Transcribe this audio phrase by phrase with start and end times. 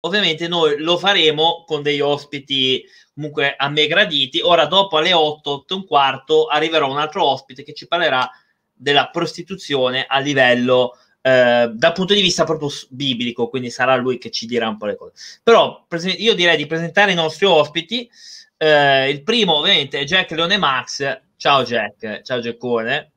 [0.00, 4.40] ovviamente noi lo faremo con degli ospiti comunque a me graditi.
[4.40, 8.30] Ora, dopo alle 8, 8 e un quarto, arriverà un altro ospite che ci parlerà
[8.72, 14.30] della prostituzione a livello eh, dal punto di vista proprio biblico, quindi sarà lui che
[14.30, 15.12] ci dirà un po' le cose.
[15.42, 15.86] Però
[16.16, 18.08] io direi di presentare i nostri ospiti.
[18.56, 21.20] Eh, il primo, ovviamente, è Jack Leone Max.
[21.36, 23.12] Ciao Jack, ciao Jackone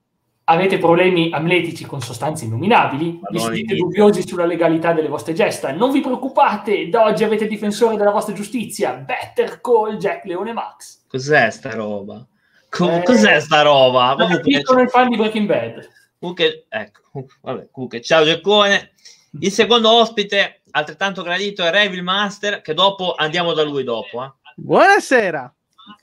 [0.45, 5.91] avete problemi amletici con sostanze innominabili, vi siete dubbiosi sulla legalità delle vostre gesta, non
[5.91, 11.05] vi preoccupate, da oggi avete difensore della vostra giustizia, Better Call Jack Leone Max.
[11.07, 12.25] Cos'è sta roba?
[12.69, 14.15] Co- eh, cos'è sta roba?
[14.63, 15.87] Sono il fan di Breaking Bad.
[16.19, 17.01] Comunque, ecco,
[17.41, 18.91] vabbè, comunque, ciao Giaccone.
[19.39, 24.23] Il secondo ospite, altrettanto gradito, è Revil Master, che dopo andiamo da lui dopo.
[24.23, 24.31] Eh.
[24.55, 25.53] Buonasera.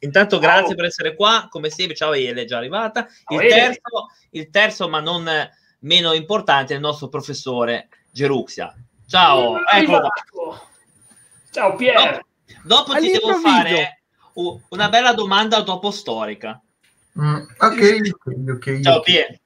[0.01, 0.75] Intanto grazie ciao.
[0.75, 3.07] per essere qua, come sempre, ciao Ele, è già arrivata.
[3.29, 5.29] Il terzo, il terzo, ma non
[5.81, 8.75] meno importante, è il nostro professore Geruxia.
[9.07, 10.09] Ciao, ecco.
[11.51, 12.25] Ciao Pier.
[12.63, 14.03] Dopo, dopo ti devo fare
[14.69, 16.61] una bella domanda dopo storica.
[17.19, 18.11] Mm, ok,
[18.49, 18.81] ok.
[18.81, 19.39] Ciao Pier.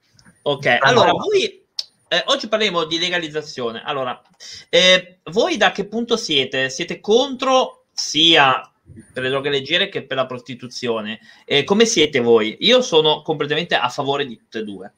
[0.43, 1.65] Ok, allora voi
[2.07, 3.81] eh, oggi parliamo di legalizzazione.
[3.83, 4.21] Allora,
[4.69, 6.69] eh, voi da che punto siete?
[6.69, 8.71] Siete contro sia
[9.11, 11.19] per le droghe leggere che per la prostituzione.
[11.45, 12.57] Eh, come siete voi?
[12.59, 14.93] Io sono completamente a favore di tutte e due.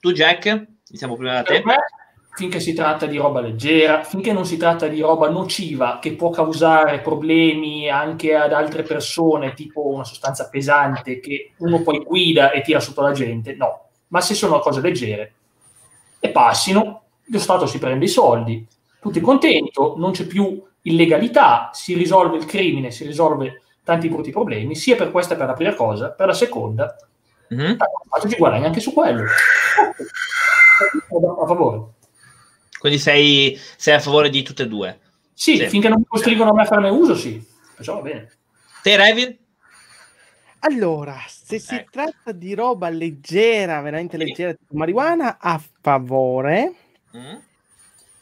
[0.00, 0.66] Tu, Jack?
[0.88, 1.62] Iniziamo prima da te.
[1.64, 1.76] Me,
[2.34, 6.30] finché si tratta di roba leggera, finché non si tratta di roba nociva che può
[6.30, 12.62] causare problemi anche ad altre persone, tipo una sostanza pesante che uno poi guida e
[12.62, 13.88] tira sotto la gente, no.
[14.08, 15.34] Ma se sono cose leggere
[16.18, 18.66] e passino, lo Stato si prende i soldi,
[19.00, 24.74] tutti contenti, non c'è più illegalità, si risolve il crimine, si risolve tanti brutti problemi,
[24.74, 26.96] sia per questa per la prima cosa, per la seconda,
[27.52, 27.76] mm-hmm.
[28.28, 29.24] ci guadagni anche su quello.
[31.42, 31.80] A favore.
[32.78, 34.98] Quindi sei, sei, a favore di tutte e due?
[35.32, 35.68] Sì, sì.
[35.68, 37.44] finché non mi costringono a me a farne uso, sì.
[37.76, 38.30] Perciò va bene.
[38.82, 39.38] Te, Revin?
[40.64, 41.90] Allora, se si ecco.
[41.90, 46.74] tratta di roba leggera, veramente leggera, tipo marijuana, a favore.
[47.16, 47.36] Mm.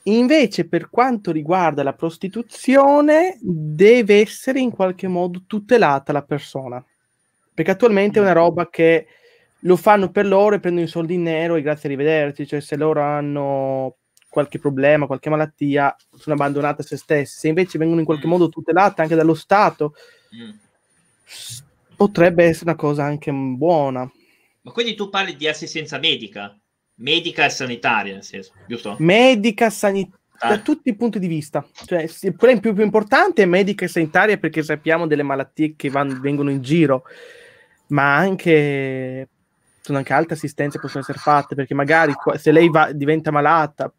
[0.05, 6.83] Invece, per quanto riguarda la prostituzione, deve essere in qualche modo tutelata la persona.
[7.53, 9.07] Perché attualmente è una roba che
[9.61, 12.47] lo fanno per loro e prendono i soldi in nero e grazie a rivederci.
[12.47, 13.97] Cioè, se loro hanno
[14.31, 17.39] qualche problema, qualche malattia, sono abbandonate a se stesse.
[17.39, 18.31] Se invece vengono in qualche mm.
[18.31, 19.95] modo tutelate anche dallo Stato,
[20.35, 20.51] mm.
[21.97, 24.11] potrebbe essere una cosa anche buona.
[24.63, 26.59] Ma quindi tu parli di assistenza medica?
[27.01, 28.97] Medica e sanitaria, nel senso, giusto?
[28.99, 30.19] Medica, sanitaria.
[30.43, 30.57] Ah.
[30.57, 34.39] Da tutti i punti di vista, cioè, quella più, più importante è medica e sanitaria
[34.39, 37.03] perché sappiamo delle malattie che van, vengono in giro,
[37.89, 39.29] ma anche
[39.83, 43.93] sono anche altre assistenze che possono essere fatte perché magari se lei va, diventa malata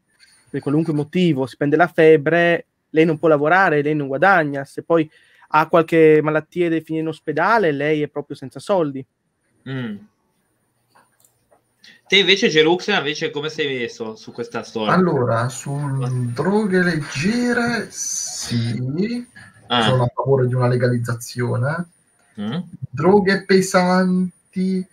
[0.50, 4.82] per qualunque motivo, si prende la febbre, lei non può lavorare, lei non guadagna, se
[4.82, 5.08] poi
[5.50, 9.06] ha qualche malattia e deve finire in ospedale, lei è proprio senza soldi.
[9.70, 9.98] Mm.
[12.12, 14.92] Te invece, Gerux, invece come sei messo su questa storia?
[14.92, 15.74] Allora, su
[16.34, 19.26] droghe leggere, sì,
[19.68, 19.82] ah.
[19.82, 21.86] sono a favore di una legalizzazione.
[22.38, 22.58] Mm.
[22.90, 24.86] Droghe pesanti,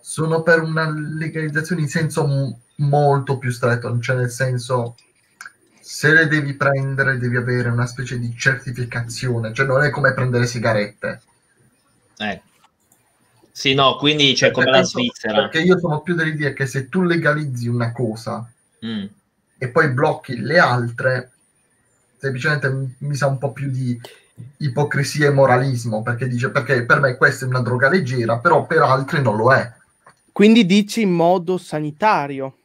[0.00, 4.94] sono per una legalizzazione in senso m- molto più stretto, cioè nel senso
[5.80, 10.46] se le devi prendere devi avere una specie di certificazione, cioè non è come prendere
[10.46, 11.20] sigarette.
[12.18, 12.42] Eh.
[13.56, 15.42] Sì, no, quindi c'è come la Svizzera.
[15.42, 18.50] Perché io sono più dell'idea che se tu legalizzi una cosa
[18.84, 19.04] mm.
[19.58, 21.30] e poi blocchi le altre,
[22.18, 23.98] semplicemente mi sa un po' più di
[24.56, 28.82] ipocrisia e moralismo, perché dice perché per me questa è una droga leggera, però per
[28.82, 29.72] altri non lo è.
[30.32, 32.56] Quindi dici in modo sanitario.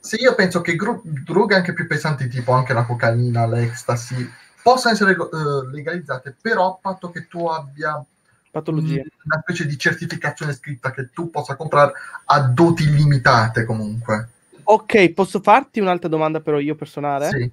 [0.00, 4.28] Sì, io penso che gro- droghe anche più pesanti, tipo anche la cocaina, l'ecstasy,
[4.60, 8.04] possano essere uh, legalizzate, però a patto che tu abbia
[8.56, 9.04] patologie.
[9.24, 11.92] Una specie di certificazione scritta che tu possa comprare
[12.24, 14.28] a doti limitate comunque.
[14.64, 17.28] Ok, posso farti un'altra domanda però io personale?
[17.28, 17.42] Sì.
[17.42, 17.52] E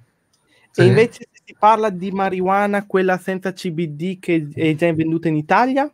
[0.70, 0.86] sì.
[0.86, 5.90] invece si parla di marijuana, quella senza CBD che è già venduta in Italia?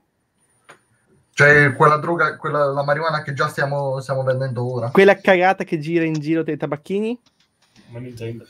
[1.33, 4.91] Cioè quella droga, quella, la marijuana che già stiamo, stiamo vendendo ora.
[4.91, 7.19] Quella cagata che gira in giro dei tabacchini?
[7.89, 8.47] Non intendo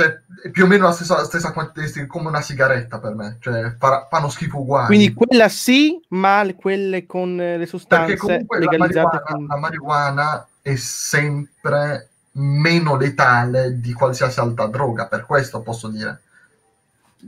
[0.00, 3.36] cioè, è più o meno la stessa, la stessa quantità come una sigaretta per me,
[3.40, 4.86] cioè fa, fanno schifo uguali.
[4.86, 9.20] Quindi quella sì, ma quelle con le sostanze legalizzate.
[9.28, 15.88] La marijuana, la marijuana è sempre meno letale di qualsiasi altra droga, per questo posso
[15.88, 16.20] dire.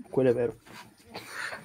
[0.09, 0.57] Quello è vero.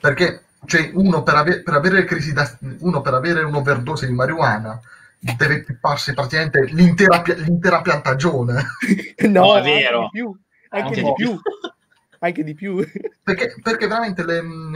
[0.01, 4.77] Perché cioè, uno, per, ave- per avere crisi da- uno per avere un'overdose di marijuana
[5.19, 8.65] deve pipparsi praticamente l'intera, l'intera piantagione.
[9.29, 10.09] no, no, è vero.
[10.11, 10.37] Più
[10.81, 11.39] anche, di più.
[12.19, 12.87] anche di più.
[13.23, 14.75] Perché, perché veramente, le, mm,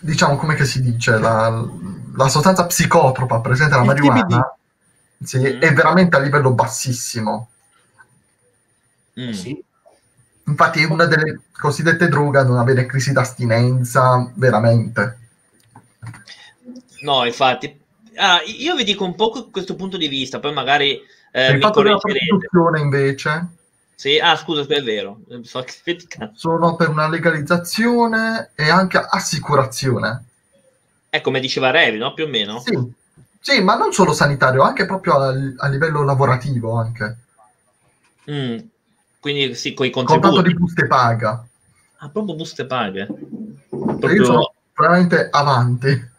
[0.00, 1.64] diciamo, come si dice, la,
[2.16, 4.56] la, sostanza psicotropa presente nella marijuana
[5.22, 5.60] sì, mm.
[5.60, 7.48] è veramente a livello bassissimo.
[9.18, 9.30] Mm.
[9.30, 9.64] Sì.
[10.46, 15.18] Infatti è una delle cosiddette droghe a non avere crisi d'astinenza, veramente.
[17.00, 17.80] No, infatti.
[18.16, 21.00] Ah, io vi dico un po' questo punto di vista, poi magari
[21.32, 23.48] eh, il fatto della prostituzione invece
[23.94, 25.20] sì, ah, scusa, è vero.
[26.34, 30.24] Sono per una legalizzazione e anche assicurazione.
[31.08, 32.12] È come diceva Revi, no?
[32.12, 32.60] Più o meno.
[32.60, 32.92] Sì,
[33.40, 37.16] sì ma non solo sanitario, anche proprio a, a livello lavorativo anche.
[38.30, 38.58] Mm.
[39.20, 40.26] Quindi sì, con i contributi.
[40.26, 41.46] Con tanto di buste paga.
[41.98, 43.06] Ah, proprio buste paga.
[43.06, 44.12] Proprio...
[44.12, 46.12] Io sono veramente avanti.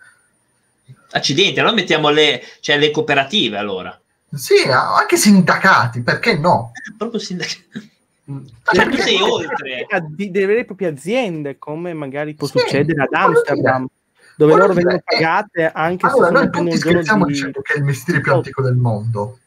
[1.12, 4.00] Accidenti, allora mettiamo le, cioè, le cooperative allora.
[4.34, 6.72] Sì, anche sindacati, perché no?
[6.98, 7.94] Proprio sindacati.
[8.26, 9.86] Cioè, tu sei oltre.
[10.10, 13.88] Di, delle vere e proprie aziende, come magari può sì, succedere ad Amsterdam,
[14.36, 17.34] dove loro dire, vengono pagate anche allora, se noi tutti scherziamo di...
[17.34, 19.40] dicendo che è il mestiere più antico del mondo.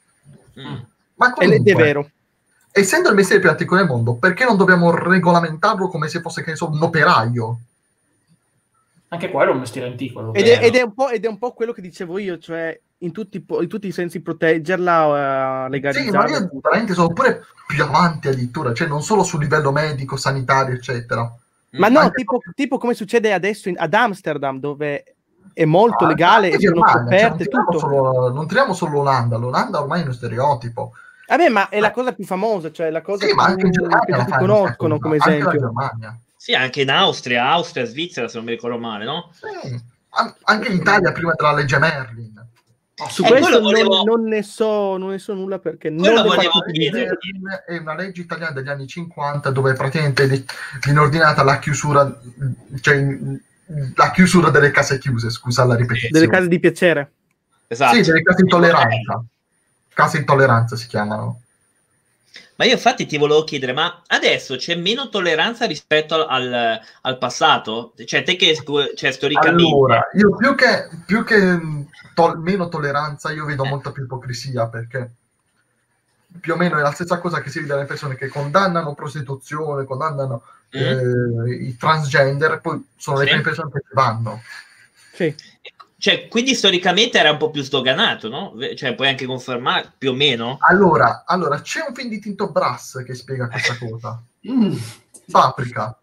[0.59, 0.77] Mm.
[1.17, 2.11] Ma comunque, è vero.
[2.71, 6.51] Essendo il mestiere più antico del mondo, perché non dobbiamo regolamentarlo come se fosse che
[6.51, 7.59] ne so, un operaio?
[9.09, 10.33] Anche quello è un mestiere antico.
[10.35, 13.45] Ed è, ed, è ed è, un po', quello che dicevo io, cioè in tutti,
[13.49, 16.27] in tutti i sensi proteggerla, uh, legalizzarla.
[16.27, 20.17] Sì, ma io veramente sono pure più avanti addirittura, cioè non solo sul livello medico,
[20.17, 21.33] sanitario, eccetera.
[21.71, 25.05] Ma no, tipo, tipo, come succede adesso in, ad Amsterdam, dove
[25.53, 29.81] è molto ah, legale e sono coperte cioè, non, solo, non tiriamo solo l'Olanda, l'Olanda
[29.81, 30.93] ormai è uno stereotipo.
[31.27, 34.99] Vabbè, ma è la cosa più famosa, cioè la cosa sì, più, che tutti conoscono
[34.99, 35.73] come esempio.
[36.37, 39.31] Sì, anche in Austria, Austria, Svizzera, se non mi ricordo male, no?
[39.33, 39.79] Sì,
[40.45, 42.48] anche in Italia prima della legge Merlin.
[43.07, 44.03] Su eh, questo volevo...
[44.03, 47.17] non, non, ne so, non ne so nulla perché quello non volevo chiedere.
[47.65, 50.45] È una legge italiana degli anni 50 dove praticamente
[50.83, 52.21] viene ordinata la chiusura,
[52.81, 53.19] cioè
[53.95, 56.19] la chiusura delle case chiuse, scusa la ripetizione.
[56.19, 57.13] Delle case di piacere.
[57.69, 57.95] Esatto.
[57.95, 59.25] Sì, delle case intolleranza.
[59.95, 61.43] Case intolleranza si chiamano.
[62.57, 67.95] Ma io infatti ti volevo chiedere, ma adesso c'è meno tolleranza rispetto al, al passato?
[68.05, 68.57] Cioè, te che
[68.97, 69.63] cioè, storicamente...
[69.63, 71.61] Allora, io più che, più che
[72.15, 73.69] to- meno tolleranza, io vedo eh.
[73.69, 75.11] molta più ipocrisia, perché
[76.41, 79.85] più o meno è la stessa cosa che si vede dalle persone che condannano prostituzione,
[79.85, 80.43] condannano
[80.77, 81.47] mm.
[81.47, 83.23] eh, i transgender, poi sono sì.
[83.23, 84.43] le prime persone che vanno.
[85.13, 85.35] Sì.
[86.01, 88.55] Cioè, quindi storicamente era un po' più sdoganato, no?
[88.77, 90.57] Cioè, puoi anche confermare più o meno?
[90.61, 94.23] Allora, allora c'è un film di Tinto Brass che spiega questa cosa.
[94.49, 94.77] mm.
[95.29, 95.99] Paprika.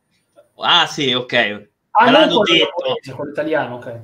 [0.57, 1.68] Ah, sì, ok.
[1.92, 3.15] Ah, Me l'hanno detto.
[3.15, 4.00] Quello italiano, ok.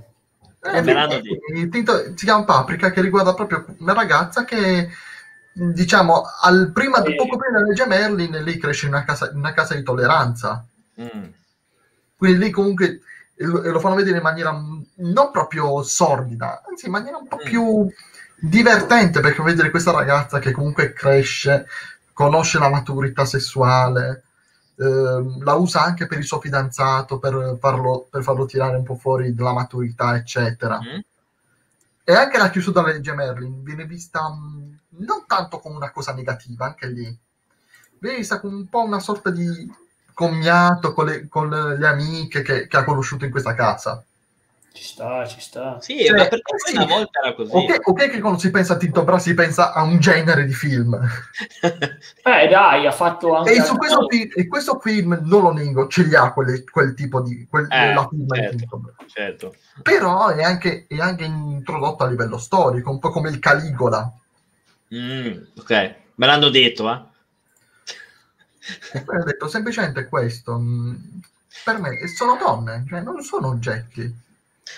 [0.64, 1.70] Eh, me l'hanno detto.
[1.70, 4.88] Tinto, si chiama Paprika, che riguarda proprio una ragazza che,
[5.52, 7.16] diciamo, al prima, sì.
[7.16, 10.66] poco prima della legge Merlin, lì cresce in una casa, in una casa di tolleranza.
[11.02, 11.26] Mm.
[12.16, 13.02] Quindi lì comunque
[13.42, 17.28] e lo, e lo, fanno vedere in maniera non proprio sordida, anzi in maniera un
[17.28, 17.46] po' mm.
[17.46, 17.92] più
[18.40, 21.66] divertente perché vedere questa ragazza che comunque cresce,
[22.14, 24.24] conosce la maturità sessuale,
[24.76, 28.96] eh, la usa anche per il suo fidanzato per farlo, per farlo tirare un po'
[28.96, 30.80] fuori dalla maturità, eccetera.
[30.80, 31.00] Mm.
[32.04, 36.14] E anche la chiusura della legge Merlin viene vista mh, non tanto come una cosa
[36.14, 37.20] negativa, anche lì,
[37.98, 39.72] viene vista come un po' una sorta di
[40.13, 44.03] commiato con le, con le amiche che, che, ha conosciuto in questa casa.
[44.74, 45.77] Ci sta, ci sta.
[45.82, 46.75] Sì, cioè, ma perché sì.
[46.75, 47.51] una volta era così.
[47.53, 50.53] Ok, okay che quando si pensa a Tito Bra si pensa a un genere di
[50.53, 50.94] film.
[51.62, 53.51] eh dai, ha fatto anche...
[53.51, 56.94] E, su questo, film, e questo film, non lo nego, ce li ha quelle, quel
[56.94, 57.46] tipo di...
[57.50, 57.94] Quel, eh,
[58.34, 59.56] certo, certo.
[59.84, 64.10] Però è anche, è anche, introdotto a livello storico, un po' come il Caligola.
[64.96, 67.10] Mm, ok, me l'hanno detto, eh?
[69.06, 70.58] Ho detto semplicemente questo.
[70.58, 70.96] Mm,
[71.63, 74.30] per me sono donne, cioè non sono oggetti.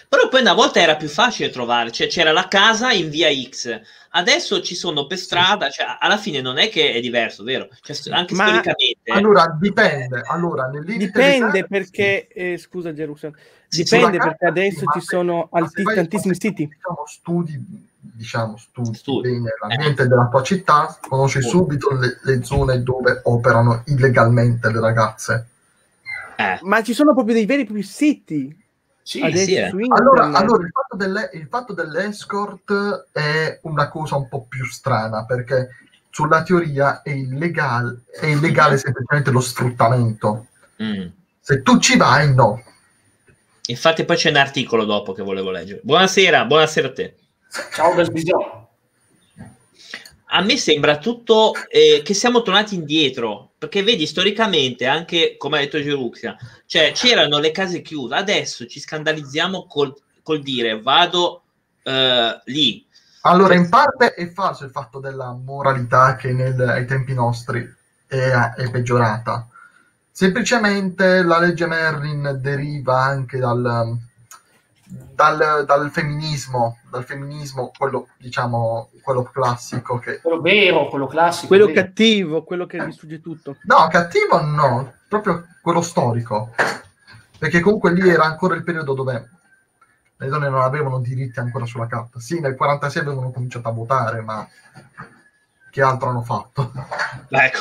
[0.08, 3.80] Però poi una volta era più facile trovare, cioè c'era la casa in via X,
[4.12, 7.68] adesso ci sono per strada, cioè alla fine non è che è diverso, vero?
[7.82, 9.12] Cioè, anche Ma, storicamente.
[9.12, 16.36] Allora dipende, allora, dipende perché, eh, scusa Gerusalemme, dipende perché adesso ci sono alti, tantissimi
[16.36, 16.68] siti.
[16.68, 19.30] Diciamo, studi diciamo, studi, studi.
[19.30, 20.08] bene l'ambiente eh.
[20.08, 21.80] della tua città, conosci studi.
[21.80, 25.48] subito le, le, zone dove operano illegalmente le ragazze.
[26.36, 26.60] Eh.
[26.62, 28.62] Ma ci sono proprio dei veri e propri siti.
[29.04, 29.66] Sì, sì, eh.
[29.90, 35.26] allora, allora il, fatto delle, il fatto dell'escort è una cosa un po' più strana
[35.26, 35.68] perché
[36.10, 40.48] sulla teoria è illegale, è illegale semplicemente lo sfruttamento.
[40.82, 41.08] Mm.
[41.42, 42.64] Se tu ci vai, no.
[43.66, 45.82] Infatti, poi c'è un articolo dopo che volevo leggere.
[45.84, 47.16] Buonasera, buonasera a te.
[47.74, 48.63] Ciao Gasbisio.
[50.36, 55.60] A me sembra tutto eh, che siamo tornati indietro, perché vedi storicamente, anche come ha
[55.62, 56.36] detto Geruxia,
[56.66, 61.44] cioè c'erano le case chiuse, adesso ci scandalizziamo col, col dire vado
[61.84, 62.84] eh, lì.
[63.22, 67.72] Allora, in parte è falso il fatto della moralità che nel, ai tempi nostri
[68.08, 69.48] è, è peggiorata.
[70.12, 73.98] Semplicemente la legge Merrin deriva anche dal,
[75.14, 79.98] dal, dal, femminismo, dal femminismo, quello diciamo, quello classico.
[79.98, 80.22] Che...
[80.22, 81.48] Quello vero, quello classico.
[81.48, 81.82] Quello vero.
[81.82, 83.58] cattivo, quello che distrugge tutto.
[83.64, 86.54] No, cattivo no, proprio quello storico.
[87.38, 89.30] Perché comunque lì era ancora il periodo dove
[90.16, 92.20] le donne non avevano diritti ancora sulla carta.
[92.20, 94.48] Sì, nel 46 avevano cominciato a votare, ma
[95.70, 96.72] che altro hanno fatto?
[97.30, 97.60] Ecco,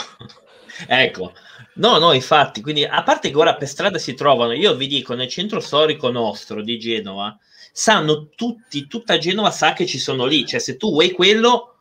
[0.87, 1.33] ecco.
[1.75, 5.15] No, no, infatti, quindi a parte che ora per strada si trovano, io vi dico,
[5.15, 7.37] nel centro storico nostro di Genova,
[7.73, 11.77] sanno tutti, tutta Genova sa che ci sono lì, cioè se tu vuoi quello,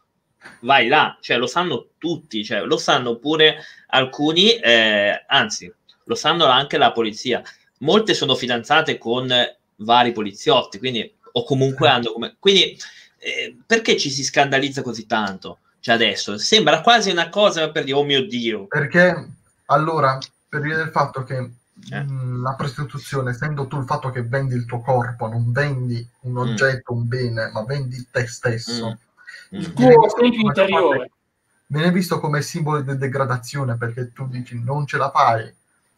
[0.62, 3.58] vai là, cioè lo sanno tutti, cioè lo sanno pure
[3.88, 5.72] alcuni, eh, anzi,
[6.06, 7.44] lo sanno anche la polizia.
[7.80, 9.34] Molte sono fidanzate con
[9.78, 12.36] vari poliziotti, quindi, o comunque hanno come...
[12.40, 12.78] Quindi,
[13.18, 15.60] eh, perché ci si scandalizza così tanto?
[15.80, 18.68] Cioè adesso, sembra quasi una cosa per dire, oh mio Dio.
[18.68, 19.40] Perché
[19.72, 21.38] allora, per via del fatto che
[21.90, 22.04] eh.
[22.04, 26.34] mh, la prostituzione, essendo tu il fatto che vendi il tuo corpo, non vendi un
[26.34, 26.38] mm.
[26.38, 26.98] oggetto, mm.
[26.98, 29.60] un bene, ma vendi te stesso, mm.
[29.60, 31.12] il tuo spirito interiore.
[31.68, 35.54] Viene visto come simbolo di degradazione perché tu dici non ce la fai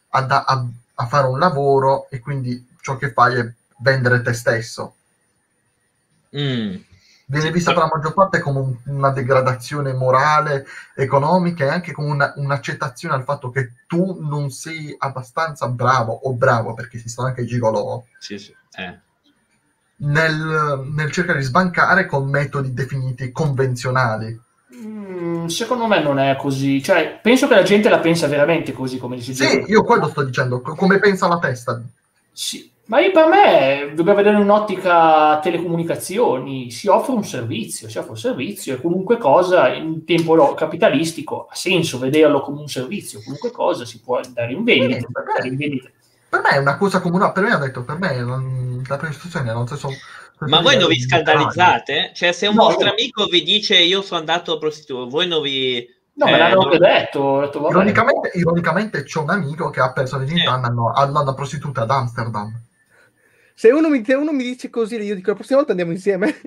[0.09, 4.95] a, a, a fare un lavoro e quindi ciò che fai è vendere te stesso.
[6.37, 6.75] Mm
[7.39, 12.33] viene vista per la maggior parte come una degradazione morale, economica e anche come una,
[12.35, 17.45] un'accettazione al fatto che tu non sei abbastanza bravo o bravo, perché si sta anche
[17.45, 18.55] gigolò, sì, sì.
[18.75, 18.99] Eh.
[19.95, 24.39] Nel, nel, cercare di sbancare con metodi definiti convenzionali.
[24.75, 28.97] Mm, secondo me non è così, cioè penso che la gente la pensa veramente così
[28.97, 29.47] come si dice.
[29.47, 31.81] Sì, io quello sto dicendo, come pensa la testa.
[32.31, 38.17] Sì, ma per me dobbiamo vedere un'ottica telecomunicazioni, si offre un servizio, si offre un
[38.17, 43.85] servizio e qualunque cosa in tempo capitalistico ha senso vederlo come un servizio, qualunque cosa
[43.85, 45.07] si può dare in vendita.
[45.11, 45.89] Per, me, in vendita.
[46.27, 49.53] per, me, è una cosa comune, per me ha detto, per me non, la prestazione
[49.53, 49.89] non so
[50.39, 52.11] ma voi non vi scandalizzate?
[52.13, 52.91] Cioè, se un no, vostro io...
[52.91, 55.87] amico vi dice io sono andato a prostituto, voi non vi.
[56.15, 56.77] No, eh, me l'hanno non...
[56.77, 57.39] detto.
[57.39, 60.69] detto ironicamente, ironicamente, c'è un amico che ha perso la virginità eh.
[60.95, 62.61] andando prostituta ad Amsterdam.
[63.55, 66.33] Se uno, mi, se uno mi dice così, io dico la prossima volta andiamo insieme.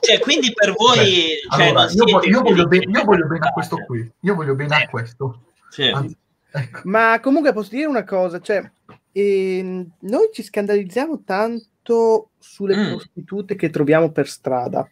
[0.00, 1.38] cioè, quindi per voi...
[1.50, 4.10] Cioè, allora, io, voglio, io, voglio ben, io, voglio bene a questo qui.
[4.20, 5.42] Io voglio bene a questo.
[5.70, 5.88] Sì.
[5.88, 6.16] Anzi,
[6.50, 6.80] ecco.
[6.84, 8.70] Ma comunque posso dire una cosa, cioè,
[9.12, 12.88] eh, noi ci scandalizziamo tanto sulle mm.
[12.90, 14.88] prostitute che troviamo per strada.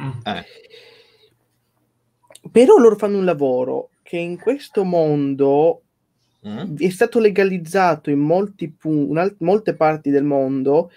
[0.00, 0.10] Mm.
[0.24, 0.44] Eh.
[2.50, 5.82] Però loro fanno un lavoro che in questo mondo
[6.48, 6.76] mm.
[6.78, 10.90] è stato legalizzato in molti pu- in al- molte parti del mondo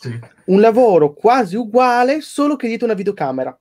[0.00, 0.18] sì.
[0.46, 3.56] un lavoro quasi uguale, solo che dietro una videocamera.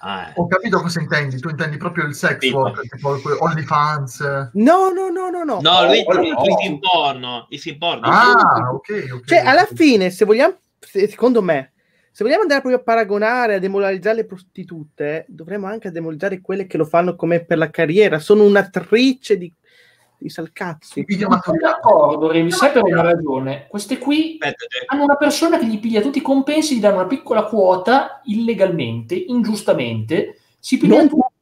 [0.00, 0.32] Ah, eh.
[0.36, 4.50] Ho capito cosa intendi, tu intendi proprio il sex sì, work, tipo OnlyFans.
[4.52, 5.60] No, no, no, no, no.
[5.60, 6.22] No, lui oh, no.
[6.22, 8.06] i film porno, i film porno.
[8.06, 9.24] Ah, ok, ok.
[9.24, 11.72] Cioè, alla fine, se vogliamo, secondo me,
[12.12, 16.76] se vogliamo andare proprio a paragonare, a demoralizzare le prostitute, dovremmo anche demoralizzare quelle che
[16.76, 18.18] lo fanno come per la carriera.
[18.18, 19.52] Sono un'attrice di
[20.18, 21.04] i salcazzi.
[21.08, 23.66] Sono d'accordo, Revi, sai per una ragione.
[23.68, 24.38] Queste qui
[24.86, 29.14] hanno una persona che gli piglia tutti i compensi, gli danno una piccola quota illegalmente,
[29.14, 31.34] ingiustamente, si pigliano non tutte.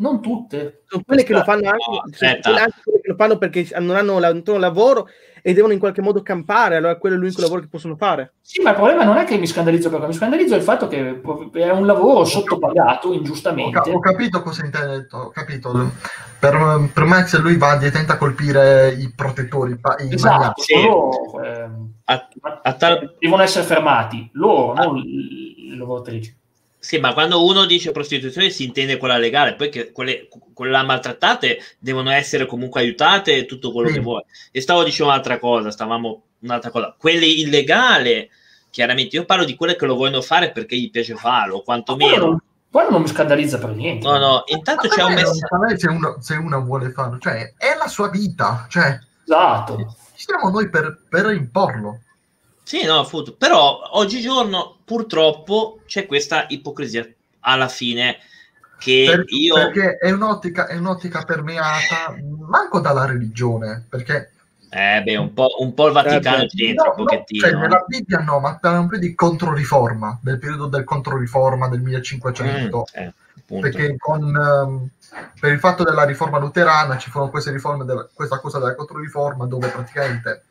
[0.00, 0.82] Non tutte.
[0.86, 4.20] Sono quelle che lo fanno anche, no, anche quelle che lo fanno perché non hanno,
[4.20, 5.08] non hanno lavoro
[5.42, 8.34] e devono in qualche modo campare, allora quello è l'unico lavoro che possono fare.
[8.40, 11.20] Sì, ma il problema non è che mi scandalizzo perché mi scandalizzo il fatto che
[11.20, 13.90] è un lavoro sottopagato ingiustamente.
[13.90, 15.90] Ho, ho capito cosa intende, ho capito.
[16.38, 21.68] Per, per Max lui va e tenta a colpire i protettori, i esatto, loro, eh,
[22.04, 22.28] a,
[22.62, 23.16] a tal...
[23.18, 24.84] devono essere fermati, loro, a...
[24.84, 26.36] non le lavoratrici.
[26.80, 31.58] Sì, ma quando uno dice prostituzione si intende quella legale, poi che quelle, quelle maltrattate
[31.78, 33.94] devono essere comunque aiutate e tutto quello sì.
[33.94, 34.22] che vuoi.
[34.52, 36.94] E stavo dicendo un'altra cosa, stavamo un'altra cosa.
[36.96, 38.30] Quelle illegali,
[38.70, 42.40] chiaramente, io parlo di quelle che lo vogliono fare perché gli piace farlo, quantomeno.
[42.70, 44.06] Poi non mi scandalizza per niente.
[44.06, 45.76] No, no, intanto c'è un messaggio.
[45.76, 48.98] Se uno, se uno vuole farlo, cioè, è la sua vita, cioè.
[49.24, 49.96] Esatto.
[50.14, 52.02] Siamo noi per, per imporlo.
[52.68, 53.32] Sì, no, appunto.
[53.32, 57.08] Però oggigiorno purtroppo c'è questa ipocrisia
[57.40, 58.18] alla fine
[58.78, 59.54] che per, io...
[59.54, 62.14] Perché è un'ottica, è un'ottica permeata
[62.46, 64.32] manco dalla religione, perché
[64.68, 67.48] Eh beh, un po', un po il Vaticano eh c'entra no, un pochettino.
[67.48, 72.84] Cioè, nella Bibbia no, ma parla un di controriforma, del periodo del controriforma del 1500.
[73.00, 73.14] Mm, eh,
[73.62, 74.88] perché con, um,
[75.40, 79.46] per il fatto della riforma luterana ci furono queste riforme, della, questa cosa della controriforma
[79.46, 80.42] dove praticamente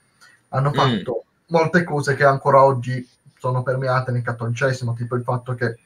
[0.49, 0.73] hanno mm.
[0.73, 1.26] fatto mm.
[1.47, 5.77] Molte cose che ancora oggi sono permeate nel cattolicesimo, tipo il fatto che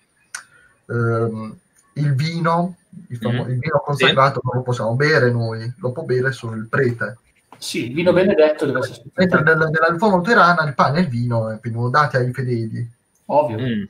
[0.86, 1.56] um,
[1.94, 2.78] il vino,
[3.08, 3.50] il, famo- mm.
[3.50, 4.48] il vino consacrato sì.
[4.48, 7.18] non lo possiamo bere noi, lo può bere solo il prete
[7.62, 11.08] sì, il vino benedetto deve essere Mentre nella, nella riforma luterana il pane e il
[11.10, 12.92] vino vengono dati ai fedeli.
[13.26, 13.60] Ovvio.
[13.60, 13.84] Mm.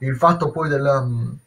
[0.00, 1.38] Il fatto poi del um,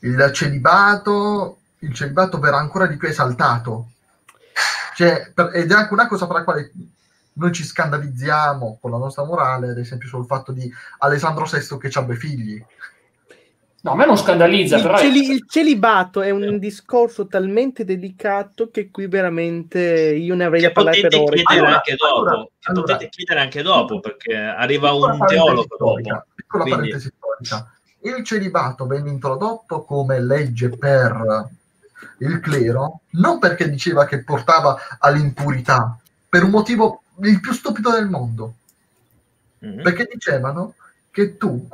[0.00, 3.92] il celibato, il celibato verrà ancora di più esaltato.
[4.94, 6.72] Cioè, per, ed è anche una cosa per la quale
[7.34, 11.98] noi ci scandalizziamo con la nostra morale, ad esempio sul fatto di Alessandro VI che
[11.98, 12.64] abbia figli.
[13.84, 14.96] No, a me non scandalizza, il però...
[14.96, 15.32] Celi- è...
[15.32, 19.80] Il celibato è un discorso talmente delicato che qui veramente
[20.14, 21.42] io ne avrei da parlare per ore.
[21.44, 25.94] Allora, anche dopo, allora, allora, potete chiedere anche dopo, perché arriva un teologo dopo.
[26.34, 26.70] Piccola Quindi...
[26.70, 27.72] parentesi storica.
[28.04, 31.48] Il celibato venne introdotto come legge per
[32.18, 35.98] il clero, non perché diceva che portava all'impurità,
[36.28, 38.54] per un motivo il più stupido del mondo.
[39.64, 39.82] Mm-hmm.
[39.82, 40.74] Perché dicevano
[41.10, 41.68] che tu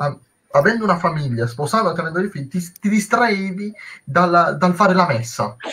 [0.50, 3.72] avendo una famiglia, sposando e tenendo dei figli, ti, ti distraevi
[4.04, 5.56] dalla, dal fare la messa.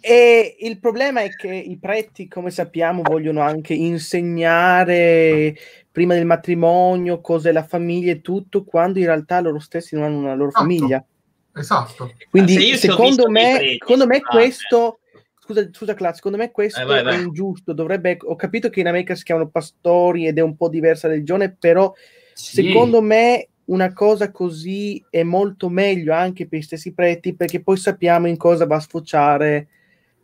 [0.00, 5.56] E il problema è che i preti, come sappiamo, vogliono anche insegnare
[5.90, 10.18] prima del matrimonio cos'è la famiglia e tutto, quando in realtà loro stessi non hanno
[10.18, 10.62] una loro esatto.
[10.62, 11.04] famiglia.
[11.52, 12.12] Esatto.
[12.30, 15.00] Quindi secondo me, preti, secondo me questo
[15.46, 17.16] scusa, scusa Class, secondo me questo eh, vai, vai.
[17.16, 17.72] è ingiusto.
[17.72, 21.54] Dovrebbe, ho capito che in America si chiamano pastori ed è un po' diversa religione,
[21.58, 21.94] però
[22.36, 22.62] sì.
[22.62, 27.78] Secondo me una cosa così è molto meglio anche per gli stessi preti perché poi
[27.78, 29.68] sappiamo in cosa va a sfociare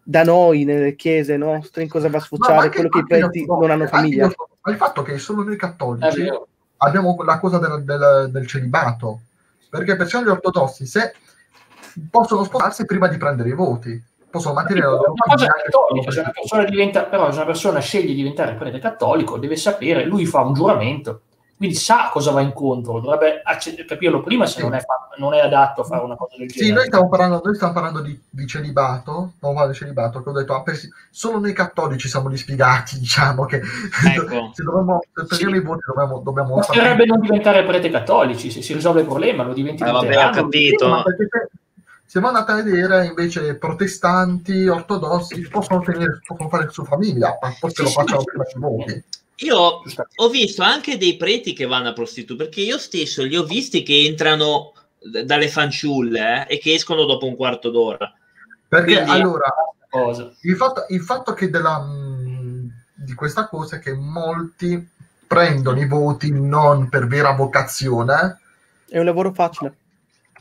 [0.03, 3.71] da noi nelle chiese nostre, in cosa va a sfociare quello che i preti non
[3.71, 4.31] hanno famiglia.
[4.61, 6.29] Ma il fatto che solo noi cattolici
[6.77, 9.21] abbiamo la cosa del, del, del celibato,
[9.71, 11.15] perché per gli ortodossi se
[12.11, 14.03] possono sposarsi prima di prendere i voti,
[14.33, 16.11] possono mantenere la loro famiglia.
[16.11, 20.05] Se una persona diventa, però se una persona sceglie di diventare prete cattolico, deve sapere,
[20.05, 21.21] lui fa un giuramento
[21.63, 23.41] quindi sa cosa va incontro, dovrebbe
[23.87, 24.63] capirlo prima se sì.
[24.63, 26.67] non, è fa- non, è adatto a fare una cosa del genere.
[26.67, 30.33] Sì, noi stiamo parlando, noi stiamo parlando di, di celibato, parlando di celibato, che ho
[30.33, 30.77] detto, ah, per,
[31.09, 34.51] solo noi cattolici siamo gli spiegati, diciamo, che ecco.
[34.53, 35.45] se dovremmo, se sì.
[35.45, 36.19] i voti dobbiamo...
[36.19, 40.17] dobbiamo Basterebbe non diventare prete cattolici, se si risolve il problema lo diventi eh, vabbè,
[40.17, 41.05] ho capito.
[41.17, 41.29] Se
[42.21, 47.83] voi andate a vedere invece protestanti, ortodossi, possono, tenere, possono fare su famiglia, forse sì,
[47.83, 49.05] lo facciano prima dei voti.
[49.37, 49.83] Io
[50.15, 53.83] ho visto anche dei preti che vanno a prostitute, perché io stesso li ho visti
[53.83, 54.73] che entrano
[55.25, 58.13] dalle fanciulle eh, e che escono dopo un quarto d'ora.
[58.69, 59.53] Perché Quindi, allora,
[60.43, 64.89] il fatto, il fatto che della, mm, di questa cosa è che molti
[65.27, 68.39] prendono i voti non per vera vocazione.
[68.89, 69.75] È un lavoro facile.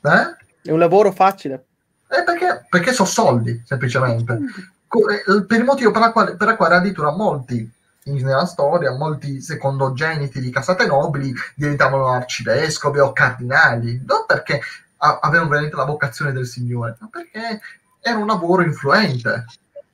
[0.01, 0.35] Eh?
[0.61, 1.65] È un lavoro facile.
[2.07, 4.33] Eh, perché, perché sono soldi, semplicemente.
[4.33, 7.71] Eh, per il motivo per, la quale, per la quale addirittura molti
[8.03, 14.59] nella storia molti secondogeniti di casate nobili diventavano arcivescovi o cardinali, non perché
[14.97, 17.61] avevano veramente la vocazione del Signore, ma perché
[17.99, 19.45] era un lavoro influente.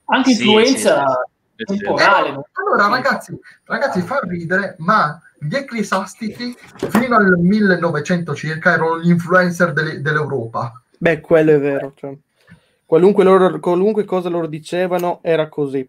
[0.06, 1.06] Anche influenza
[1.56, 2.30] sì, sì, temporale.
[2.30, 6.56] Eh, allora, ragazzi, ragazzi, fa ridere, ma gli ecclesiastici
[6.89, 10.82] fino al 1900 circa erano gli influencer delle, dell'Europa.
[10.97, 11.93] Beh, quello è vero.
[11.95, 12.15] Cioè,
[12.86, 15.88] qualunque, loro, qualunque cosa loro dicevano era così.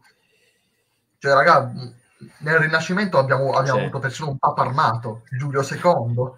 [1.18, 1.94] Cioè, ragazzi,
[2.38, 3.84] nel Rinascimento abbiamo, abbiamo sì.
[3.84, 6.30] avuto persino un papa armato, Giulio II.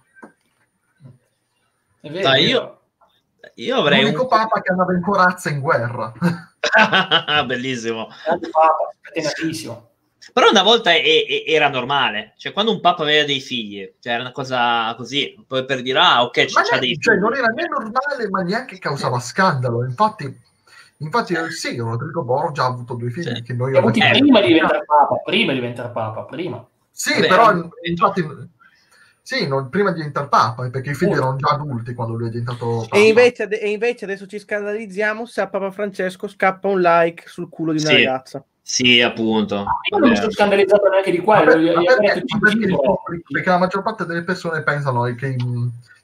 [2.00, 2.80] È vero, Dai, io,
[3.54, 4.28] io avrei l'unico un...
[4.28, 6.12] papa che andava in corazza in guerra.
[7.44, 8.08] Bellissimo.
[8.50, 9.89] Papa,
[10.32, 14.12] Però una volta è, è, era normale, cioè quando un papa aveva dei figli, cioè
[14.14, 17.22] era una cosa così, poi per dire ah ok c'è, c'ha dei cioè, figli.
[17.24, 20.48] non era né normale ma neanche causava scandalo, infatti
[21.02, 23.42] Infatti, eh, sì, Rodrigo Borgia ha avuto due figli sì.
[23.42, 26.68] che noi abbiamo avuto prima di diventare papa, prima di diventare papa, prima.
[26.90, 27.52] Sì, Beh, però
[27.84, 28.22] infatti
[29.22, 32.30] sì, non, prima di diventare papa, perché i figli erano già adulti quando lui è
[32.30, 32.96] diventato papa.
[32.96, 37.48] E invece, e invece adesso ci scandalizziamo se a Papa Francesco scappa un like sul
[37.48, 37.96] culo di una sì.
[37.96, 38.44] ragazza.
[38.62, 39.66] Sì, appunto.
[39.90, 41.52] io non mi sono scandalizzato neanche di quello.
[41.52, 42.76] Perché, perché,
[43.28, 45.36] perché, la maggior parte delle persone pensano che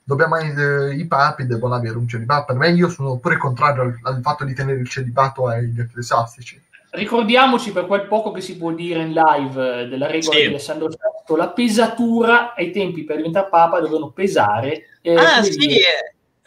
[0.02, 2.46] dobbiamo, eh, i papi devono avere un celibato.
[2.46, 6.60] Per me io sono pure contrario al, al fatto di tenere il celibato agli ecclesiastici.
[6.90, 10.40] Ricordiamoci per quel poco che si può dire in live eh, della regola sì.
[10.42, 14.86] di Alessandro VI, la pesatura ai tempi per diventare papa dovevano pesare.
[15.02, 15.78] Eh, ah sì,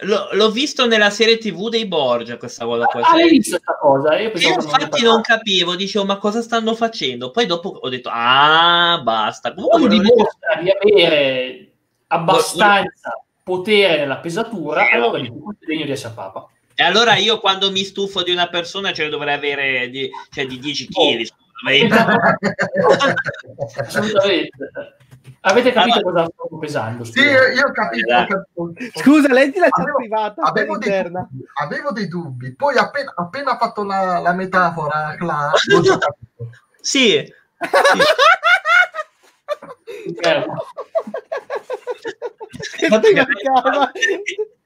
[0.02, 3.00] L- l'ho visto nella serie TV dei Borgia questa cosa qua.
[3.00, 4.18] Ah, hai visto questa cosa?
[4.18, 7.30] Io, Io infatti non, non capivo, dicevo ma cosa stanno facendo?
[7.30, 9.52] Poi dopo ho detto ah basta.
[9.52, 11.72] Comunque dimostra di avere
[12.08, 16.48] abbastanza potere nella pesatura, eh, allora è degno di essere papa.
[16.74, 20.46] E allora io quando mi stufo di una persona ce ne dovrei avere di, cioè
[20.46, 21.28] di 10 kg.
[23.76, 24.70] Assolutamente.
[25.42, 27.04] Avete capito allora, cosa sto pesando?
[27.04, 28.14] Sì, io ho capito.
[28.14, 28.98] Ho capito.
[28.98, 30.42] Scusa, leggi la chat privata.
[30.42, 35.52] Avevo dei, dubbi, avevo dei dubbi, poi appena, appena fatto la, la metafora, Cla,
[36.80, 36.80] sì.
[36.80, 37.32] sì.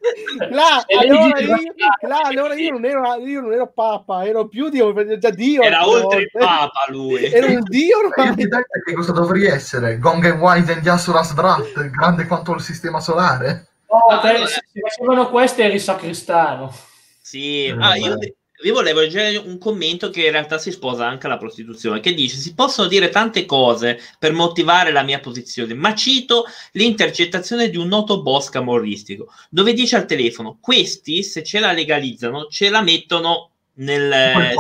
[0.51, 1.57] Là, allora, io,
[2.03, 5.63] là, allora io, non ero, io non ero papa, ero più Dio, già Dio.
[5.63, 7.25] Era oltre il papa lui.
[7.25, 7.99] Era un Dio.
[7.99, 8.35] Ormai.
[8.37, 9.99] che cosa dovrei essere?
[9.99, 13.69] Gongen Widen di Asuras Brat, grande quanto il sistema solare?
[13.89, 16.73] No, te, se facevano questo eri sacristano.
[17.21, 18.19] Sì, eh, ah, io,
[18.63, 22.37] vi volevo leggere un commento che in realtà si sposa anche alla prostituzione, che dice
[22.37, 27.89] si possono dire tante cose per motivare la mia posizione, ma cito l'intercettazione di un
[27.89, 33.51] noto boss camorristico, dove dice al telefono, questi se ce la legalizzano ce la mettono
[33.77, 34.55] nel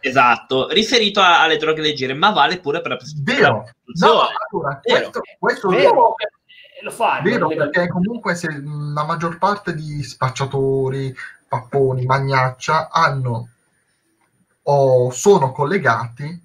[0.00, 3.40] esatto, riferito a, alle droghe leggere, ma vale pure per la prostituzione.
[3.40, 4.20] Vero, no,
[4.50, 6.14] allora, questo, questo vero.
[6.80, 11.12] Lo fa, vero perché comunque se la maggior parte di spacciatori,
[11.48, 13.48] papponi, magnaccia hanno
[14.62, 16.42] o sono collegati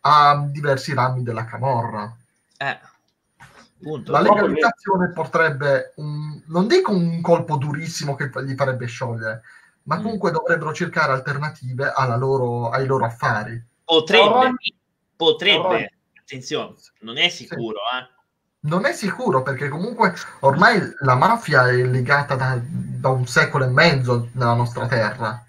[0.00, 2.14] a diversi rami della camorra.
[2.56, 2.78] Eh,
[4.06, 9.42] la legalizzazione potrebbe, un, non dico un colpo durissimo che gli farebbe sciogliere,
[9.84, 10.02] ma mm.
[10.02, 13.60] comunque dovrebbero cercare alternative loro, ai loro affari.
[13.84, 14.54] Potrebbe,
[15.16, 17.96] potrebbe, attenzione, non è sicuro, sì.
[17.96, 18.17] eh
[18.60, 23.68] non è sicuro perché comunque ormai la mafia è legata da, da un secolo e
[23.68, 25.44] mezzo nella nostra terra.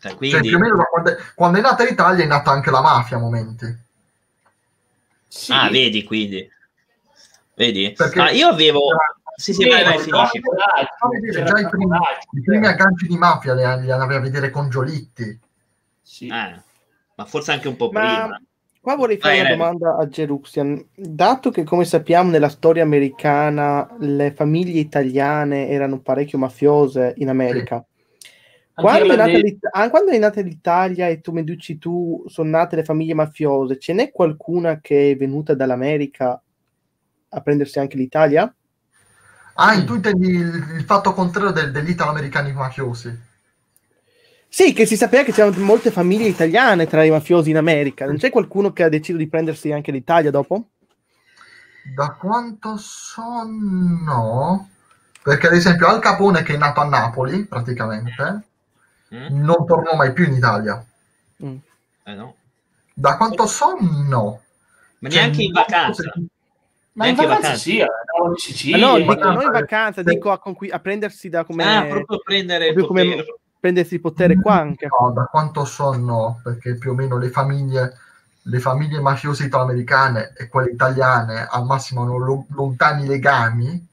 [0.00, 0.36] Cioè, quindi...
[0.36, 3.20] cioè più o meno quando, quando, è nata l'Italia è nata anche la mafia a
[3.20, 3.84] momenti.
[5.28, 5.52] Sì.
[5.52, 6.50] Ah, vedi quindi.
[7.54, 7.92] Vedi?
[7.96, 8.80] Perché ah, io avevo...
[9.36, 10.40] Sì, sì, vai, vai, finisci.
[11.44, 11.96] Già i primi,
[12.32, 15.38] i primi agganci di mafia li, li andava a vedere con Giolitti.
[16.00, 16.28] Sì.
[16.28, 16.62] Eh,
[17.14, 18.00] ma forse anche un po' ma...
[18.00, 18.40] prima.
[18.86, 20.80] Qua vorrei fare una domanda a Jeruxian.
[20.94, 27.84] Dato che, come sappiamo, nella storia americana le famiglie italiane erano parecchio mafiose in America,
[28.72, 29.58] quando, è de...
[29.72, 33.80] ah, quando, è nata l'Italia e tu mi dici tu sono nate le famiglie mafiose,
[33.80, 36.40] ce n'è qualcuna che è venuta dall'America
[37.30, 38.54] a prendersi anche l'Italia?
[39.54, 43.25] Ah, tu intendi il, il fatto contrario del, degli italo-americani mafiosi?
[44.56, 48.06] Sì, che si sapeva che c'erano molte famiglie italiane tra i mafiosi in America.
[48.06, 50.68] Non c'è qualcuno che ha deciso di prendersi anche l'Italia dopo?
[51.94, 54.70] Da quanto so, no.
[55.22, 58.44] Perché, ad esempio, Al Capone, che è nato a Napoli, praticamente,
[59.14, 59.26] mm.
[59.44, 60.82] non tornò mai più in Italia.
[61.44, 61.56] Mm.
[62.04, 62.34] Eh no.
[62.94, 63.76] Da quanto so,
[64.08, 64.40] no.
[65.00, 66.14] Ma cioè, neanche in vacanza.
[66.92, 68.78] Ma in vacanza, vacanza sì, andavo in Sicilia.
[68.78, 71.62] no, dico, non in vacanza, dico a, conqui- a prendersi da come...
[71.62, 73.24] Ah, proprio prendere proprio come
[73.58, 74.88] prendersi il potere qua anche.
[74.88, 77.96] No, da quanto so no, perché più o meno le famiglie,
[78.42, 83.86] le famiglie mafiose italoamericane e quelle italiane al massimo hanno lo, lontani legami,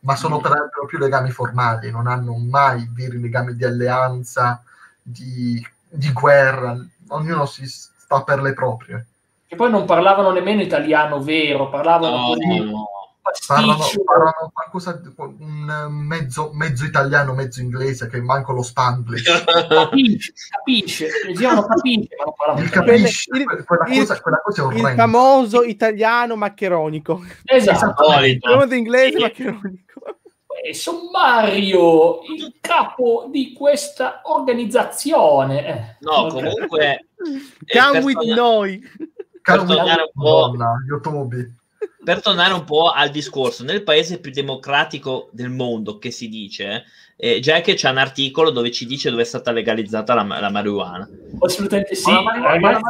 [0.00, 0.42] ma sono mm.
[0.42, 4.62] peraltro più legami formali, non hanno mai veri legami di alleanza,
[5.00, 6.76] di, di guerra,
[7.08, 9.06] ognuno si sta per le proprie.
[9.46, 13.01] E poi non parlavano nemmeno italiano vero, parlavano no, no
[13.46, 19.44] parlano, parlano qualcosa un mezzo, mezzo, italiano, mezzo inglese che manco lo spanglish.
[19.68, 22.64] capisce, capisce, leggevano capisce, ma non parlavano.
[22.64, 27.24] Il capisce, il, quella, il, cosa, quella cosa è Il famoso italiano maccheronico.
[27.44, 28.04] Esatto.
[28.24, 29.22] Il famoso inglese sì.
[29.22, 30.00] maccheronico.
[30.64, 35.66] Eh, sommario, il capo di questa organizzazione.
[35.66, 35.96] Eh.
[36.00, 37.06] No, comunque...
[37.72, 38.82] Come with noi.
[39.42, 39.78] Come with
[40.88, 41.61] YouTube
[42.04, 46.84] per tornare un po' al discorso, nel paese più democratico del mondo, che si dice,
[47.16, 51.08] eh, Jack c'è un articolo dove ci dice dove è stata legalizzata la, la marijuana.
[51.38, 52.10] Assolutamente sì.
[52.10, 52.80] Allora, allora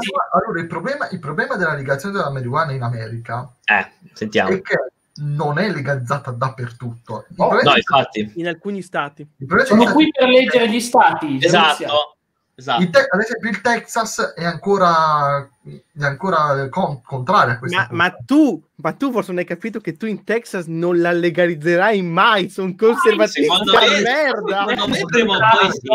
[0.61, 4.51] il, problema, il, problema, della legalizzazione della marijuana in America eh, sentiamo.
[4.51, 4.77] è che
[5.16, 7.27] non è legalizzata dappertutto.
[7.37, 8.33] No, no infatti.
[8.37, 9.29] In alcuni stati.
[9.64, 11.38] Sono qui per leggere gli stati.
[11.40, 12.16] Esatto.
[12.55, 12.91] Esatto.
[12.91, 18.17] Te- ad esempio, il Texas è ancora, è ancora con- contrario a questa ma, ma,
[18.25, 22.51] tu, ma tu forse non hai capito che tu in Texas non la legalizzerai mai.
[22.51, 24.67] Sono conservatisti di merda.
[24.69, 25.88] Secondo me prima o poi sì.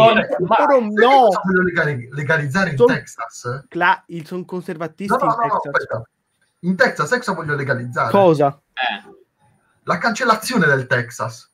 [0.93, 1.29] no.
[1.43, 3.65] Voglio legalizzare in son, Texas.
[3.69, 5.87] Cla- sono conservatisti no, no, no, in Texas.
[5.91, 6.07] No,
[6.61, 8.09] in Texas, Texas voglio legalizzare.
[8.09, 8.59] Cosa?
[8.73, 9.15] Eh.
[9.83, 11.51] La cancellazione del Texas.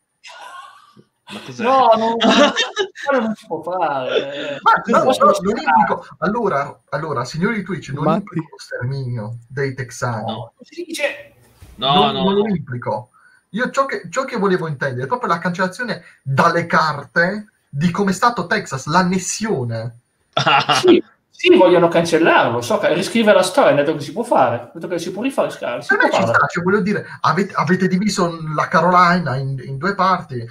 [1.58, 2.18] No, no, no,
[3.20, 4.60] non si può fare.
[4.62, 8.20] Ma, no, no, non implico, allora, allora, signori di Twitch, non Matti.
[8.20, 10.32] implico lo sterminio dei texani.
[10.32, 11.34] No, si dice...
[11.76, 13.10] no, non, no, non lo implico.
[13.50, 18.12] Io ciò che, ciò che volevo intendere è proprio la cancellazione dalle carte di come
[18.12, 20.00] è stato Texas, l'annessione.
[20.82, 22.62] sì, sì, vogliono cancellarlo.
[22.62, 25.50] So che riscrivere la storia, detto che si può fare, detto che si può rifare.
[25.50, 26.12] Si può fare.
[26.12, 30.48] Ci sta, cioè, voglio dire, avete, avete diviso la Carolina in, in due parti,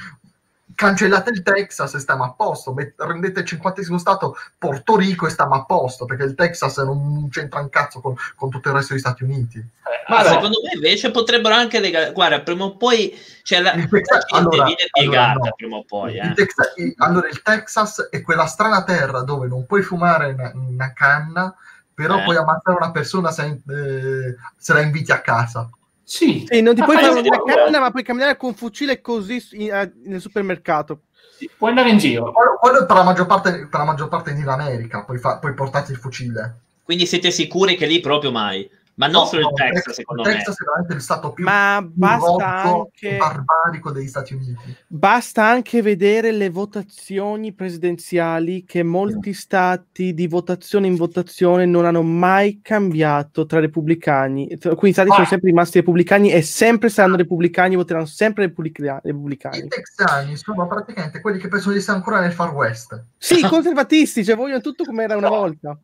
[0.75, 5.55] cancellate il Texas e stiamo a posto, rendete il cinquantesimo stato Porto Rico e stiamo
[5.55, 9.03] a posto, perché il Texas non c'entra un cazzo con, con tutto il resto degli
[9.03, 9.59] Stati Uniti.
[9.59, 13.73] Eh, Ma allora, secondo me invece potrebbero anche legare, guarda, prima o poi c'è la,
[13.73, 15.53] il Texas, la allora, piegata allora, no.
[15.57, 16.19] prima o poi.
[16.19, 16.27] Eh.
[16.27, 20.93] Il Texas, allora il Texas è quella strana terra dove non puoi fumare una, una
[20.93, 21.55] canna,
[21.95, 22.23] però eh.
[22.23, 25.69] puoi ammazzare una persona se, eh, se la inviti a casa.
[26.13, 26.45] Sì.
[26.47, 29.93] sì non ti puoi fare una canna, ma puoi camminare con un fucile così in,
[30.05, 31.05] nel supermercato.
[31.39, 32.31] Sì, puoi andare in giro.
[32.61, 35.93] Quello per la maggior parte, per la maggior parte in America, puoi, fa, puoi portarti
[35.93, 36.57] il fucile.
[36.85, 38.69] Quindi siete sicuri che lì proprio mai?
[39.03, 40.55] Ma non no, solo il Texas, Texas, secondo il Texas me.
[40.55, 43.17] è veramente il stato più, Ma basta anche...
[43.17, 44.77] barbarico degli Stati Uniti.
[44.87, 52.03] Basta anche vedere le votazioni presidenziali che molti stati di votazione in votazione non hanno
[52.03, 54.57] mai cambiato tra repubblicani.
[54.57, 55.15] Quindi stati ah.
[55.15, 59.59] sono sempre rimasti repubblicani e sempre saranno repubblicani, voteranno sempre repubblicani.
[59.59, 63.05] I texani sono praticamente quelli che pensano di essere ancora nel Far West.
[63.19, 65.77] Sì, conservatisti, cioè vogliono tutto come era una volta.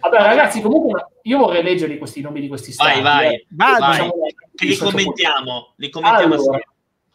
[0.00, 3.00] Vabbè, ragazzi, comunque io vorrei leggerli questi nomi di questi stati.
[3.00, 3.46] Vai, vai, eh.
[3.50, 3.78] vai.
[3.80, 4.10] vai.
[4.52, 5.72] Diciamo, li commentiamo.
[5.76, 6.58] Li commentiamo allora,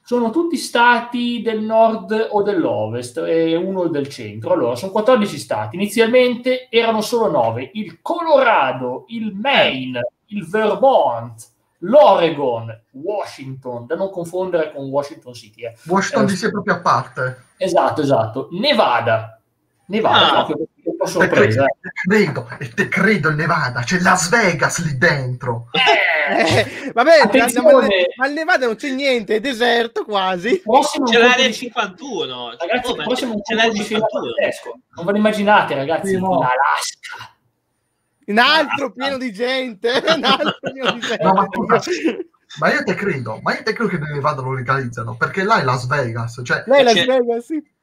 [0.08, 4.54] sono tutti stati del nord o dell'ovest e uno del centro.
[4.54, 5.76] Allora, sono 14 stati.
[5.78, 7.72] Inizialmente erano solo 9.
[7.74, 11.34] Il Colorado, il Maine, il Vermont,
[11.80, 15.66] l'Oregon, Washington, da non confondere con Washington City.
[15.66, 15.74] Eh.
[15.88, 17.46] Washington DC è proprio a parte.
[17.58, 18.50] Esatto, esatto.
[18.52, 19.42] Nevada.
[19.88, 20.46] Nevada, ah.
[20.46, 20.68] proprio
[21.06, 21.66] po' sorpresa.
[21.66, 25.68] Te credo, e te credo in Nevada, c'è Las Vegas lì dentro.
[25.72, 27.30] Eh, vabbè,
[28.18, 30.62] ma il Nevada non c'è niente, è deserto quasi.
[31.06, 32.58] C'è l'area 51.
[32.58, 34.34] Ragazzi, oh, prossimo c'è l'area 51.
[34.96, 37.34] Non ve lo immaginate, ragazzi, sì, in Alaska.
[38.28, 41.24] Un altro pieno di gente, un altro pieno di gente.
[41.24, 41.48] No,
[42.60, 45.64] ma, io te credo, ma io te credo che Nevada lo legalizzano, perché là è
[45.64, 46.42] Las Vegas.
[46.44, 47.74] Cioè, là è Las Vegas, sì.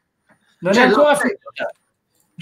[0.61, 1.73] Non cioè, è ancora finita.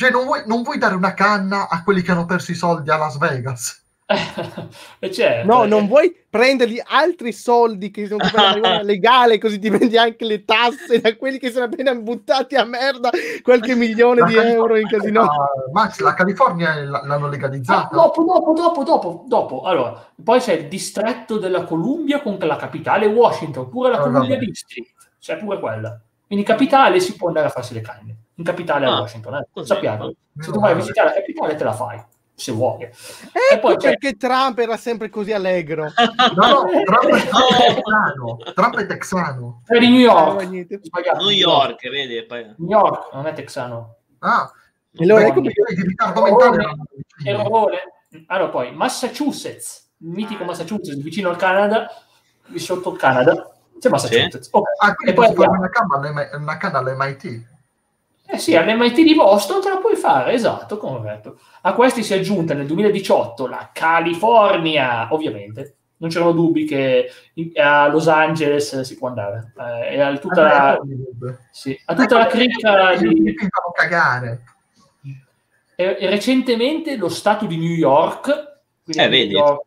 [0.01, 2.89] Cioè, non vuoi, non vuoi, dare una canna a quelli che hanno perso i soldi
[2.89, 3.85] a Las Vegas?
[5.13, 8.25] certo, no, non vuoi prendergli altri soldi che sono
[8.81, 13.11] legale, così ti prendi anche le tasse da quelli che sono appena buttati a merda
[13.43, 15.23] qualche milione la di California, euro in casino.
[15.25, 17.89] Uh, Max, la California l'hanno legalizzata.
[17.89, 19.63] Ah, dopo, dopo, dopo, dopo, dopo.
[19.65, 24.37] Allora, poi c'è il distretto della Columbia con la capitale Washington, pure la oh, Columbia
[24.37, 24.47] vabbè.
[24.47, 26.01] District, c'è pure quella.
[26.27, 29.35] Quindi in capitale si può andare a farsi le canne in capitale a ah, Washington.
[29.35, 29.65] Eh?
[29.65, 32.03] Sappiate, se tu vai a visitare la capitale te la fai
[32.41, 32.85] se vuoi.
[32.85, 32.95] Ecco
[33.53, 35.93] e poi perché Trump era sempre così allegro.
[36.35, 37.27] No, no, Trump è,
[37.75, 38.37] texano.
[38.55, 39.63] Trump è texano.
[39.67, 40.49] È di New York.
[40.49, 42.27] New York, vedi?
[42.57, 43.97] New York, non è texano.
[44.21, 44.51] Ah,
[44.99, 46.65] allora ecco perché di ritardo mentale.
[47.25, 47.93] Errore.
[48.27, 51.89] Allora poi, Massachusetts, il mitico Massachusetts, vicino al Canada,
[52.57, 54.49] sotto il Canada, c'è Massachusetts.
[54.49, 54.51] Sì.
[54.53, 54.75] Okay.
[54.79, 57.49] Ah, e poi una canna, una canna all'MIT.
[58.33, 61.41] Eh sì, all'MIT di Boston te la puoi fare, esatto, corretto.
[61.63, 65.75] A questi si è aggiunta nel 2018 la California, ovviamente.
[65.97, 67.11] Non c'erano dubbi che
[67.57, 69.53] a Los Angeles si può andare.
[69.59, 70.81] Eh, e a tutta la,
[71.51, 73.35] sì, a tutta la cricca di...
[73.75, 74.45] cagare.
[75.75, 78.29] E, e, recentemente lo stato di New York,
[78.87, 79.35] eh, vedi.
[79.35, 79.65] New York,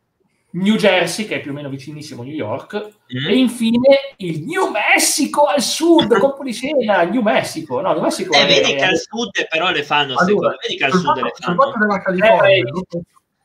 [0.55, 3.27] New Jersey, che è più o meno vicinissimo a New York, mm.
[3.27, 7.81] e infine il New Mexico al sud, colpo di scena, New Mexico.
[7.81, 10.85] No, New Mexico eh, è, vedi che al sud però le fanno, allora, vedi che
[10.85, 11.73] al sud le fanno.
[11.77, 12.63] Della California, eh,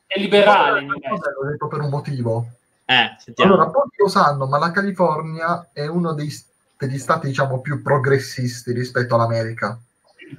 [0.05, 0.81] è liberale.
[0.81, 2.47] L'ho detto per un motivo.
[2.85, 6.31] Eh, allora, pochi lo sanno, ma la California è uno dei,
[6.77, 9.79] degli stati, diciamo, più progressisti rispetto all'America.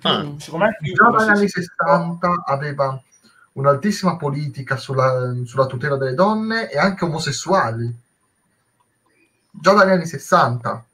[0.02, 0.35] Ah.
[0.38, 3.00] Secondo me Già dagli anni 60 aveva
[3.61, 7.94] un'altissima politica sulla, sulla, tutela delle donne e anche omosessuali.
[9.51, 10.85] Già dagli anni 60.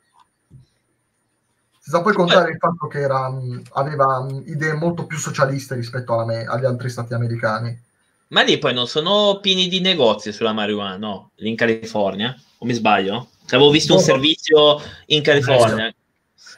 [1.80, 3.32] Si sa poi contare il fatto che era,
[3.72, 7.80] aveva idee molto più socialiste rispetto agli altri stati americani.
[8.28, 11.30] Ma lì poi non sono pieni di negozi sulla marijuana, no?
[11.36, 12.36] Lì in California?
[12.58, 13.28] O mi sbaglio?
[13.50, 15.94] Avevo visto un servizio in California.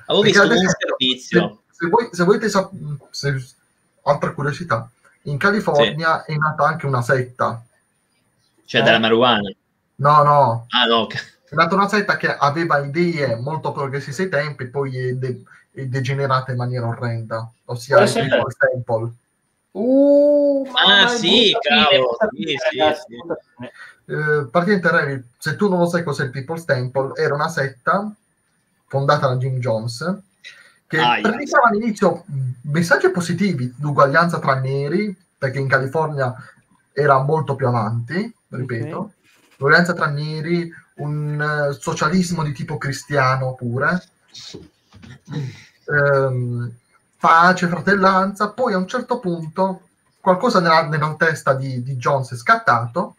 [0.07, 1.61] Avevo visto un servizio.
[1.71, 3.44] Se, se, voi, se volete sapere,
[4.05, 4.90] altra curiosità,
[5.22, 6.33] in California sì.
[6.33, 7.62] è nata anche una setta.
[8.64, 8.85] Cioè eh?
[8.85, 9.50] della marijuana?
[9.96, 10.66] No, no.
[10.68, 11.07] Ah, no.
[11.09, 15.83] è nata una setta che aveva idee molto progressiste ai tempi, poi è, de- è
[15.87, 19.12] degenerata in maniera orrenda, ossia il People's Temple.
[19.70, 22.16] Uh, ah, sì, cavolo.
[22.31, 23.64] Sì, sì, sì.
[24.11, 28.11] Eh, praticamente, Revi, se tu non lo sai cos'è il People's Temple, era una setta
[28.87, 30.22] fondata da Jim Jones
[30.88, 31.20] che ah,
[31.68, 32.24] all'inizio
[32.62, 36.35] messaggi positivi l'uguaglianza tra neri, perché in California
[36.92, 39.14] era molto più avanti, ripeto, okay.
[39.59, 44.03] l'uguaglianza tra neri, un uh, socialismo di tipo cristiano pure,
[45.85, 46.72] um,
[47.18, 49.83] pace, fratellanza, poi a un certo punto
[50.20, 53.16] qualcosa nella, nella testa di, di Jones è scattato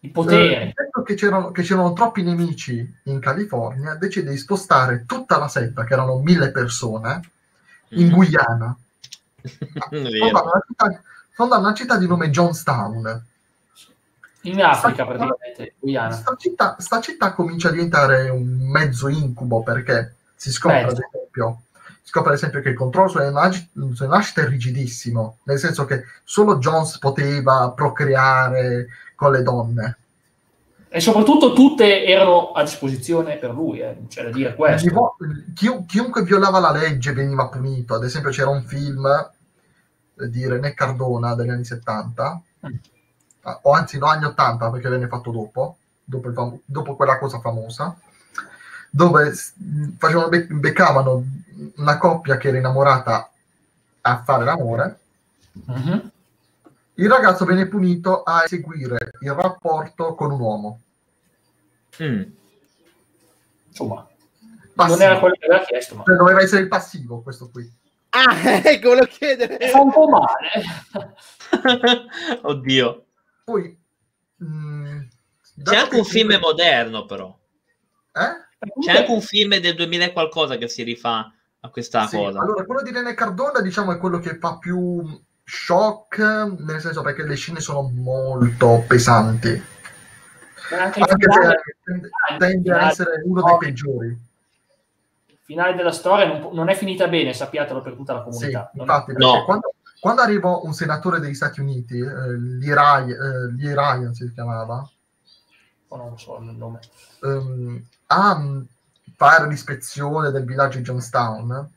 [0.00, 0.68] il potere.
[0.68, 5.84] Eh, che, c'erano, che c'erano troppi nemici in California, decide di spostare tutta la setta,
[5.84, 7.20] che erano mille persone,
[7.90, 8.12] in mm.
[8.12, 8.76] Guyana.
[9.88, 13.24] Fondando una, città, fondando una città di nome Johnstown.
[14.42, 16.12] In Africa, sta praticamente, Guyana.
[16.12, 21.62] Sta città, sta città comincia a diventare un mezzo incubo perché si scopre, ad esempio,
[22.02, 25.84] si scopre ad esempio che il controllo sulle, nag- sulle nascite è rigidissimo, nel senso
[25.84, 28.86] che solo Jones poteva procreare
[29.18, 29.98] con le donne.
[30.88, 34.04] E soprattutto tutte erano a disposizione per lui, eh.
[34.06, 35.16] c'è da dire questo.
[35.54, 37.94] Chi, chiunque violava la legge veniva punito.
[37.94, 42.74] Ad esempio c'era un film eh, di René Cardona degli anni 70, mm.
[43.42, 47.40] Ah, o anzi no, anni 80 perché venne fatto dopo, dopo, fam- dopo quella cosa
[47.40, 47.96] famosa,
[48.90, 49.32] dove
[49.96, 51.24] facevano be- beccavano
[51.76, 53.30] una coppia che era innamorata
[54.02, 54.98] a fare l'amore.
[55.70, 55.98] Mm-hmm
[56.98, 60.80] il ragazzo viene punito a eseguire il rapporto con un uomo.
[62.02, 62.22] Mm.
[63.68, 64.06] Insomma,
[64.74, 64.96] passivo.
[64.96, 65.94] non era quello che aveva chiesto.
[65.94, 66.02] Ma...
[66.04, 67.70] Cioè, doveva essere il passivo questo qui.
[68.10, 69.68] Ah, ecco, lo chiedere.
[69.68, 70.50] Fa un po' male.
[72.42, 73.04] Oddio.
[73.44, 73.78] Poi...
[74.36, 75.00] Mh, mm,
[75.62, 77.36] C'è anche un film film moderno, però.
[78.12, 78.80] Eh?
[78.80, 82.40] C'è anche un film del 2000 e qualcosa che si rifà a questa sì, cosa.
[82.40, 87.22] Allora, quello di René Cardona, diciamo, è quello che fa più shock, nel senso perché
[87.22, 89.48] le scene sono molto pesanti.
[90.70, 94.08] Anche, anche finale, se tende, a essere uno dei peggiori.
[94.08, 98.70] Il finale della storia non, non, è finita bene, sappiatelo per tutta la comunità.
[98.70, 99.44] Sì, infatti, no.
[99.46, 104.86] quando, quando, arrivò un senatore degli Stati Uniti, eh, Ryan, eh, si chiamava,
[105.88, 106.80] oh, non so il nome,
[107.22, 108.62] um, a
[109.16, 111.70] fare l'ispezione del villaggio di Johnstown,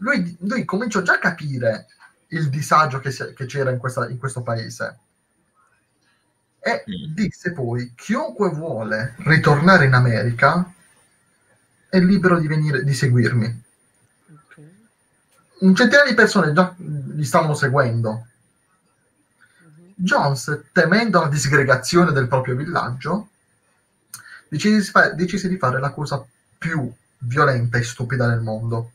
[0.00, 1.86] lui, lui cominciò già a capire
[2.30, 4.98] il disagio che, si, che c'era in, questa, in, questo paese.
[6.58, 7.14] E mm.
[7.14, 10.72] disse poi: chiunque vuole ritornare in America
[11.88, 13.62] è libero di venire di seguirmi.
[14.46, 14.74] Okay.
[15.60, 18.26] Un centinaio di persone già li stavano seguendo.
[19.64, 19.92] Mm-hmm.
[19.96, 23.28] Jones, temendo la disgregazione del proprio villaggio,
[24.48, 26.24] decise di, fare, decise di fare la cosa
[26.58, 28.92] più violenta e stupida del mondo.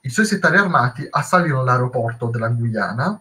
[0.00, 3.18] I suoi settari armati assalirono l'aeroporto della Guyana,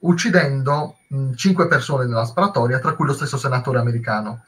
[0.00, 4.44] uccidendo mh, cinque persone nella sparatoria, tra cui lo stesso senatore americano.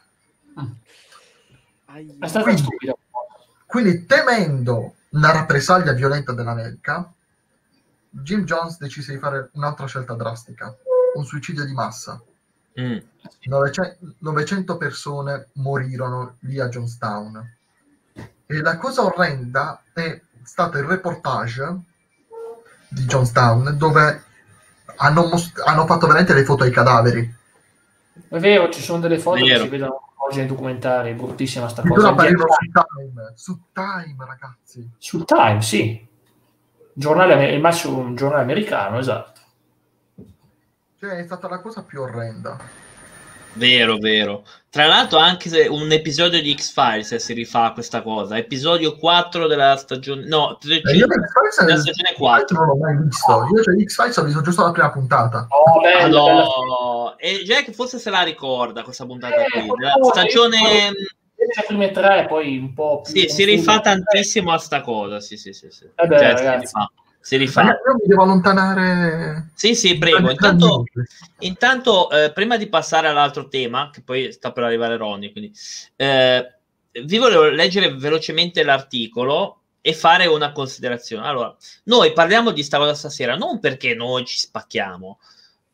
[2.19, 2.99] È stato quindi, stupido.
[3.67, 7.13] Quindi, temendo una rappresaglia violenta dell'America,
[8.09, 10.75] Jim Jones decise di fare un'altra scelta drastica,
[11.15, 12.21] un suicidio di massa.
[12.81, 12.99] Mm.
[13.45, 17.57] 900, 900 persone morirono lì a Johnstown.
[18.47, 21.81] E la cosa orrenda è stato il reportage
[22.89, 24.25] di Johnstown dove
[24.97, 27.35] hanno, most- hanno fatto veramente le foto ai cadaveri.
[28.29, 31.83] È vero, ci sono delle foto che si vedono oggi nei documentari, è bruttissima sta
[31.83, 32.09] cosa.
[32.09, 34.91] apparivano su Time, su Time, ragazzi.
[34.99, 36.09] Su Time, sì.
[36.95, 39.41] Giornale, il massimo un giornale americano, esatto.
[40.99, 42.59] Cioè, è stata la cosa più orrenda.
[43.55, 44.45] Vero, vero.
[44.71, 49.47] Tra l'altro anche se un episodio di X-Files si rifà a questa cosa, episodio 4
[49.47, 52.57] della stagione no, 3, eh, io della stagione 4.
[52.57, 53.47] Non l'ho mai visto.
[53.55, 55.47] Io cioè, X-Files ho visto giusto la prima puntata.
[55.51, 56.27] Oh, bello,
[56.67, 57.19] no.
[57.19, 59.69] E Jack forse se la ricorda questa puntata eh, qui.
[59.79, 60.93] La stagione
[61.35, 65.37] le prime tre, poi un po' più Sì, si rifà tantissimo a sta cosa, sì,
[65.37, 65.85] sì, sì, sì.
[65.95, 66.73] Eh beh, cioè, ragazzi.
[67.23, 67.73] Si rifà rifà.
[67.73, 69.51] io mi devo allontanare.
[69.55, 70.29] Sì, sì, prego.
[70.29, 70.85] Intanto,
[71.39, 75.53] intanto eh, prima di passare all'altro tema, che poi sta per arrivare Ronnie, quindi,
[75.97, 76.55] eh,
[77.05, 81.27] vi volevo leggere velocemente l'articolo e fare una considerazione.
[81.27, 81.55] Allora,
[81.85, 85.19] noi parliamo di sta cosa stasera non perché noi ci spacchiamo,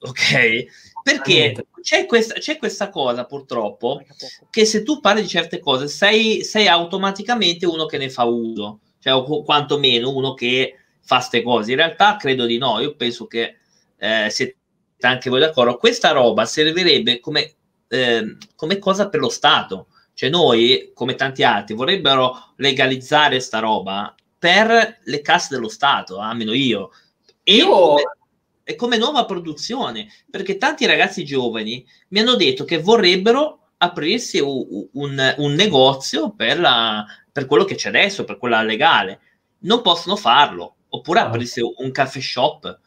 [0.01, 0.67] ok?
[1.03, 4.03] Perché c'è questa, c'è questa cosa purtroppo
[4.51, 8.81] che se tu parli di certe cose sei, sei automaticamente uno che ne fa uso,
[8.99, 10.75] cioè o quantomeno uno che
[11.09, 11.71] fa queste cose.
[11.71, 13.57] In realtà credo di no, io penso che
[13.97, 14.57] eh, siete
[15.01, 17.55] anche voi d'accordo, questa roba servirebbe come,
[17.89, 24.15] eh, come cosa per lo Stato, Cioè noi, come tanti altri, vorrebbero legalizzare sta roba
[24.39, 26.91] per le casse dello Stato, almeno io.
[27.43, 27.71] E io...
[27.71, 28.03] Come,
[28.65, 34.89] e come nuova produzione, perché tanti ragazzi giovani mi hanno detto che vorrebbero aprirsi un,
[34.93, 39.21] un, un negozio per, la, per quello che c'è adesso, per quella legale.
[39.61, 42.79] Non possono farlo, oppure aprirsi un caffè shop.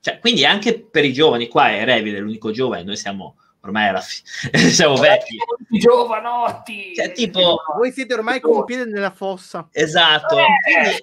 [0.00, 4.00] Cioè, quindi anche per i giovani, qua è Revile l'unico giovane, noi siamo ormai alla
[4.00, 5.36] fine, siamo vecchi.
[5.68, 6.94] Giovanotti!
[6.94, 7.56] Cioè, tipo...
[7.76, 9.68] Voi siete ormai con un piede nella fossa.
[9.72, 10.38] Esatto.
[10.38, 10.44] Eh.
[10.62, 10.98] Quindi,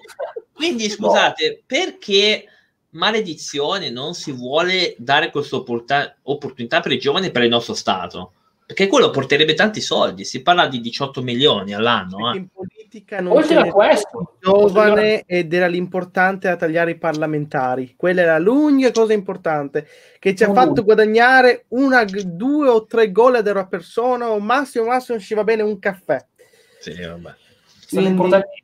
[0.52, 2.46] quindi, scusate, perché
[2.90, 8.32] maledizione non si vuole dare questa opportunità per i giovani per il nostro Stato?
[8.66, 12.32] Perché quello porterebbe tanti soldi, si parla di 18 milioni all'anno.
[12.32, 12.36] Eh.
[12.38, 17.94] In politica non Oltre a questo, giovane ed era l'importante a tagliare i parlamentari.
[17.94, 19.86] Quella era l'unica cosa importante
[20.18, 20.54] che ci ha uh.
[20.54, 25.34] fatto guadagnare una, due o tre gol ad euro a persona o massimo massimo ci
[25.34, 26.24] va bene un caffè.
[26.80, 27.34] Sì, vabbè.
[27.90, 28.62] Quindi...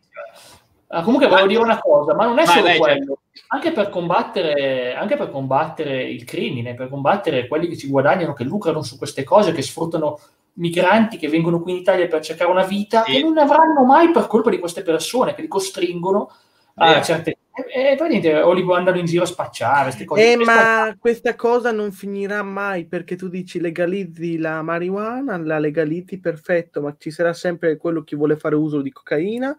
[0.93, 3.19] Ah, comunque volevo dire una cosa, ma non è vai, solo vai, quello
[3.53, 8.45] anche per, combattere, anche per combattere il crimine, per combattere quelli che ci guadagnano, che
[8.45, 10.19] lucrano su queste cose, che sfruttano
[10.55, 13.13] migranti che vengono qui in Italia per cercare una vita, sì.
[13.13, 16.31] che non ne avranno mai per colpa di queste persone che li costringono
[16.75, 20.33] a certe e, poi niente, o li andano in giro a spacciare queste cose.
[20.33, 26.21] Eh, ma questa cosa non finirà mai perché tu dici legalizzi la marijuana, la legalizzi
[26.21, 29.55] perfetto, ma ci sarà sempre quello che vuole fare uso di cocaina,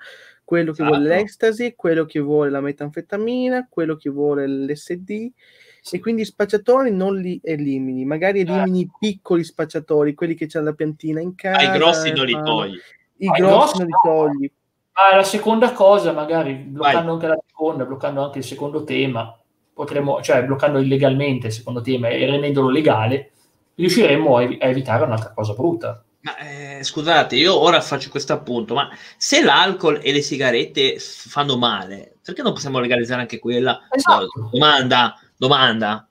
[0.51, 0.97] quello che esatto.
[0.97, 5.31] vuole l'ecstasy, quello che vuole la metanfetamina, quello che vuole l'SD.
[5.79, 5.95] Sì.
[5.95, 8.55] E quindi i spacciatori non li elimini, magari certo.
[8.55, 11.69] elimini i piccoli spacciatori, quelli che hanno la piantina in casa.
[11.69, 12.77] Ma i grossi non li togli.
[13.19, 14.51] I ah, grossi non li togli.
[14.91, 17.13] Ah, la seconda cosa, magari bloccando Vai.
[17.13, 19.39] anche la seconda, bloccando anche il secondo tema,
[19.73, 23.31] potremmo, cioè bloccando illegalmente il secondo tema e rendendolo legale,
[23.75, 26.03] riusciremmo a evitare un'altra cosa brutta.
[26.21, 31.57] Ma eh, scusate, io ora faccio questo appunto, ma se l'alcol e le sigarette fanno
[31.57, 33.87] male, perché non possiamo legalizzare anche quella?
[33.89, 34.49] Esatto.
[34.51, 36.07] Domanda, domanda.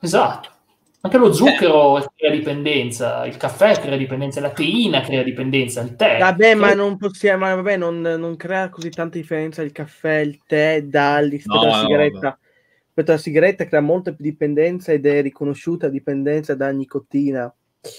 [0.00, 0.56] Esatto.
[1.00, 2.06] Anche lo zucchero eh.
[2.14, 6.18] crea dipendenza, il caffè crea dipendenza, la teina crea dipendenza, il tè.
[6.18, 10.82] Vabbè, ma non possiamo, vabbè, non, non crea così tanta differenza il caffè, il tè,
[10.82, 12.28] dal rispetto no, alla sigaretta.
[12.28, 12.38] No,
[12.84, 17.50] rispetto alla sigaretta crea molta più dipendenza ed è riconosciuta dipendenza da nicotina.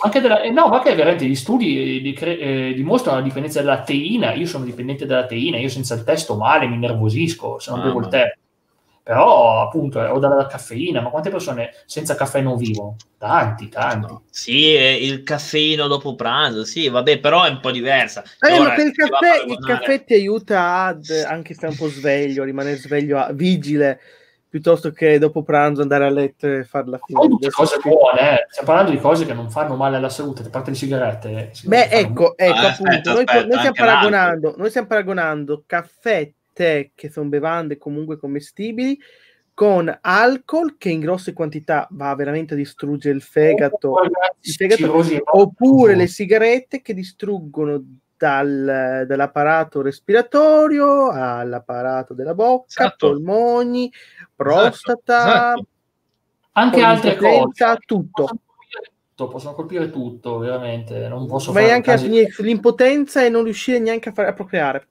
[0.01, 3.81] Anche della, eh, no, ma che veramente gli studi di, eh, dimostrano la dipendenza della
[3.81, 4.33] teina.
[4.33, 7.79] Io sono dipendente dalla teina, io senza il tè sto male, mi nervosisco se non
[7.79, 8.37] ah, bevo il tè.
[9.01, 12.97] Però, appunto, o dalla caffeina, ma quante persone senza caffè non vivono?
[13.17, 14.13] Tanti, tanti.
[14.29, 18.21] Sì, il caffeino dopo pranzo, sì, vabbè, però è un po' diversa.
[18.39, 22.43] Eh, ma per il caffè, il caffè ti aiuta ad anche stare un po' sveglio,
[22.43, 23.99] rimanere sveglio, vigile
[24.49, 27.27] piuttosto che dopo pranzo andare a letto e farla finire.
[27.27, 28.45] Tutte cose buone, eh.
[28.49, 31.51] stiamo parlando di cose che non fanno male alla salute, a parte le sigarette.
[31.63, 36.31] Beh, ecco, ecco ah, appunto, aspetta, noi, aspetta, noi, stiamo paragonando, noi, stiamo paragonando, caffè,
[36.51, 38.97] tè, che sono bevande comunque commestibili,
[39.53, 45.03] con alcol che in grosse quantità va veramente a distruggere il fegato, oh, il fegato
[45.37, 47.83] oppure le sigarette che distruggono
[48.19, 53.07] dal, dall'apparato respiratorio all'apparato della bocca, esatto.
[53.11, 53.91] polmoni,
[54.35, 55.65] prostata, esatto.
[56.51, 58.29] anche altre cose, tutto.
[59.15, 61.07] Possono colpire tutto, veramente.
[61.07, 62.09] Non posso Ma anche casi...
[62.39, 64.87] l'impotenza e non riuscire neanche a, fare, a procreare.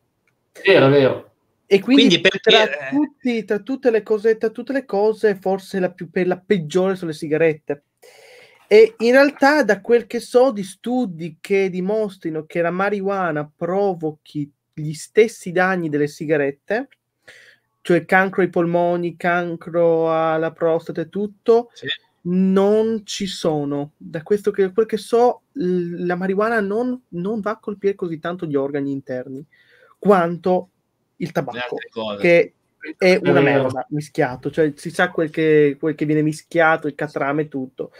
[0.64, 1.30] Vero, vero.
[1.66, 2.50] E quindi, quindi perché...
[2.50, 6.94] tra, tutti, tra, tutte le cose, tra tutte le cose, forse la, più, la peggiore
[6.94, 7.82] sono le sigarette.
[8.70, 14.52] E in realtà, da quel che so di studi che dimostrino che la marijuana provochi
[14.74, 16.88] gli stessi danni delle sigarette,
[17.80, 21.86] cioè cancro ai polmoni, cancro alla prostata e tutto, sì.
[22.24, 23.92] non ci sono.
[23.96, 28.44] Da questo che, quel che so, la marijuana non, non, va a colpire così tanto
[28.44, 29.42] gli organi interni
[29.98, 30.68] quanto
[31.16, 31.76] il tabacco,
[32.20, 32.52] che
[32.98, 37.42] è una merda mischiato, cioè si sa quel che, quel che viene mischiato, il catrame
[37.42, 37.92] e tutto.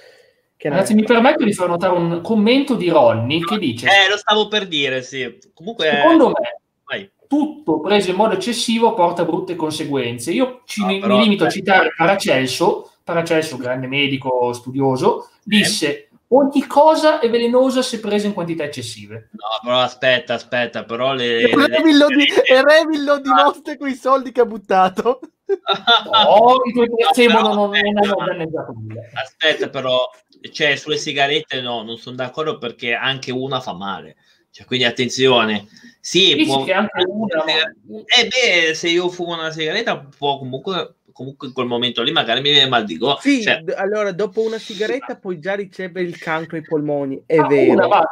[0.60, 4.48] Ragazzi, mi permetto di far notare un commento di Ronny che dice: Eh, lo stavo
[4.48, 5.38] per dire, sì.
[5.54, 7.08] Comunque, secondo me, vai.
[7.28, 10.32] tutto preso in modo eccessivo porta brutte conseguenze.
[10.32, 15.86] Io ci, no, mi, però, mi, limito a citare Paracelso, Paracelso, grande medico studioso, disse:
[15.86, 16.08] eh.
[16.30, 19.30] Ogni cosa è velenosa se presa in quantità eccessive.
[19.32, 21.38] No, però aspetta, aspetta, però le...
[21.38, 25.20] E Revil lo, di- di- lo dimostra con i soldi che ha buttato.
[25.48, 29.00] No, i tuoi placebo no, non, non hanno danneggiato nulla.
[29.14, 30.10] Aspetta, però,
[30.52, 34.16] cioè, sulle sigarette no, non sono d'accordo perché anche una fa male.
[34.50, 35.66] Cioè, quindi attenzione.
[36.00, 36.64] Sì, può...
[36.64, 37.44] che anche una...
[37.44, 42.40] Eh beh, se io fumo una sigaretta può comunque comunque in quel momento lì magari
[42.40, 43.18] mi viene mal di gola.
[43.20, 43.64] Sì, cioè...
[43.74, 47.72] allora dopo una sigaretta puoi già ricevere il cancro ai polmoni, è ah, vero.
[47.86, 48.02] Una,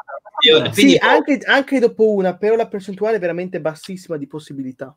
[0.44, 4.96] Io, sì, anche, anche, dopo una, però la percentuale è veramente bassissima di possibilità.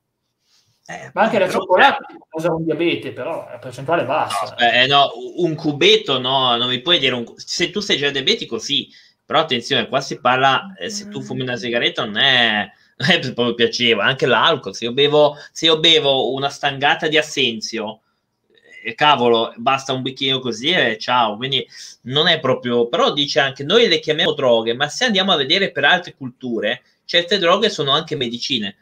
[0.90, 4.56] Eh, ma anche la cioccolata causa un diabete, però la percentuale è bassa.
[4.58, 7.32] No, eh, no, un cubetto no, non mi puoi dire un...
[7.36, 8.92] se tu sei già diabetico sì,
[9.24, 12.68] però attenzione, qua si parla, eh, se tu fumi una sigaretta non è,
[12.98, 17.20] non è proprio piacevole, anche l'alcol, se io bevo, se io bevo una stangata di
[17.20, 18.00] assenzio,
[18.84, 21.68] eh, cavolo, basta un bicchiere così e ciao, quindi
[22.04, 25.70] non è proprio, però dice anche noi le chiamiamo droghe, ma se andiamo a vedere
[25.70, 28.76] per altre culture, certe droghe sono anche medicine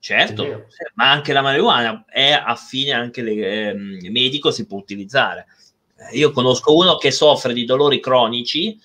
[0.00, 3.74] Certo, ma anche la marijuana è affine, anche il eh,
[4.10, 5.46] medico si può utilizzare.
[6.12, 8.80] Io conosco uno che soffre di dolori cronici,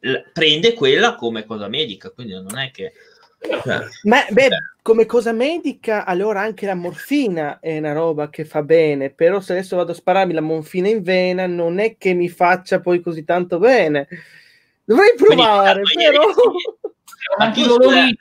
[0.00, 2.92] l- prende quella come cosa medica, quindi non è che...
[3.40, 4.48] Cioè, ma beh,
[4.82, 9.52] come cosa medica, allora anche la morfina è una roba che fa bene, però se
[9.52, 13.24] adesso vado a spararmi la morfina in vena non è che mi faccia poi così
[13.24, 14.08] tanto bene.
[14.84, 16.32] Dovrei provare, quindi, però...
[17.38, 18.16] Anche dolori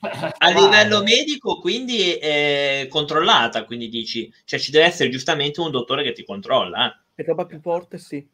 [0.00, 6.02] a livello medico quindi è controllata quindi dici cioè ci deve essere giustamente un dottore
[6.02, 6.98] che ti controlla eh?
[7.14, 8.26] per roba più forte sì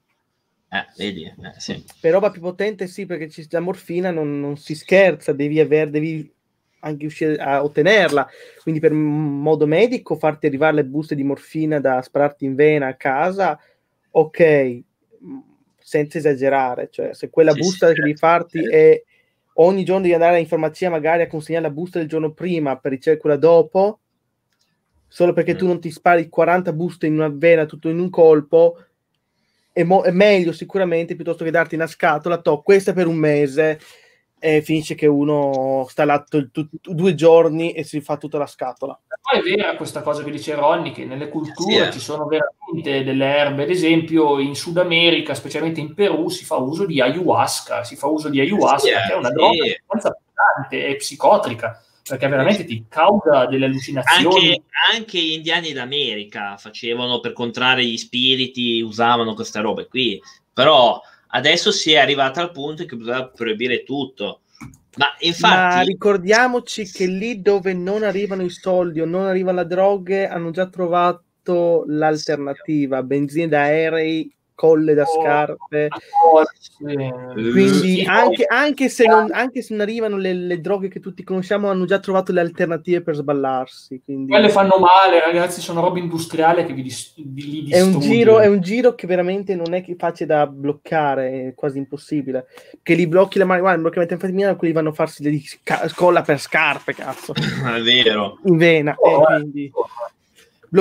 [0.68, 1.84] eh, vedi, eh, sì.
[2.00, 5.90] per roba più potente sì perché ci, la morfina non, non si scherza devi avere
[5.90, 6.32] devi
[6.80, 8.28] anche riuscire a ottenerla
[8.62, 12.94] quindi per modo medico farti arrivare le buste di morfina da spararti in vena a
[12.94, 13.58] casa
[14.10, 14.80] ok
[15.78, 18.70] senza esagerare cioè se quella sì, busta sì, che devi farti eh.
[18.70, 19.02] è
[19.56, 22.92] ogni giorno devi andare in farmacia magari a consegnare la busta del giorno prima per
[22.92, 24.00] ricevere quella dopo,
[25.06, 25.56] solo perché mm.
[25.56, 28.82] tu non ti spari 40 buste in una vena tutto in un colpo,
[29.72, 33.78] è, mo- è meglio sicuramente piuttosto che darti una scatola, to, questa per un mese,
[34.38, 38.46] e finisce che uno sta là t- t- due giorni e si fa tutta la
[38.46, 38.98] scatola.
[39.28, 41.90] Poi è vera questa cosa che dice Ronny, che nelle culture sì, eh.
[41.90, 46.56] ci sono veramente delle erbe, ad esempio in Sud America, specialmente in Perù, si fa
[46.56, 49.34] uso di ayahuasca, si fa uso di ayahuasca, sì, che è una sì.
[49.34, 54.50] droga abbastanza pesante e psicotrica, perché veramente ti causa delle allucinazioni.
[54.50, 54.62] Anche,
[54.94, 60.20] anche gli indiani d'America facevano per contrarre gli spiriti, usavano queste robe qui,
[60.52, 61.00] però
[61.36, 64.40] Adesso si è arrivata al punto che bisogna proibire tutto.
[64.96, 65.54] Ma infatti.
[65.54, 70.50] Ma ricordiamoci che lì dove non arrivano i soldi o non arrivano le droghe hanno
[70.50, 75.88] già trovato l'alternativa: benzina da aerei colle da oh, scarpe.
[76.24, 76.42] Oh,
[76.80, 81.68] Quindi anche, anche, se non, anche, se non, arrivano le, le, droghe che tutti conosciamo,
[81.68, 84.00] hanno già trovato le alternative per sballarsi.
[84.04, 84.32] Quindi...
[84.32, 88.48] Quelle fanno male, ragazzi, sono robe industriali che vi, dis- vi è, un giro, è
[88.48, 92.46] un giro che veramente non è facile da bloccare, è quasi impossibile.
[92.82, 95.38] Che li blocchi la marijuana, blocchi la metanfetamina, quelli vanno a farsi le
[95.94, 97.34] colla per scarpe, cazzo.
[97.36, 98.40] è vero.
[98.44, 98.94] In vena.
[98.96, 99.70] Oh, eh, quindi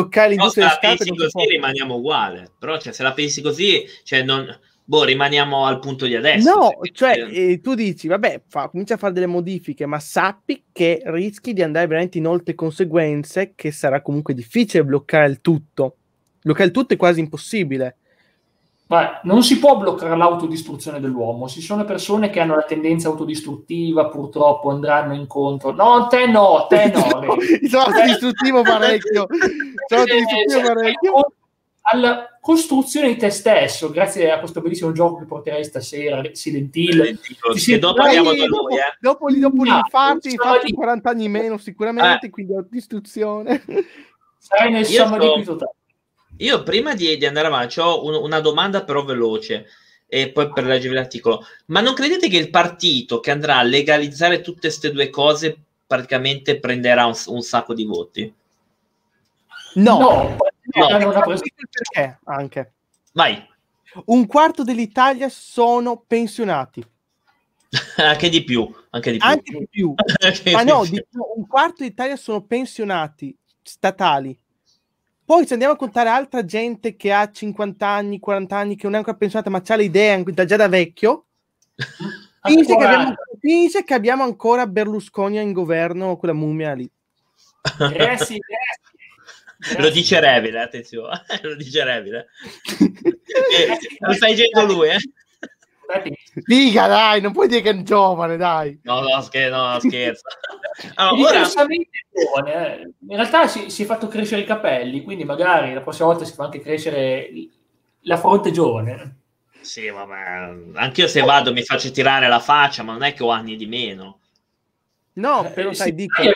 [0.04, 0.50] delle scarpe.
[0.50, 4.48] Se la pensi così rimaniamo uguale, però cioè, se la pensi così, cioè, non,
[4.84, 6.54] boh, rimaniamo al punto di adesso.
[6.54, 11.02] No, cioè eh, tu dici, vabbè, fa, comincia a fare delle modifiche, ma sappi che
[11.06, 15.98] rischi di andare veramente in oltre conseguenze, che sarà comunque difficile bloccare il tutto.
[16.42, 17.98] Bloccare il tutto è quasi impossibile.
[18.88, 21.48] Beh, non si può bloccare l'autodistruzione dell'uomo.
[21.48, 25.72] Ci sono persone che hanno la tendenza autodistruttiva, purtroppo andranno incontro.
[25.72, 27.02] No, te no, te no.
[27.68, 29.28] Sono autodistruttivo parecchio.
[29.88, 31.14] Sono autodistruttivo parecchio.
[31.88, 37.20] Alla costruzione di te stesso, grazie a questo bellissimo gioco che porterai stasera, Silent Hill.
[37.56, 38.98] Sì, dopo andiamo da lui, eh.
[39.00, 42.30] Dopo, dopo no, l'infarto, infatti 40 anni meno sicuramente, eh.
[42.30, 43.64] quindi autodistruzione.
[44.38, 45.74] Sarai nel somma totale.
[46.38, 49.68] Io prima di, di andare avanti ho un, una domanda però veloce
[50.08, 51.46] e poi per leggervi l'articolo.
[51.68, 55.58] Ma non credete che il partito che andrà a legalizzare tutte queste due cose
[55.88, 58.34] praticamente prenderà un, un sacco di voti?
[59.76, 60.38] No, no,
[60.74, 60.98] no.
[60.98, 61.24] no.
[61.24, 62.74] perché anche.
[63.14, 63.54] Vai.
[64.06, 66.86] Un quarto dell'Italia sono pensionati.
[67.98, 69.28] anche di più, anche di più.
[69.28, 69.94] Anche di più.
[70.52, 71.02] Ma no, di,
[71.36, 74.38] un quarto d'Italia sono pensionati statali
[75.26, 78.94] poi se andiamo a contare altra gente che ha 50 anni, 40 anni, che non
[78.94, 81.26] è ancora pensionata, ma ha le idee già da vecchio,
[82.44, 86.90] finisce che, abbiamo, finisce che, abbiamo, ancora Berlusconi in governo, quella mummia lì.
[87.78, 88.84] Grassi, grassi.
[89.82, 92.28] Lo dice Revile, attenzione, lo dice Revile.
[94.00, 94.98] Lo stai dicendo lui, eh?
[96.46, 98.80] Dica dai, non puoi dire che è giovane, dai.
[98.84, 100.24] No, no, scher- no scherzo.
[100.96, 101.48] Allora, ora...
[101.48, 102.82] giovane, eh.
[103.08, 106.34] In realtà si, si, è fatto crescere i capelli, quindi magari la prossima volta si
[106.34, 107.30] fa anche crescere
[108.02, 109.20] la fronte giovane.
[109.62, 113.30] Sì, vabbè, anch'io se vado mi faccio tirare la faccia, ma non è che ho
[113.30, 114.20] anni di meno.
[115.14, 116.22] No, però eh, sai, sì, dico...
[116.22, 116.34] Dai,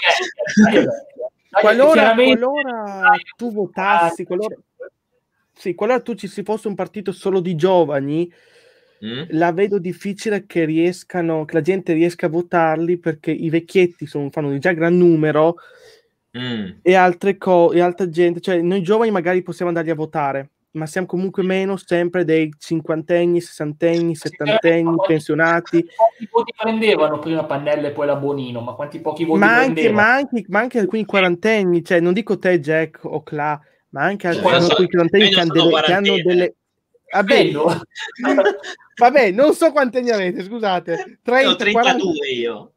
[0.73, 4.55] dai, dai, qualora, qualora tu votassi, qualora...
[5.53, 8.31] Sì, qualora tu ci si fosse un partito solo di giovani,
[9.05, 9.23] mm.
[9.29, 14.29] la vedo difficile che riescano, che la gente riesca a votarli perché i vecchietti sono,
[14.29, 15.55] fanno già gran numero
[16.37, 16.69] mm.
[16.81, 20.85] e altre cose, e altra gente, cioè noi giovani magari possiamo andarli a votare, ma
[20.85, 25.83] siamo comunque meno sempre dei cinquantenni, sessantenni, settantenni, pensionati.
[25.95, 28.61] Quanti voti prendevano prima Pannella e poi la Bonino?
[28.61, 32.37] Ma quanti pochi voti ma anche, ma anche, ma anche alcuni quarantenni, cioè non dico
[32.37, 36.55] te Jack o Cla, ma anche alcuni quarantenni che, hanno delle, che hanno delle...
[37.12, 37.51] Vabbè,
[38.95, 41.20] vabbè, non so quanti anni avete, scusate.
[41.24, 42.03] 30, 32 40...
[42.34, 42.74] io.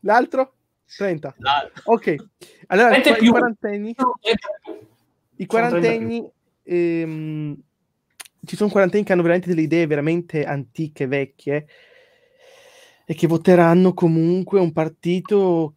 [0.00, 0.54] L'altro?
[0.96, 1.34] 30.
[1.38, 1.82] L'altro.
[1.84, 2.14] Ok.
[2.68, 3.94] Allora, i quarantenni...
[5.36, 6.30] I quarantenni,
[6.62, 7.56] ehm,
[8.44, 11.66] ci sono quarantenni che hanno veramente delle idee veramente antiche, vecchie,
[13.04, 15.74] e che voteranno comunque un partito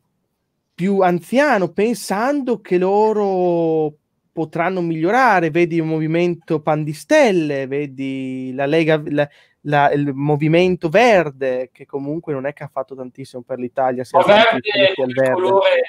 [0.76, 3.96] più anziano, pensando che loro
[4.34, 5.52] potranno migliorare.
[5.52, 9.30] Vedi il movimento Pandistelle, vedi la Lega, la,
[9.62, 14.04] la, il movimento verde, che comunque non è che ha fatto tantissimo per l'Italia.
[14.04, 14.60] Sia verde,
[14.98, 15.32] il verde.
[15.32, 15.82] colore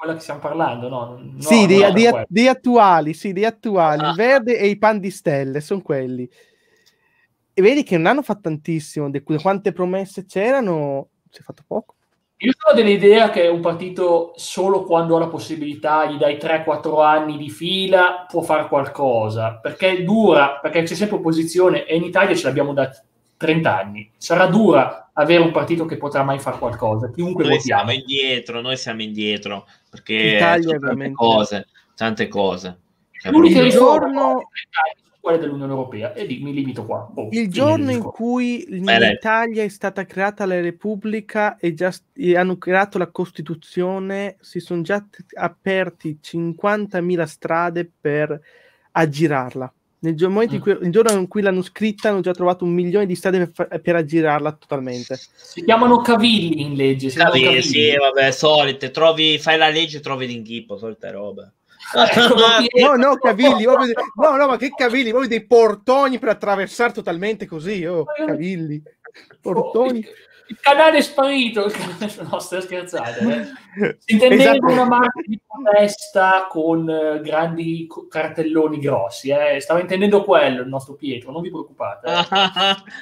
[0.00, 1.20] quella che stiamo parlando, no?
[1.20, 4.08] no sì, di, di, di, attuali, sì, di attuali, ah.
[4.08, 6.26] il verde e i pan di stelle, sono quelli.
[7.52, 11.96] E vedi che non hanno fatto tantissimo, di quante promesse c'erano, si è fatto poco.
[12.42, 17.36] Io sono dell'idea che un partito solo quando ha la possibilità, gli dai 3-4 anni
[17.36, 22.46] di fila, può fare qualcosa, perché dura, perché c'è sempre opposizione e in Italia ce
[22.46, 22.90] l'abbiamo da
[23.36, 24.10] 30 anni.
[24.16, 27.10] Sarà dura avere un partito che potrà mai fare qualcosa.
[27.10, 27.82] Chiunque noi votiamo.
[27.82, 32.78] siamo indietro, noi siamo indietro perché Italia tante cose, tante cose.
[33.20, 34.34] Cioè, L'unica riforma
[35.20, 37.10] quella dell'Unione Europea e lì mi limito qua.
[37.14, 42.36] Oh, il giorno in cui in Italia è stata creata la Repubblica e, già, e
[42.36, 45.04] hanno creato la Costituzione, si sono già
[45.34, 48.40] aperti 50.000 strade per
[48.92, 49.72] aggirarla.
[50.02, 50.62] Nel momento in mm.
[50.62, 53.80] cui, il giorno in cui l'hanno scritta hanno già trovato un milione di strade per,
[53.82, 55.18] per aggirarla totalmente.
[55.34, 57.10] Si chiamano cavilli in legge.
[57.10, 57.62] Cavilli, cavilli.
[57.62, 58.90] sì, vabbè, solite.
[58.90, 61.52] Trovi, fai la legge e trovi l'inghippo, solite robe.
[62.80, 67.84] no, no, cavilli, no, no, ma che cavilli, voi dei portoni per attraversare totalmente così,
[67.84, 68.82] oh, cavilli,
[69.40, 70.06] portoni
[70.50, 71.70] il canale è sparito.
[72.28, 73.30] no, stai scherzando.
[73.30, 73.96] Eh?
[73.98, 74.72] Si intendeva esatto.
[74.72, 79.30] una marca di protesta con uh, grandi cartelloni grossi.
[79.30, 79.60] Eh?
[79.60, 82.10] Stava intendendo quello il nostro Pietro, non vi preoccupate.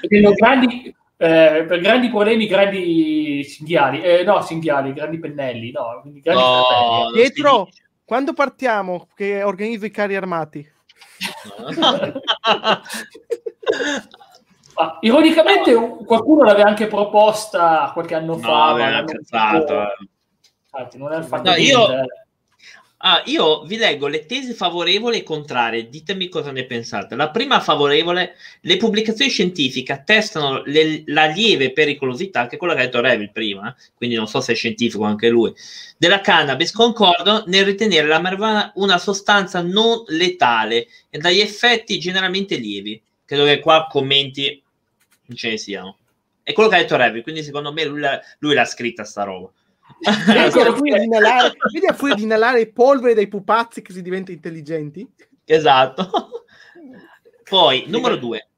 [0.03, 0.33] Eh?
[0.37, 4.03] grandi, eh, per grandi problemi, grandi cinghiali.
[4.03, 5.71] Eh, no, cinghiali, grandi pennelli.
[5.71, 7.69] No, grandi no, Pietro,
[8.09, 10.67] quando partiamo che organizzo i carri armati?
[14.81, 15.75] Ah, ironicamente
[16.07, 18.77] qualcuno l'aveva anche proposta qualche anno no, fa.
[18.77, 22.07] Ma Infatti, non è fatto no, io, eh.
[22.99, 27.15] Ah, io vi leggo le tesi favorevoli e contrarie, ditemi cosa ne pensate.
[27.15, 32.81] La prima favorevole, le pubblicazioni scientifiche attestano le, la lieve pericolosità, che è quello che
[32.81, 35.53] ha detto Revil prima, quindi non so se è scientifico anche lui,
[35.97, 42.57] della cannabis, concordo nel ritenere la marijuana una sostanza non letale e dagli effetti generalmente
[42.57, 43.01] lievi.
[43.25, 44.63] Credo che qua commenti
[45.27, 45.99] non ce ne siano.
[46.43, 49.23] È quello che ha detto Revi, quindi secondo me lui l'ha, lui l'ha scritta sta
[49.25, 49.51] roba.
[50.01, 55.07] Vedi a furia di inalare polvere dai pupazzi che si diventa intelligenti?
[55.45, 56.45] Esatto.
[57.49, 58.49] Poi, numero due,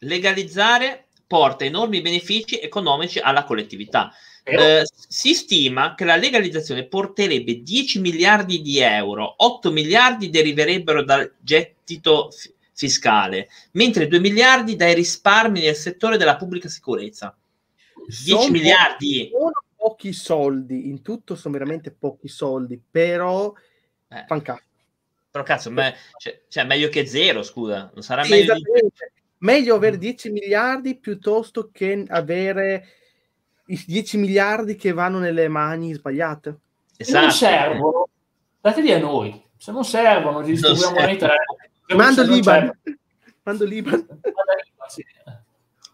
[0.00, 4.12] legalizzare porta enormi benefici economici alla collettività.
[4.42, 11.32] Eh, si stima che la legalizzazione porterebbe 10 miliardi di euro, 8 miliardi deriverebbero dal
[11.38, 12.30] gettito
[12.72, 17.36] fiscale, mentre 2 miliardi dai risparmi nel settore della pubblica sicurezza.
[18.06, 19.28] 10 sono miliardi.
[19.30, 23.50] Sono pochi soldi, in tutto sono veramente pochi soldi, però
[24.08, 24.24] eh.
[24.26, 24.62] fancato.
[25.30, 28.62] Però cazzo, me, cioè, cioè, meglio che zero, scusa, non sarà sì, meglio di...
[29.38, 32.88] Meglio avere 10 miliardi piuttosto che avere
[33.68, 36.58] i 10 miliardi che vanno nelle mani sbagliate.
[36.98, 37.20] Esatto.
[37.20, 38.08] Non servono,
[38.60, 39.42] dateli a noi.
[39.56, 41.36] Se non servono, li distribuiamo noi tre.
[41.96, 42.70] Mando Liban.
[43.44, 44.06] Mando Liban.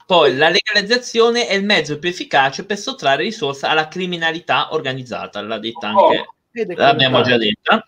[0.06, 5.58] Poi la legalizzazione è il mezzo più efficace per sottrarre risorse alla criminalità organizzata, l'ha
[5.58, 7.84] detta anche, oh, l'abbiamo già detta.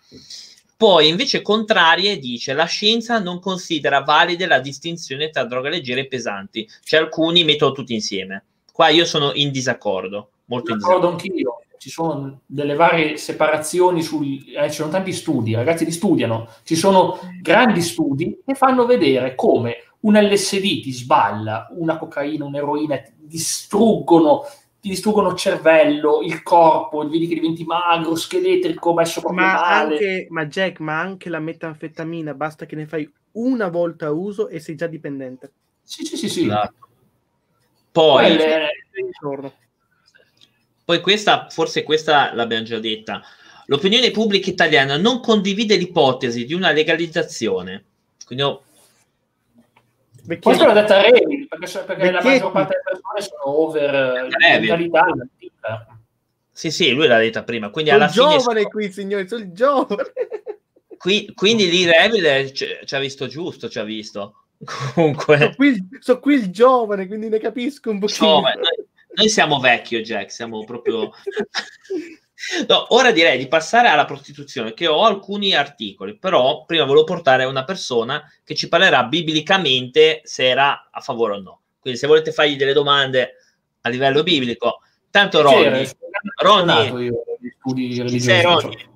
[0.77, 6.07] Poi invece contrarie dice la scienza non considera valide la distinzione tra droghe leggere e
[6.09, 8.45] pesanti, cioè alcuni mettono tutti insieme.
[8.73, 11.09] Qua io sono in disaccordo, molto in disaccordo.
[11.11, 11.63] anch'io.
[11.79, 16.49] Ci sono delle varie separazioni, sul, eh, ci sono tanti studi, i ragazzi li studiano,
[16.65, 22.99] ci sono grandi studi che fanno vedere come un LSD ti sballa, una cocaina, un'eroina
[22.99, 24.43] ti distruggono,
[24.81, 29.95] ti distruggono il cervello, il corpo, vedi che diventi magro, scheletrico, messo proprio ma male.
[29.95, 34.61] Anche, ma Jack, ma anche la metanfetamina, basta che ne fai una volta uso e
[34.61, 35.53] sei già dipendente.
[35.83, 36.29] Sì, sì, sì.
[36.29, 36.45] sì.
[36.45, 36.87] Esatto.
[37.91, 38.37] Poi,
[39.21, 39.53] poi,
[40.85, 43.23] poi questa, forse questa l'abbiamo già detta,
[43.67, 47.85] l'opinione pubblica italiana non condivide l'ipotesi di una legalizzazione.
[48.25, 48.63] Quindi oh,
[50.29, 50.43] perché...
[50.43, 53.93] Questo l'ha detta Revi, perché, perché la maggior parte delle persone sono over
[54.29, 55.07] la mentalità.
[56.53, 57.71] Sì, sì, lui l'ha detta prima.
[57.71, 58.71] Quindi sono alla giovane fine...
[58.71, 60.13] qui, signori, sono giovane.
[60.99, 64.47] Qui, quindi lì Revile ci, ha visto giusto, ci ha visto.
[64.95, 65.39] Comunque...
[65.39, 68.41] Sono qui, so qui, il giovane, quindi ne capisco un pochino.
[68.41, 68.53] Noi,
[69.15, 71.11] noi siamo vecchio, Jack, siamo proprio...
[72.69, 77.45] No, ora direi di passare alla prostituzione, che ho alcuni articoli, però prima volevo portare
[77.45, 81.61] una persona che ci parlerà biblicamente se era a favore o no.
[81.81, 83.35] Quindi se volete fargli delle domande
[83.81, 85.89] a livello biblico, tanto Ronny,
[86.37, 87.11] Ronny,
[88.09, 88.87] ci sei Ronny?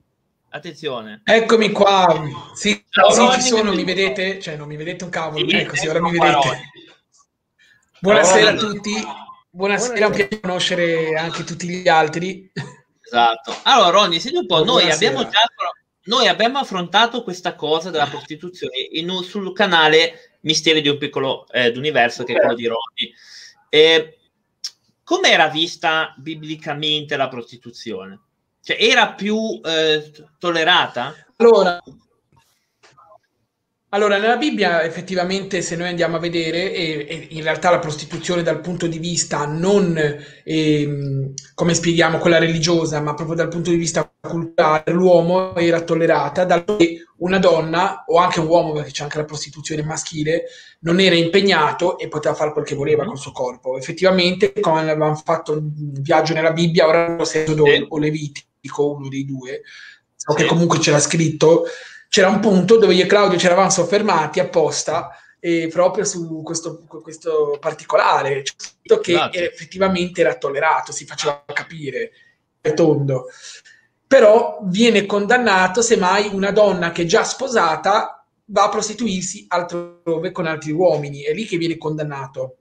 [0.51, 1.22] Attenzione.
[1.24, 2.22] Eccomi qua.
[2.55, 4.38] Sì, Ciao, sì Ronny, ci sono, mi vedete?
[4.38, 5.49] Cioè, non mi vedete un cavolo.
[5.49, 6.32] Sì, ecco, sì, ora mi vedete.
[6.32, 6.61] Ronny.
[8.01, 8.90] Buonasera a tutti.
[8.90, 12.51] Buonasera, Buonasera, un piacere conoscere anche tutti gli altri.
[13.13, 13.55] Esatto.
[13.65, 15.41] Allora, Ronny, senti un po', noi abbiamo già
[16.05, 21.69] noi abbiamo affrontato questa cosa della prostituzione in, sul canale Misteri di un piccolo eh,
[21.77, 23.13] universo, che è quello di Ronny.
[23.69, 24.19] Eh,
[25.05, 28.19] come era vista biblicamente la prostituzione?
[28.61, 31.15] Cioè, era più eh, tollerata?
[31.37, 31.81] Allora,
[33.95, 38.43] allora, nella Bibbia effettivamente se noi andiamo a vedere, e, e in realtà la prostituzione
[38.43, 39.99] dal punto di vista non,
[40.45, 46.47] ehm, come spieghiamo, quella religiosa, ma proprio dal punto di vista culturale, l'uomo era tollerata,
[46.47, 50.45] dal che una donna, o anche un uomo, perché c'è anche la prostituzione maschile,
[50.80, 53.76] non era impegnato e poteva fare quel che voleva col suo corpo.
[53.76, 55.70] Effettivamente, come avevamo fatto un
[56.01, 57.45] viaggio nella Bibbia, ora non so se
[57.88, 59.61] o Levitico, uno dei due,
[60.16, 61.64] so che comunque c'era scritto
[62.13, 66.85] c'era un punto dove io e Claudio ci eravamo soffermati apposta eh, proprio su questo,
[66.87, 68.43] questo particolare,
[68.83, 69.51] cioè, che Grazie.
[69.51, 72.11] effettivamente era tollerato, si faceva capire,
[72.61, 73.29] è tondo.
[74.07, 80.33] Però viene condannato se mai una donna che è già sposata va a prostituirsi altrove
[80.33, 82.59] con altri uomini, è lì che viene condannato.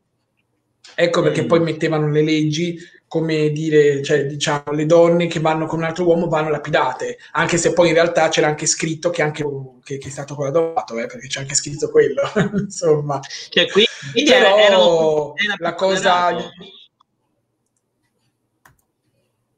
[0.95, 1.47] Ecco perché mm.
[1.47, 2.79] poi mettevano le leggi
[3.11, 7.57] come dire, cioè, diciamo, le donne che vanno con un altro uomo vanno lapidate, anche
[7.57, 9.43] se poi in realtà c'era anche scritto che, anche,
[9.83, 12.21] che, che è stato colladorato, eh, perché c'è anche scritto quello,
[12.57, 13.19] insomma.
[13.49, 16.37] Cioè, qui, quindi Però era, era la cosa...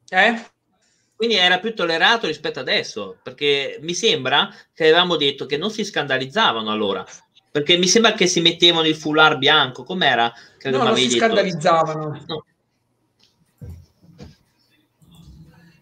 [0.08, 0.44] Eh?
[1.14, 5.84] Quindi era più tollerato rispetto adesso, perché mi sembra che avevamo detto che non si
[5.84, 7.06] scandalizzavano allora,
[7.52, 10.32] perché mi sembra che si mettevano il foulard bianco, com'era?
[10.58, 11.18] Credo no, non si detto.
[11.18, 12.24] scandalizzavano.
[12.26, 12.44] No.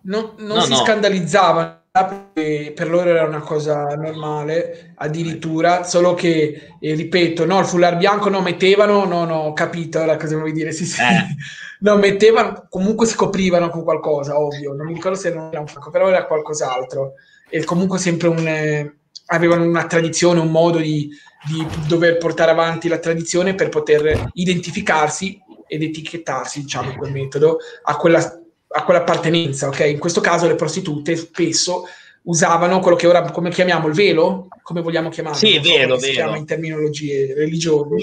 [0.03, 0.77] Non, non no, si no.
[0.77, 7.99] scandalizzavano per loro era una cosa normale addirittura solo che eh, ripeto no il foulard
[7.99, 11.37] bianco no mettevano no no ho capito ora cosa vuoi dire sì sì eh.
[11.81, 15.67] no mettevano comunque si coprivano con qualcosa ovvio non mi ricordo se non era un
[15.67, 17.13] falco però era qualcos'altro
[17.51, 18.97] e comunque sempre un eh,
[19.27, 21.11] avevano una tradizione un modo di,
[21.47, 27.97] di dover portare avanti la tradizione per poter identificarsi ed etichettarsi diciamo quel metodo a
[27.97, 28.42] quella
[28.73, 29.81] a quell'appartenenza, ok?
[29.81, 31.85] In questo caso le prostitute spesso
[32.25, 35.39] usavano quello che ora come chiamiamo il velo, come vogliamo chiamarlo?
[35.39, 37.97] Sì, so velo, si chiama in terminologie religiose.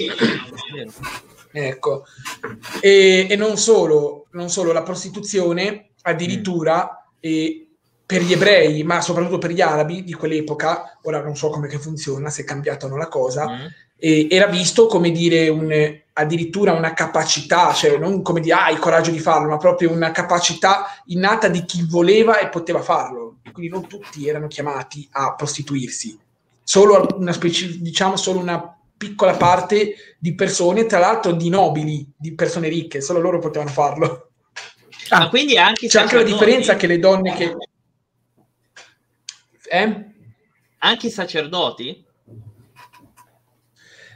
[1.52, 2.04] ecco.
[2.80, 7.50] E, e, non, solo, non solo la prostituzione, addirittura mm.
[8.06, 12.30] per gli ebrei, ma soprattutto per gli arabi di quell'epoca, ora non so come funziona,
[12.30, 13.66] se è cambiata o no la cosa, mm.
[14.28, 19.10] era visto come dire un addirittura una capacità, cioè non come dire ah, il coraggio
[19.10, 23.38] di farlo, ma proprio una capacità innata di chi voleva e poteva farlo.
[23.52, 26.18] Quindi non tutti erano chiamati a prostituirsi,
[26.62, 32.34] solo una specie, diciamo solo una piccola parte di persone, tra l'altro di nobili, di
[32.34, 34.30] persone ricche, solo loro potevano farlo.
[35.08, 37.56] Ah, quindi anche c'è anche la differenza che le donne che
[39.70, 40.04] eh?
[40.78, 42.04] anche i sacerdoti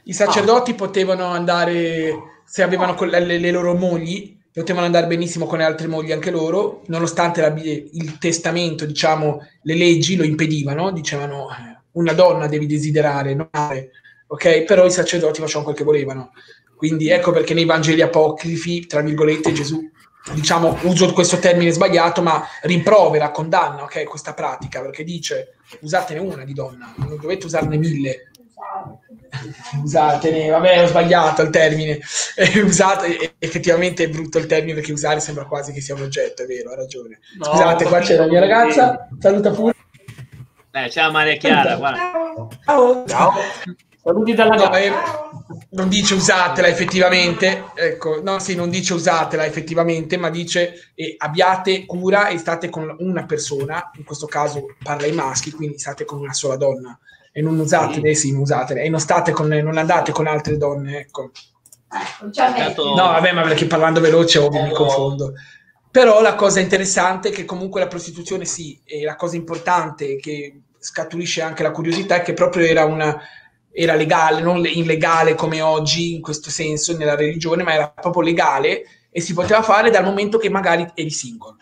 [0.05, 0.75] i sacerdoti ah.
[0.75, 6.13] potevano andare, se avevano le, le, loro mogli, potevano andare benissimo con le altre mogli
[6.13, 12.47] anche loro, nonostante la, il testamento, diciamo, le leggi lo impedivano, dicevano eh, una donna
[12.47, 13.91] devi desiderare, non amare,
[14.27, 14.63] ok?
[14.63, 16.33] Però i sacerdoti facevano quel che volevano.
[16.77, 19.91] Quindi ecco perché nei Vangeli apocrifi, tra virgolette, Gesù,
[20.35, 26.45] diciamo, uso questo termine sbagliato, ma rimprovera, condanna, ok, questa pratica, perché dice usatene una
[26.45, 28.31] di donna, non dovete usarne mille,
[29.83, 32.01] usatene, vabbè ho sbagliato il termine,
[32.37, 36.43] eh, usate, effettivamente è brutto il termine perché usare sembra quasi che sia un oggetto,
[36.43, 37.21] è vero, ha ragione.
[37.39, 39.75] No, Scusate, qua c'è la mia ragazza, saluta pure.
[40.73, 41.79] Eh, ciao Maria Chiara,
[42.65, 43.05] Ciao.
[43.07, 43.33] Ciao.
[44.05, 44.93] Saluti dalla no, eh,
[45.71, 51.87] non dice usatela effettivamente, ecco, no, sì, non dice usatela effettivamente, ma dice eh, abbiate
[51.87, 56.19] cura e state con una persona, in questo caso parla ai maschi, quindi state con
[56.19, 56.99] una sola donna
[57.37, 61.33] e non usatele, sì, usatele, e non, state con, non andate con altre donne, ecco.
[62.95, 65.33] No, vabbè, ma perché parlando veloce ovvio mi confondo.
[65.91, 70.61] Però la cosa interessante è che comunque la prostituzione sì, e la cosa importante che
[70.79, 73.21] scaturisce anche la curiosità è che proprio era una
[73.73, 78.85] era legale, non illegale come oggi in questo senso nella religione, ma era proprio legale
[79.11, 81.57] e si poteva fare dal momento che magari eri single.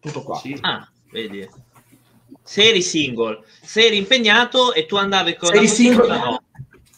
[0.00, 0.38] Tutto qua.
[0.38, 0.56] Sì.
[0.62, 1.46] Ah, vedi.
[2.46, 5.48] Se eri single, se eri impegnato e tu andavi con...
[5.48, 6.42] Se eri single, no.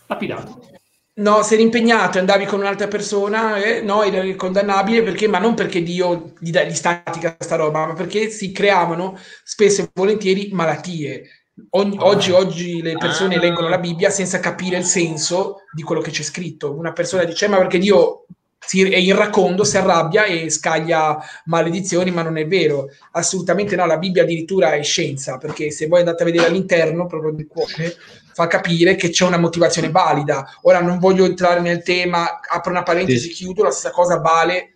[0.07, 0.67] Lapidato.
[1.15, 5.39] No, se eri impegnato e andavi con un'altra persona, eh, no, eri condannabile perché, ma
[5.39, 10.51] non perché Dio gli, gli statica sta roba, ma perché si creavano spesso e volentieri
[10.53, 11.39] malattie
[11.71, 12.05] Ogni, ah.
[12.05, 13.41] oggi, oggi, le persone ah.
[13.41, 16.73] leggono la Bibbia senza capire il senso di quello che c'è scritto.
[16.73, 18.27] Una persona dice: Ma perché Dio
[18.59, 22.91] si, è irracondo, si arrabbia e scaglia maledizioni, ma non è vero.
[23.13, 23.87] Assolutamente no.
[23.87, 27.97] La Bibbia addirittura è scienza, perché se voi andate a vedere all'interno proprio del cuore,
[28.35, 30.49] fa capire che c'è una motivazione valida.
[30.63, 33.35] Ora non voglio entrare nel tema, apro una parentesi, sì.
[33.35, 34.75] chiudo, la stessa cosa vale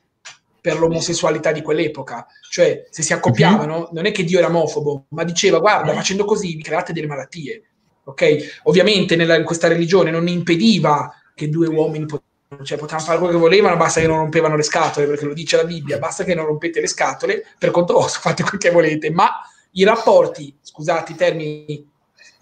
[0.60, 2.26] per l'omosessualità di quell'epoca.
[2.48, 3.88] Cioè, se si accoppiavano, uh-huh.
[3.92, 7.64] non è che Dio era omofobo, ma diceva, guarda, facendo così vi create delle malattie.
[8.04, 8.60] Ok?
[8.64, 12.21] Ovviamente nella, in questa religione non impediva che due uomini potevano,
[12.62, 15.56] cioè, potevano fare quello che volevano, basta che non rompevano le scatole, perché lo dice
[15.56, 19.10] la Bibbia, basta che non rompete le scatole, per conto vostro fate quel che volete,
[19.10, 19.30] ma
[19.72, 21.90] i rapporti, scusate i termini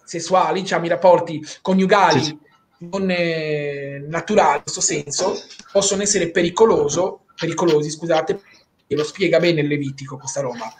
[0.05, 2.39] sessuali, diciamo i rapporti coniugali, sì.
[2.79, 5.41] non eh, naturali in questo senso,
[5.71, 8.41] possono essere pericoloso pericolosi, scusate,
[8.87, 10.73] e lo spiega bene il Levitico questa roba.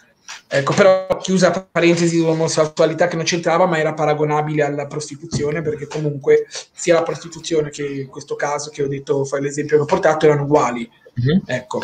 [0.53, 6.49] Ecco, però chiusa parentesi sull'omosessualità che non c'entrava, ma era paragonabile alla prostituzione, perché comunque
[6.73, 10.27] sia la prostituzione che in questo caso che ho detto, fai l'esempio che ho portato,
[10.27, 10.91] erano uguali.
[11.21, 11.39] Mm-hmm.
[11.47, 11.83] Ecco.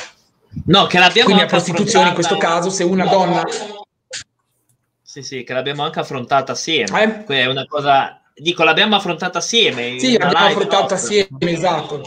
[0.65, 3.45] No, che l'abbiamo Quindi la prostituzione in questo caso, se una donna...
[5.01, 7.25] Sì, sì, che l'abbiamo anche affrontata assieme.
[7.25, 7.25] Eh?
[7.25, 8.21] È una cosa...
[8.35, 9.97] Dico, l'abbiamo affrontata assieme.
[10.01, 12.03] Sì, l'abbiamo affrontata assieme, esatto.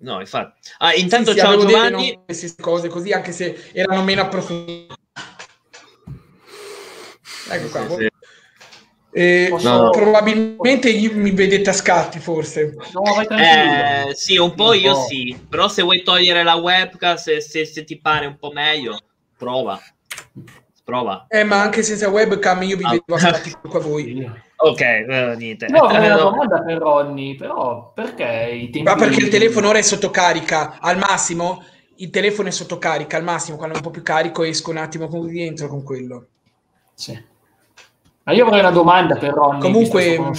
[0.00, 0.70] No, infatti.
[0.78, 2.18] Ah, intanto sì, ciao Giovanni.
[2.24, 4.94] Queste cose così, anche se erano meno approfondite.
[7.50, 7.88] Ecco qua.
[7.88, 8.08] Sì, sì.
[9.10, 9.90] Eh, no.
[9.90, 12.74] Probabilmente mi vedete a scatti, forse.
[12.92, 15.36] No, eh, sì, un po' io sì.
[15.48, 18.98] Però se vuoi togliere la webcam, se, se, se ti pare un po' meglio,
[19.36, 19.80] prova.
[20.84, 21.26] Prova.
[21.28, 22.90] Eh, ma anche senza webcam io vi ah.
[22.90, 24.30] vedo a scatti qua voi.
[24.60, 25.68] Ok, eh, niente.
[25.68, 28.82] No, ho una domanda per Ronny, però perché i tempi...
[28.82, 31.62] Ma perché il telefono ora è sotto carica, al massimo
[32.00, 34.78] il telefono è sotto carica, al massimo quando è un po' più carico esco un
[34.78, 36.26] attimo con, rientro con quello.
[36.92, 37.16] Sì.
[38.24, 39.60] Ma io avrei una domanda per Ronny.
[39.60, 40.30] Comunque...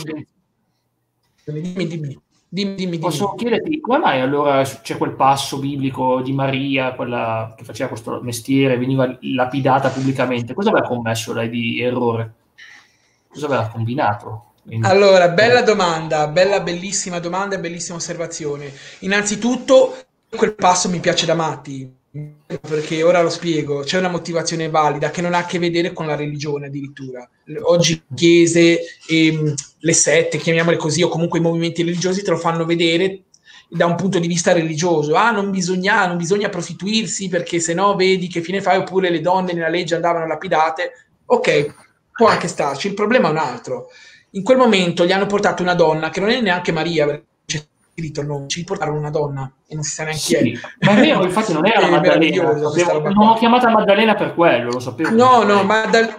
[1.46, 2.22] Dimmi, dimmi.
[2.52, 3.38] Dimmi, dimmi, Posso dimmi.
[3.38, 8.78] chiederti come mai allora c'è quel passo biblico di Maria, quella che faceva questo mestiere,
[8.78, 10.54] veniva lapidata pubblicamente?
[10.54, 12.34] Cosa aveva commesso lei di errore?
[13.30, 14.46] Cosa aveva combinato?
[14.82, 18.72] Allora, bella domanda, bella, bellissima domanda e bellissima osservazione.
[19.00, 19.98] Innanzitutto,
[20.30, 21.92] quel passo mi piace da matti,
[22.62, 26.06] perché ora lo spiego, c'è una motivazione valida che non ha a che vedere con
[26.06, 27.28] la religione addirittura.
[27.64, 32.66] Oggi chiese, ehm, le sette, chiamiamole così, o comunque i movimenti religiosi te lo fanno
[32.66, 33.24] vedere
[33.70, 35.16] da un punto di vista religioso.
[35.16, 39.22] Ah, non bisogna, non bisogna prostituirsi perché se no vedi che fine fai, oppure le
[39.22, 40.92] donne nella legge andavano lapidate.
[41.26, 41.89] Ok,
[42.20, 42.88] può anche starci.
[42.88, 43.88] Il problema è un altro.
[44.32, 47.66] In quel momento gli hanno portato una donna che non è neanche Maria, perché c'è
[47.96, 50.86] scritto il nome, ci portarono una donna e non si sa neanche sì, chi è.
[50.86, 52.52] Ma è vero, infatti non era Maddalena.
[52.52, 55.12] non l'ho chiamata Maddalena per quello, lo sapevo.
[55.12, 56.18] No, no, Maddalena.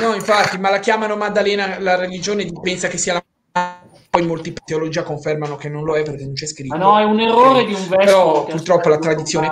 [0.00, 3.80] No, infatti, ma la chiamano Maddalena, la religione pensa che sia la
[4.10, 6.76] poi molti teologia confermano che non lo è perché non c'è scritto.
[6.76, 8.04] Ma no, è un errore di un verso.
[8.04, 9.50] Però purtroppo la tradizione...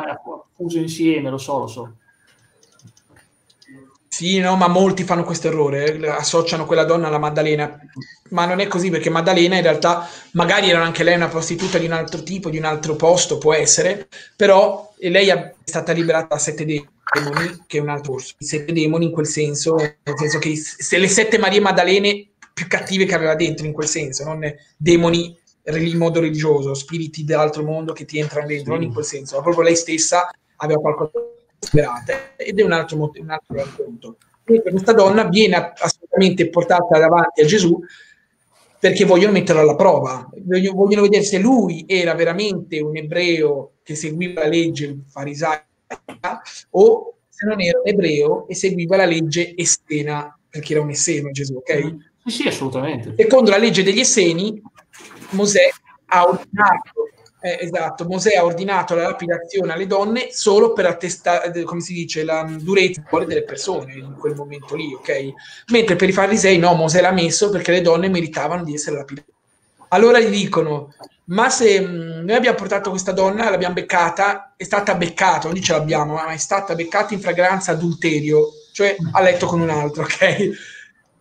[0.55, 1.95] Fuso insieme, lo so, lo so.
[4.20, 7.80] Sì, no, ma molti fanno questo errore, associano quella donna alla Maddalena,
[8.32, 11.86] ma non è così perché Maddalena in realtà magari era anche lei una prostituta di
[11.86, 16.38] un altro tipo, di un altro posto, può essere, però lei è stata liberata da
[16.38, 20.54] sette demoni, che è un altro corso, sette demoni in quel senso, nel senso che
[20.54, 24.40] se le sette Marie Maddalene più cattive che aveva dentro in quel senso, non
[24.76, 29.36] demoni in modo religioso, spiriti dell'altro mondo che ti entrano dentro, non in quel senso,
[29.36, 31.29] ma proprio lei stessa aveva qualcosa
[31.61, 34.16] disperate ed è un altro, un altro racconto.
[34.42, 37.78] Questa donna viene assolutamente portata davanti a Gesù
[38.80, 40.28] perché vogliono metterlo alla prova,
[40.72, 45.66] vogliono vedere se lui era veramente un ebreo che seguiva la legge farisaica
[46.70, 51.30] o se non era un ebreo e seguiva la legge estena perché era un esseno
[51.30, 51.96] Gesù, ok?
[52.24, 53.14] Sì, sì, assolutamente.
[53.16, 54.61] Secondo la legge degli Esseni,
[55.30, 55.68] Mosè
[56.06, 56.99] ha ordinato
[57.41, 62.22] eh, esatto, Mosè ha ordinato la lapidazione alle donne solo per attestare, come si dice,
[62.22, 65.32] la durezza delle persone in quel momento lì, ok?
[65.72, 69.32] Mentre per i farisei no, Mosè l'ha messo perché le donne meritavano di essere lapidate.
[69.88, 70.95] Allora gli dicono,
[71.26, 75.72] ma se mm, noi abbiamo portato questa donna, l'abbiamo beccata, è stata beccata, non ce
[75.72, 80.51] l'abbiamo, ma è stata beccata in fragranza adulterio, cioè a letto con un altro, ok?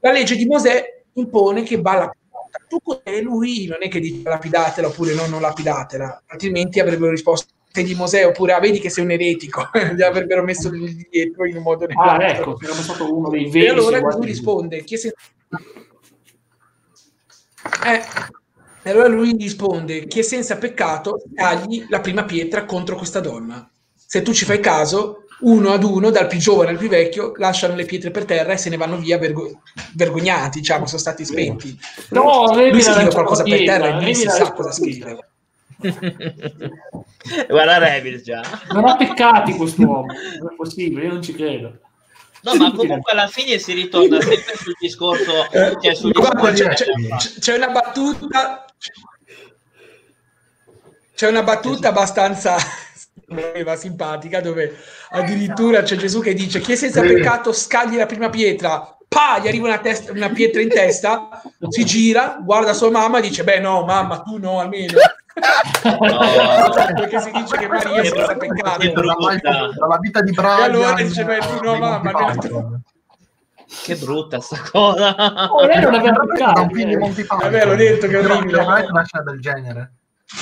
[0.02, 2.19] La legge di Mosè impone che va lapidata
[2.70, 7.54] tu e lui non è che dice lapidatela oppure no, non lapidatela, altrimenti avrebbero risposto
[7.72, 11.58] di Mosè oppure ah, vedi che sei un eretico, gli avrebbero messo lì dietro in
[11.58, 13.66] un modo Ah, ecco, sarebbe stato uno dei veri.
[13.66, 15.14] E allora lui risponde, chi è.
[17.86, 18.02] Eh,
[18.82, 23.70] e allora lui risponde, chi è senza peccato, tagli la prima pietra contro questa donna.
[23.94, 27.76] Se tu ci fai caso, uno ad uno, dal più giovane al più vecchio, lasciano
[27.76, 29.62] le pietre per terra e se ne vanno via vergo-
[29.94, 31.78] vergognati, diciamo, sono stati spenti.
[32.10, 35.18] No, lui scrive qualcosa per terra e lui si sa cosa scrive.
[37.48, 38.42] Guarda Revil già.
[38.74, 40.06] Non ha peccati quest'uomo,
[40.40, 41.80] non è possibile, io non ci credo.
[42.42, 45.32] No, ma comunque alla fine si ritorna sempre sul discorso.
[45.82, 46.86] Cioè sul discorso c'è, c'è,
[47.40, 48.66] c'è, una battuta.
[51.16, 52.56] C'è una battuta abbastanza
[53.30, 54.76] aveva simpatica dove
[55.10, 58.95] addirittura c'è Gesù che dice chi è senza peccato scagli la prima pietra.
[59.07, 63.22] Pa, gli arriva una, testa, una pietra in testa si gira, guarda sua mamma e
[63.22, 64.99] dice beh no mamma tu no almeno.
[65.84, 70.22] No, perché si dice che Maria è senza peccato la vita.
[70.22, 72.82] di Brian e allora dice beh tu no mamma almeno
[73.84, 75.16] che brutta sta cosa.
[75.51, 78.62] Oh, lei non aveva peccato è vero, ho detto che è orribile.
[78.62, 79.93] una scena del genere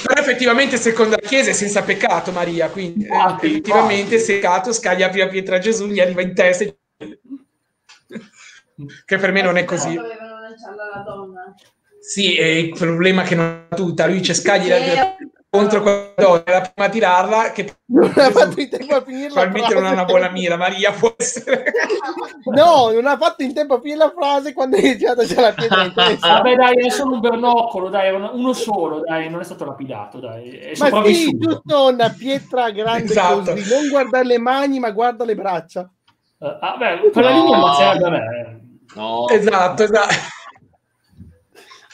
[0.04, 4.74] però effettivamente secondo la Chiesa è senza peccato Maria, quindi eh, ah, effettivamente se peccato
[4.74, 6.66] scaglia la prima pietra Gesù, gli arriva in testa
[9.06, 9.98] che per me non è così.
[12.00, 15.16] Sì, è il problema che non ha tutta, lui dice scagli la
[15.50, 19.28] contro quella donna, la prima a tirarla che non ha fatto in tempo a finire
[19.28, 21.72] probabilmente non ha una buona mira, Maria può essere
[22.54, 25.54] no, non ha fatto in tempo a finire la frase quando è iniziata già la
[25.54, 26.28] pietra in testa.
[26.28, 30.50] Vabbè dai, è solo un bernoccolo dai, uno solo dai, non è stato lapidato dai,
[30.50, 33.52] è ma sì, giusto una pietra grande esatto.
[33.52, 35.90] così non guardare le mani ma guarda le braccia.
[36.40, 37.44] Uh, ah, beh, quella no.
[37.44, 38.62] linea non serve
[38.94, 39.28] no.
[39.30, 40.36] esatto, esatto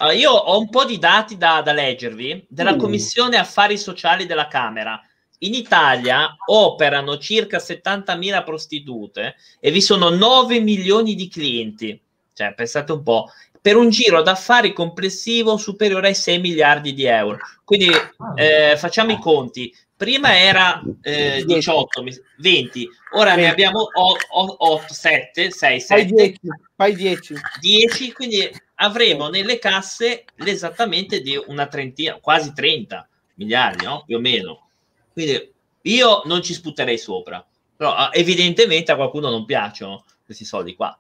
[0.04, 2.78] allora, io ho un po' di dati da, da leggervi della uh.
[2.78, 5.02] Commissione Affari Sociali della Camera.
[5.40, 12.00] In Italia operano circa 70.000 prostitute e vi sono 9 milioni di clienti.
[12.34, 13.30] Cioè, pensate un po',
[13.62, 17.38] per un giro d'affari complessivo superiore ai 6 miliardi di euro.
[17.64, 18.34] Quindi ah.
[18.36, 19.74] eh, facciamo i conti.
[20.04, 22.04] Prima era eh, 18,
[22.40, 23.88] 20, ora ne abbiamo
[24.34, 26.34] 8, 7, 6, 7.
[26.76, 27.36] Fai 10.
[27.62, 34.04] 10, quindi avremo nelle casse l'esattamente di una trentina, quasi 30 miliardi, no?
[34.06, 34.68] Più o meno.
[35.14, 37.42] Quindi io non ci sputerei sopra,
[37.74, 41.00] però ah, evidentemente a qualcuno non piacciono questi soldi qua.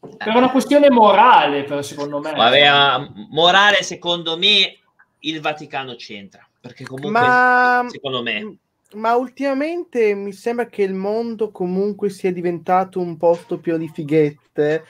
[0.00, 2.32] Per una questione morale, però, secondo me.
[2.32, 4.80] Vabbè, ah, morale, secondo me,
[5.20, 8.58] il Vaticano c'entra, perché comunque, ma, secondo me...
[8.94, 14.84] Ma ultimamente mi sembra che il mondo comunque sia diventato un posto pieno di fighette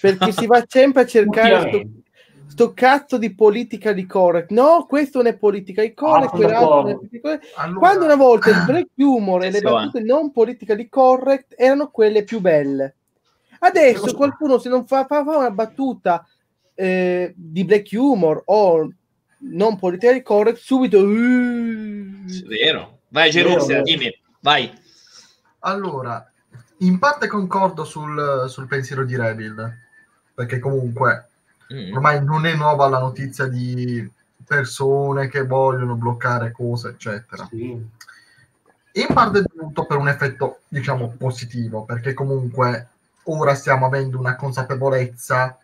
[0.00, 1.88] perché si va sempre a cercare sto,
[2.48, 4.50] sto, cazzo di politica di correct.
[4.50, 6.98] No, questo non è politica di correct, ah, allora...
[7.78, 12.24] Quando una volta il break humor e le battute non politica di correct erano quelle
[12.24, 12.96] più belle.
[13.60, 16.26] Adesso qualcuno se non fa, fa, fa una battuta
[16.74, 18.90] eh, di black humor o
[19.50, 20.98] non politica di correct, subito...
[20.98, 22.24] Uh...
[22.46, 22.98] Vero.
[23.08, 24.72] Vai Gerussia, dimmi, vai.
[25.60, 26.28] Allora,
[26.78, 29.72] in parte concordo sul, sul pensiero di Revil
[30.34, 31.28] perché comunque
[31.72, 31.92] mm.
[31.94, 34.10] ormai non è nuova la notizia di
[34.44, 37.46] persone che vogliono bloccare cose, eccetera.
[37.48, 37.92] Sì.
[38.96, 42.88] In parte è dovuto per un effetto, diciamo, positivo, perché comunque
[43.24, 45.58] ora stiamo avendo una consapevolezza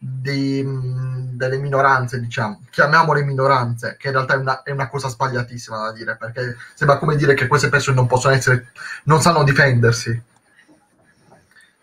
[0.00, 5.76] di, delle minoranze, diciamo, chiamiamole minoranze, che in realtà è una, è una, cosa sbagliatissima
[5.76, 8.70] da dire, perché sembra come dire che queste persone non possono essere,
[9.04, 10.22] non sanno difendersi.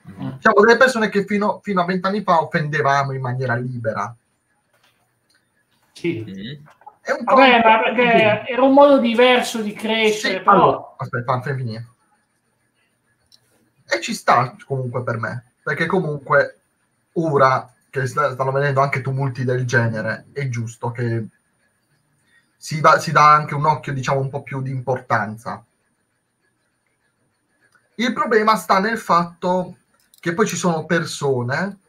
[0.08, 0.30] Mm.
[0.40, 4.16] Siamo delle persone che fino, fino a vent'anni fa offendevamo in maniera libera.
[5.92, 6.24] Sì.
[6.28, 6.66] Mm.
[7.02, 10.38] È un po Vabbè, ma perché era un modo diverso di crescere.
[10.38, 10.52] Sì, però...
[10.52, 11.88] allora, aspetta, fammi finire.
[13.88, 16.60] E ci sta comunque per me, perché comunque
[17.14, 17.70] ora
[18.00, 21.28] che stanno venendo anche tumulti del genere, è giusto che
[22.58, 25.64] si, va, si dà anche un occhio, diciamo, un po' più di importanza.
[27.96, 29.78] Il problema sta nel fatto
[30.20, 31.80] che poi ci sono persone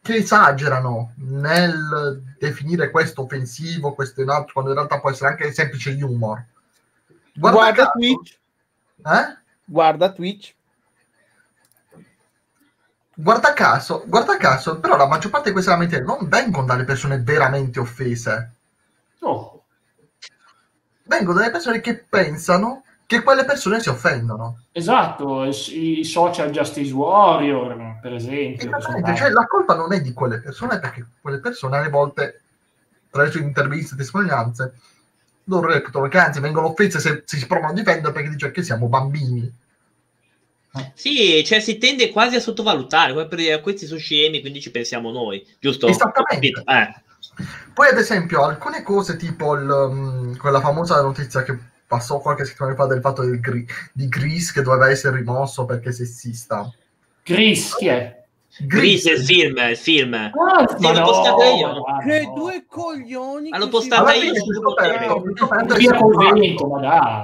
[0.00, 5.52] che esagerano nel definire questo offensivo, questo in altro, quando in realtà può essere anche
[5.52, 6.44] semplice humor.
[7.34, 8.38] Guarda, Guarda Twitch.
[9.04, 9.38] Eh?
[9.64, 10.54] Guarda Twitch.
[13.20, 17.18] Guarda caso, guarda caso, però la maggior parte di queste lamentele non vengono dalle persone
[17.18, 18.52] veramente offese.
[19.18, 19.64] No.
[21.02, 24.60] Vengono dalle persone che pensano che quelle persone si offendono.
[24.70, 28.70] Esatto, i social justice warrior, per esempio.
[29.16, 32.42] Cioè, la colpa non è di quelle persone, perché quelle persone alle volte,
[33.10, 34.74] tra le sue interviste e testimonianze,
[35.44, 38.62] loro reputano che anzi vengono offese se, se si provano a difendere perché dice che
[38.62, 39.52] siamo bambini.
[40.94, 44.70] Sì, cioè si tende quasi a sottovalutare, come per dire questi sono scemi, quindi ci
[44.70, 45.88] pensiamo noi, giusto?
[45.88, 46.62] Esattamente.
[46.64, 47.06] Eh.
[47.72, 51.56] Poi ad esempio alcune cose tipo il, um, quella famosa notizia che
[51.86, 55.92] passò qualche settimana fa del fatto del gri- di Gris che doveva essere rimosso perché
[55.92, 56.70] sessista.
[57.22, 58.16] Gris, chi è?
[58.60, 60.14] Gris è il film, il film.
[60.14, 60.30] Ah,
[60.76, 61.72] sì, l'ho no, postata io.
[61.72, 61.84] No.
[62.04, 63.50] Che due coglioni.
[63.56, 64.32] L'ho postata io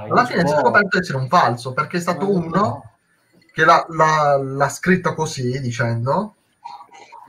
[0.09, 2.94] Alla fine si è scoperto essere un falso perché è stato uno
[3.55, 6.35] che l'ha, l'ha, l'ha scritto così dicendo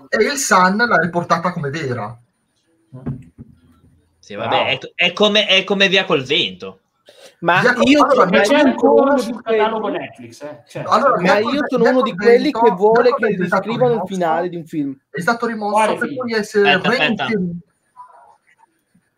[0.09, 2.19] e il Sun l'ha riportata come vera.
[4.19, 4.67] Sì, vabbè, wow.
[4.67, 6.81] è, è, come, è come via col vento.
[7.41, 10.43] Ma io, allora, c'è ancora sul catalogo Netflix.
[10.43, 10.63] Eh?
[10.67, 14.57] Cioè, allora, ma io sono uno di quelli che vuole che descrivano il finale di
[14.57, 14.99] un film.
[15.09, 17.29] È stato rimosso per poi essere aspetta,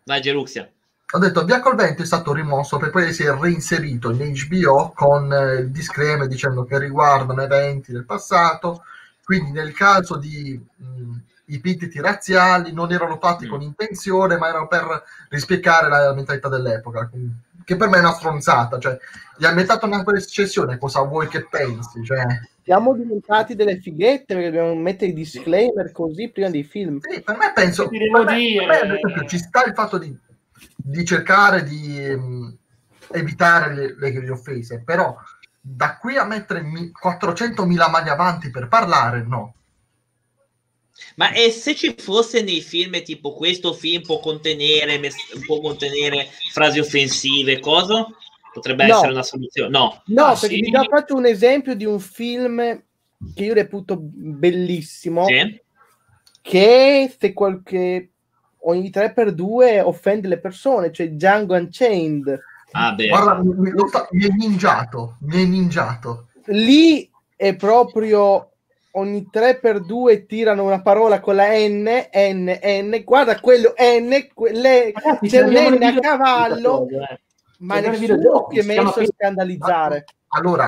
[0.03, 0.71] Vai Geruxia.
[1.11, 5.33] Ho detto Via col vento è stato rimosso per poi essere reinserito in HBO con
[5.33, 8.83] eh, il disclaimer dicendo che riguardano eventi del passato.
[9.23, 13.49] Quindi nel caso di mh, i epiteti razziali non erano fatti mm.
[13.49, 17.09] con intenzione, ma erano per rispiegare la mentalità dell'epoca
[17.69, 18.79] che per me è una stronzata.
[18.79, 18.97] Cioè,
[19.37, 22.03] gli ha inventato una recessione, cosa vuoi che pensi?
[22.03, 22.23] Cioè...
[22.63, 26.99] Siamo diventati delle fighette perché dobbiamo mettere i disclaimer così prima dei film.
[26.99, 27.87] Sì, per me penso...
[27.87, 30.15] Per me, per me, ci sta il fatto di,
[30.75, 32.55] di cercare di um,
[33.11, 35.15] evitare le, le, le offese, però
[35.61, 39.55] da qui a mettere 400.000 mani avanti per parlare, no.
[41.15, 44.99] Ma e se ci fosse nei film tipo questo film può contenere,
[45.45, 48.07] può contenere frasi offensive, cosa?
[48.53, 48.95] Potrebbe no.
[48.95, 49.69] essere una soluzione.
[49.69, 50.61] No, no ah, perché sì.
[50.61, 52.83] vi ho fatto un esempio di un film
[53.33, 55.25] che io reputo bellissimo.
[55.25, 55.61] Sì.
[56.41, 58.11] Che se qualche
[58.63, 62.39] ogni 3x2 offende le persone, cioè Django Unchained.
[62.71, 63.07] Ah, beh.
[63.07, 63.71] Guarda, mi,
[64.11, 66.27] mi è ninjato, mi è ninjato.
[66.45, 68.51] Lì è proprio
[68.91, 75.27] ogni 3x2 tirano una parola con la N, N, N, guarda quello N, quelle, Ragazzi,
[75.27, 77.19] c'è un N a cavallo, eh.
[77.59, 80.05] ma nessuno si è messo a scandalizzare.
[80.29, 80.67] Allora,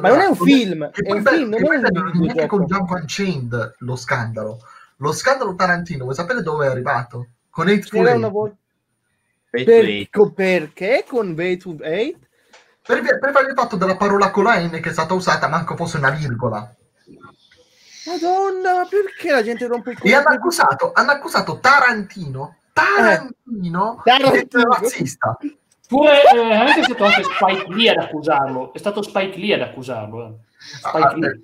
[0.00, 2.46] ma non è un film, è un film, non è un video.
[2.46, 4.58] con Jump Unchained lo scandalo.
[5.00, 7.28] Lo scandalo Tarantino, vuoi sapere dove è arrivato?
[7.48, 8.30] Con Hateful Eight.
[8.30, 8.56] Vo-
[9.50, 12.18] per, perché con Hateful Eight?
[12.86, 15.96] Per, per il fatto della parola con la N che è stata usata manco fosse
[15.96, 16.74] una virgola.
[18.06, 20.12] Madonna, perché la gente rompe il culo?
[20.12, 24.10] E hanno accusato, hanno accusato Tarantino, Tarantino, eh.
[24.10, 24.62] Tarantino.
[24.64, 25.36] razzista.
[25.86, 28.72] Pure eh, anche stato anche Spike Lee ad accusarlo.
[28.72, 30.26] È stato Spike Lee ad accusarlo.
[30.26, 30.32] Eh.
[30.58, 31.40] Spike ah, Lee.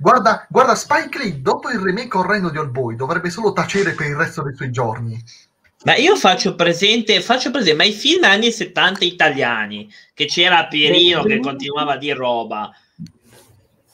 [0.00, 4.06] Guarda, guarda, Spike Lee, dopo il remake orrendo di All Boy, dovrebbe solo tacere per
[4.06, 5.22] il resto dei suoi giorni.
[5.82, 11.22] Ma io faccio presente, faccio presente, ma i film anni 70 italiani, che c'era Pierino
[11.22, 12.70] che continuava a dire roba,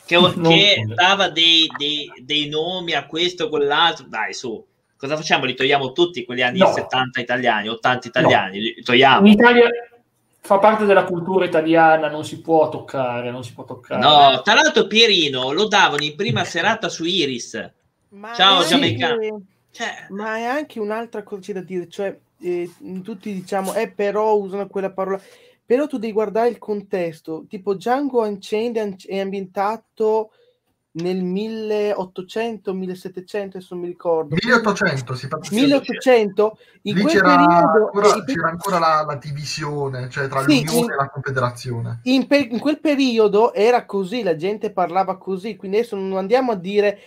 [0.05, 4.07] che, che dava dei, dei, dei, nomi a questo o quell'altro.
[4.09, 4.65] Dai, su,
[4.97, 5.45] cosa facciamo?
[5.45, 6.73] Li togliamo tutti quegli anni no.
[6.73, 8.59] 70 italiani, 80 italiani?
[8.59, 8.63] No.
[8.63, 9.27] Li togliamo.
[9.27, 9.69] In Italia
[10.47, 14.01] fa parte della cultura italiana, non si può toccare, non si può toccare.
[14.01, 17.73] No, tra l'altro Pierino lo davano in prima serata su Iris.
[18.11, 19.43] Ma Ciao Giamaicano.
[19.73, 20.07] Cioè...
[20.11, 22.71] Ma è anche un'altra cosa da dire, cioè eh,
[23.03, 25.21] tutti diciamo, eh però usano quella parola
[25.67, 30.31] però tu devi guardare il contesto, tipo Django Unchained è ambientato
[30.97, 34.37] nel 1800, 1700, adesso non mi ricordo.
[34.41, 37.85] 1800, si fa 1800, in Lì quel c'era, periodo...
[37.85, 42.01] Ancora, c'era ancora la, la, divisione, cioè tra sì, l'Unione in, e la Confederazione.
[42.05, 46.53] In, per, in, quel periodo era così, la gente parlava così, quindi adesso non andiamo
[46.53, 46.99] a dire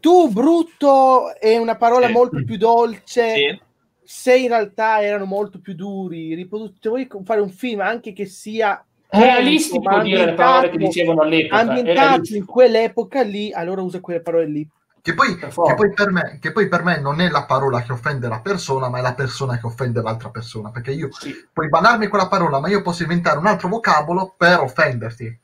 [0.00, 2.12] tu brutto è una parola sì.
[2.12, 3.34] molto più dolce.
[3.34, 3.64] Sì
[4.08, 8.24] se in realtà erano molto più duri, riprodu- se vuoi fare un film anche che
[8.24, 14.20] sia realistico dire le parole che dicevano all'epoca ambientato in quell'epoca lì allora usa quelle
[14.20, 14.68] parole lì
[15.06, 18.26] che poi, che, poi me, che poi, per me, non è la parola che offende
[18.26, 21.32] la persona ma è la persona che offende l'altra persona perché io sì.
[21.52, 25.38] puoi banarmi quella parola ma io posso inventare un altro vocabolo per offenderti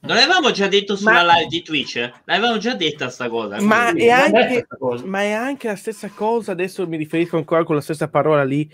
[0.00, 1.36] Non l'avevamo già detto sulla ma...
[1.36, 2.10] live di Twitch?
[2.24, 3.58] L'avevamo già detta sta cosa.
[3.62, 4.66] Ma è, anche,
[5.04, 8.70] ma è, anche, la stessa cosa, adesso mi riferisco ancora con la stessa parola lì.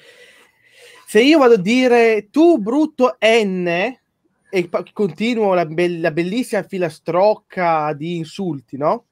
[1.06, 4.02] Se io vado a dire tu brutto N
[4.54, 9.06] e continuo la, be- la bellissima filastrocca di insulti, no?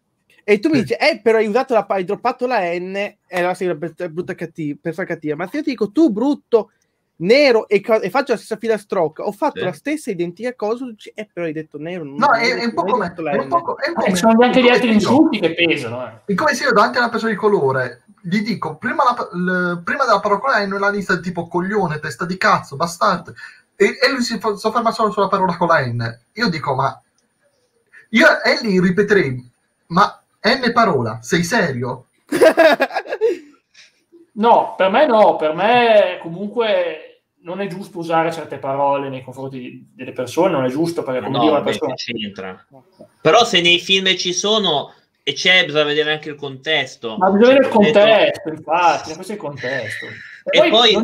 [0.45, 3.55] E tu mi dici, eh, però hai usato la, hai droppato la N, e allora
[3.55, 5.35] sei una brutta cattiva, persona cattiva.
[5.35, 6.71] Ma se io ti dico tu brutto
[7.17, 9.65] nero e, e, faccio la stessa filastrocca, ho fatto sì.
[9.65, 12.05] la stessa identica cosa, e eh, però hai detto nero.
[12.05, 13.13] Non no, è, è, un po' come...
[13.13, 16.07] È un po è po eh, sono anche gli altri insulti che pesano.
[16.07, 16.33] Eh.
[16.33, 19.83] E come se io davanti a una persona di colore gli dico, prima, la, l,
[19.83, 23.35] prima della parola N la lista tipo coglione, testa di cazzo, bastardo,
[23.83, 26.21] e, e lui si sofferma solo sulla parola con la N.
[26.35, 27.01] Io dico, ma...
[28.11, 29.51] Io e lì ripeterei,
[29.89, 32.07] ma N parola, sei serio?
[34.33, 39.91] no, per me no, per me comunque non è giusto usare certe parole nei confronti
[39.95, 41.95] delle persone, non è giusto perché come no, dire una persona...
[41.95, 42.67] c'entra.
[43.21, 44.93] Però se nei film ci sono
[45.23, 47.17] e c'è, bisogna vedere anche il contesto.
[47.17, 50.07] Ma bisogna vedere il contesto, infatti, questo è il contesto.
[50.45, 50.97] E, e poi,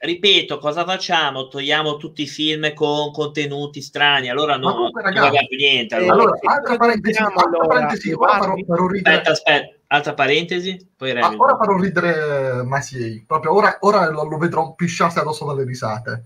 [0.00, 1.48] ripeto, cosa facciamo?
[1.48, 5.94] Togliamo tutti i film con contenuti strani, allora no, comunque, ragazzi, non più niente.
[5.94, 9.16] Allora, allora altra parentesi, altra parentesi ora farò, farò ridere...
[9.16, 14.38] Aspetta, aspetta, altra parentesi, poi ah, ora farò ridere Masiei, proprio ora, ora lo, lo
[14.38, 16.24] vedrò pisciarsi addosso dalle risate.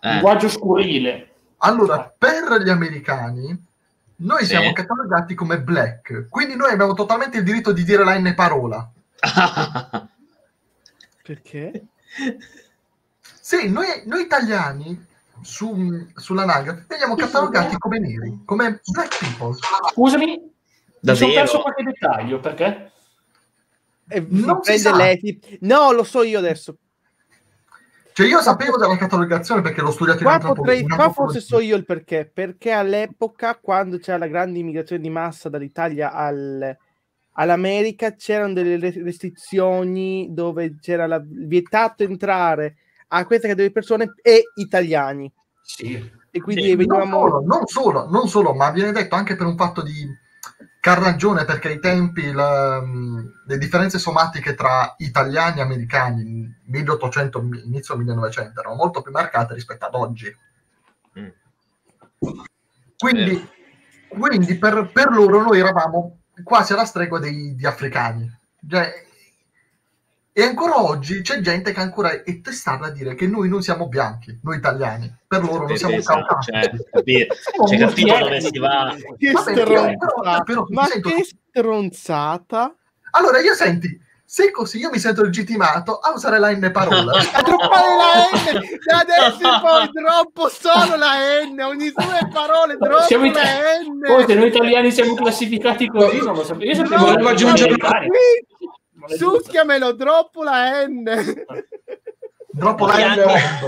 [0.00, 0.10] Eh.
[0.10, 1.28] Linguaggio scurile.
[1.58, 3.72] Allora, per gli americani
[4.16, 4.46] noi sì.
[4.46, 8.90] siamo catalogati come black, quindi noi abbiamo totalmente il diritto di dire la N parola.
[11.24, 11.86] Perché?
[13.40, 15.06] Sì, noi, noi italiani
[15.40, 15.74] su,
[16.14, 19.56] sull'anagrafe veniamo catalogati come neri, come black people.
[19.90, 20.52] Scusami,
[21.00, 22.92] mi sono perso qualche dettaglio, perché?
[24.08, 24.60] Eh, non.
[25.60, 26.76] No, lo so io adesso.
[28.12, 31.74] Cioè io sapevo della catalogazione perché l'ho studiato qua in potrei, Qua forse so io
[31.74, 32.30] il perché.
[32.30, 36.76] Perché all'epoca, quando c'era la grande immigrazione di massa dall'Italia al,
[37.34, 42.76] all'America, c'erano delle restrizioni dove c'era la, vietato entrare
[43.08, 45.32] a questa categoria di persone e italiani.
[45.62, 46.22] Sì.
[46.30, 47.04] E quindi sì, venivamo...
[47.04, 50.22] non, solo, non, solo, non solo, ma viene detto anche per un fatto di
[50.92, 52.82] ragione perché ai tempi la,
[53.46, 59.86] le differenze somatiche tra italiani e americani 1800 inizio 1900 erano molto più marcate rispetto
[59.86, 60.36] ad oggi
[61.18, 61.28] mm.
[62.98, 63.48] quindi, eh.
[64.08, 68.92] quindi per, per, loro noi eravamo quasi alla stregua dei, di africani cioè,
[70.36, 73.86] e ancora oggi c'è gente che ancora è testarda a dire che noi non siamo
[73.86, 75.14] bianchi, noi italiani.
[75.28, 76.84] Per loro non siamo esatto, caucasici.
[76.90, 77.26] Cioè,
[77.64, 78.96] c'è capito dove si va.
[79.16, 80.42] Che stronzata.
[80.42, 81.08] Però, Ma sento...
[81.08, 82.74] che stronzata.
[83.12, 83.96] Allora, io senti,
[84.34, 87.12] se così io mi sento legittimato a usare la N parola.
[87.32, 88.60] a droppare la N!
[88.84, 94.00] Da adesso poi droppo solo la N, ogni due parole droppo siamo la N.
[94.00, 96.64] Poi se noi italiani siamo classificati così, non lo sapevo.
[96.64, 97.76] Io sapevo no, aggiungere
[99.06, 101.04] Succhiamelo, droppo la N.
[102.50, 103.20] Droppo la N.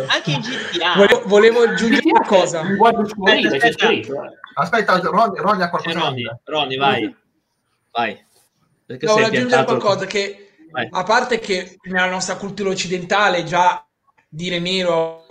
[0.09, 0.95] Anche, in GTA.
[0.97, 2.63] Volevo, volevo aggiungere una cosa.
[2.63, 6.01] Aspetta, aspetta, Ronny, Ronny ha qualcosa.
[6.01, 7.17] Ronny, Ronny, vai.
[7.93, 8.27] Vai.
[8.85, 10.41] Perché no, volevo aggiungere qualcosa che.
[10.91, 13.87] A parte che nella nostra cultura occidentale già
[14.29, 15.27] dire nero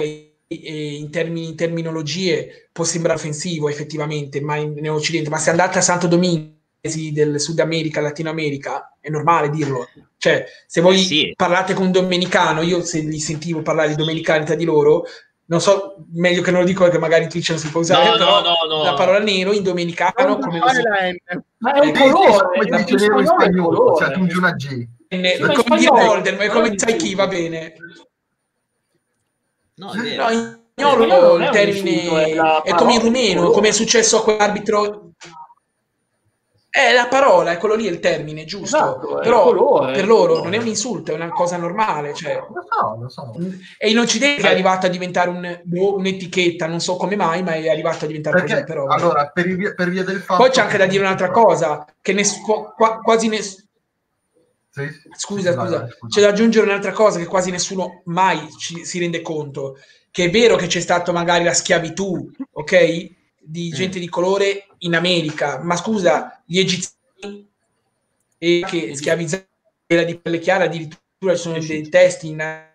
[0.48, 5.80] in, termini, in terminologie può sembrare offensivo effettivamente, ma in, in Occidente, ma se andate
[5.80, 9.88] a Santo Domingo del Sud America, Latino America, è normale dirlo.
[10.18, 11.34] Cioè, se voi sì.
[11.36, 15.04] parlate con un domenicano, io se li sentivo parlare di domenicani tra di loro,
[15.48, 18.18] non so, meglio che non lo dico perché magari Twitch non si può usare, no,
[18.18, 20.82] però no, no, la parola nero in domenicano come lo si...
[21.58, 24.88] Ma è un colore, nero in spagnolo, cioè aggiungi una G.
[25.22, 27.74] È come dire Golden, è come sai chi, va bene.
[29.76, 30.24] No, è vero.
[30.24, 35.06] No, in spagnolo il termine è come in rumeno, come è successo a quell'arbitro
[36.76, 38.76] è la parola, è quello lì il termine, giusto?
[38.76, 42.14] Esatto, Però colore, per loro non è un insulto, è una cosa normale.
[42.14, 43.34] Cioè, lo so, lo so.
[43.78, 47.54] E in Occidente è arrivato a diventare un, boh, un'etichetta, non so come mai, ma
[47.54, 48.66] è arrivato a diventare Perché, così.
[48.66, 50.44] Però, allora, per via, per via, del fatto...
[50.44, 53.65] Poi c'è anche da dire un'altra cosa, che ness- qua, quasi nessuno...
[54.76, 54.90] Sì?
[55.16, 59.22] Scusa, scusa, scusa, c'è da aggiungere un'altra cosa che quasi nessuno mai ci, si rende
[59.22, 59.78] conto,
[60.12, 63.10] che è vero che c'è stata magari la schiavitù, ok?
[63.40, 67.50] Di gente di colore in America, ma scusa, gli egiziani
[68.38, 69.48] e che schiavizzavano
[70.06, 72.66] di pelle chiara, addirittura ci sono dei testi in,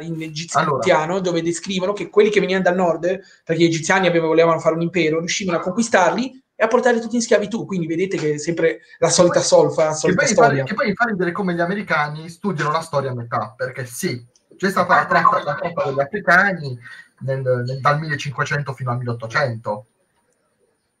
[0.00, 1.20] in egiziano allora.
[1.20, 4.82] dove descrivono che quelli che venivano dal nord, perché gli egiziani avevano, volevano fare un
[4.82, 7.66] impero, riuscivano a conquistarli e a portarli tutti in schiavitù.
[7.66, 10.48] Quindi vedete che è sempre la solita solfa, la solita che storia.
[10.48, 14.26] Fare, che poi fa ridere come gli americani studiano la storia a metà, perché sì,
[14.56, 16.78] c'è stata la tratta, la tratta degli africani
[17.20, 19.86] nel, nel, dal 1500 fino al 1800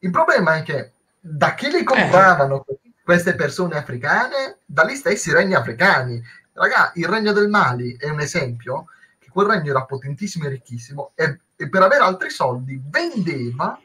[0.00, 2.78] Il problema è che da chi li compravano eh.
[3.02, 4.58] queste persone africane?
[4.66, 6.22] Dagli stessi regni africani.
[6.52, 8.86] Raga, il regno del Mali è un esempio,
[9.18, 13.78] che quel regno era potentissimo e ricchissimo e, e per avere altri soldi vendeva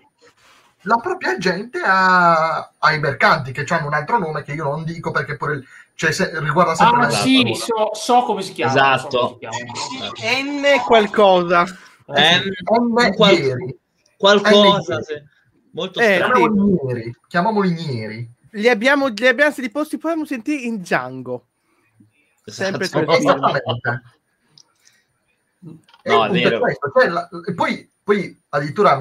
[0.83, 5.11] la propria gente a, ai mercanti che hanno un altro nome che io non dico
[5.11, 5.63] perché pure
[5.95, 9.39] cioè, se, riguarda sempre ah, sì, so, so, come si chiama esatto.
[9.39, 11.63] so N qualcosa.
[11.63, 12.49] N,
[12.79, 13.79] N qual- ieri.
[14.17, 15.23] qualcosa N sì.
[15.71, 16.19] molto eh,
[17.27, 21.47] chiamiamoli ieri li abbiamo, li abbiamo li posti possiamo sentire in Django.
[22.43, 23.11] Sempre esatto.
[23.11, 24.01] esattamente.
[26.03, 26.59] No, è vero.
[26.59, 28.99] Questo, cioè, la, poi poi addirittura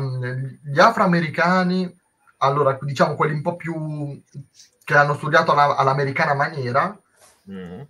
[0.62, 1.98] gli afroamericani,
[2.38, 4.22] allora diciamo quelli un po' più
[4.84, 6.98] che hanno studiato alla, all'americana maniera,
[7.50, 7.80] mm.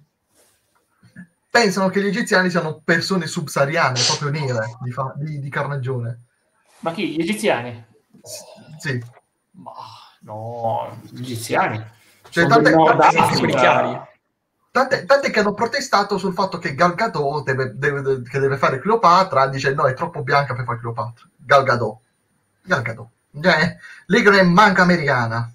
[1.51, 6.21] pensano che gli egiziani siano persone subsahariane, proprio nere, di, fa, di, di carnagione.
[6.81, 7.15] Ma chi?
[7.15, 7.85] Gli egiziani?
[8.79, 9.03] Sì.
[9.53, 9.73] Ma
[10.21, 11.83] no, gli egiziani.
[12.29, 14.09] Cioè, tante, tante, chiari.
[14.73, 18.79] Tant'è, tant'è, che hanno protestato sul fatto che Gal Gadot deve, deve, che deve fare
[18.79, 21.29] Cleopatra dice no è troppo bianca per fare Cleopatra.
[21.37, 21.99] Gal Gadot.
[22.63, 23.09] Gal Gadot.
[24.07, 25.53] Lei che è manca americana.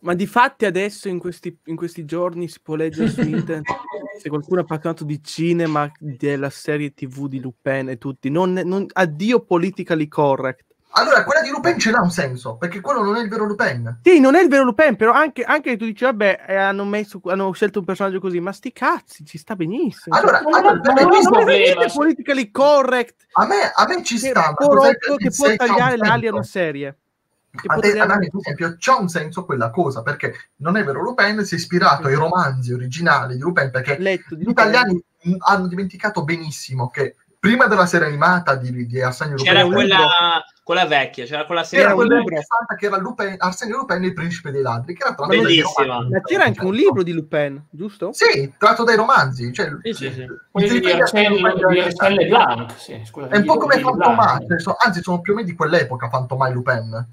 [0.00, 3.64] Ma di fatti adesso in questi, in questi giorni si può leggere su internet
[4.20, 8.30] se qualcuno ha parlato di cinema della serie tv di Lupin e tutti.
[8.30, 13.02] Non, non, addio politically correct allora, quella di Lupin ce l'ha un senso, perché quello
[13.02, 13.98] non è il vero Lupin.
[14.02, 17.20] Sì, non è il vero Lupin, però anche, anche tu dici, vabbè, eh, hanno, messo,
[17.24, 20.16] hanno scelto un personaggio così, ma sti cazzi, ci sta benissimo.
[20.16, 23.26] Allora, cioè, allora non, non, non è niente politically correct.
[23.32, 24.54] A me, a me ci sta.
[24.56, 26.96] Che, rotto, che può tagliare l'ali a una serie.
[27.66, 31.02] A te, a me, per esempio, c'ha un senso quella cosa, perché non è vero
[31.02, 35.02] Lupin, si è ispirato ai romanzi originali di Lupin, perché Letto, gli italiani
[35.38, 39.52] hanno dimenticato benissimo che prima della serie animata di, di Arsenio Lupin...
[39.52, 44.02] C'era quella quella vecchia, c'era quella serie era quella interessante che era Lupin, Arsenio Lupin
[44.02, 46.08] il principe dei ladri, che era tratto Bellissima.
[46.08, 48.12] Ma c'era anche un libro di Lupin, giusto?
[48.14, 49.52] Sì, tratto dai romanzi.
[49.52, 50.80] Cioè, sì, sì, sì.
[50.80, 52.72] Di Arsène Blanc.
[52.78, 54.46] Sì, è un po' come Fantomai,
[54.78, 57.06] anzi sono più o meno di quell'epoca Fantomai Lupin.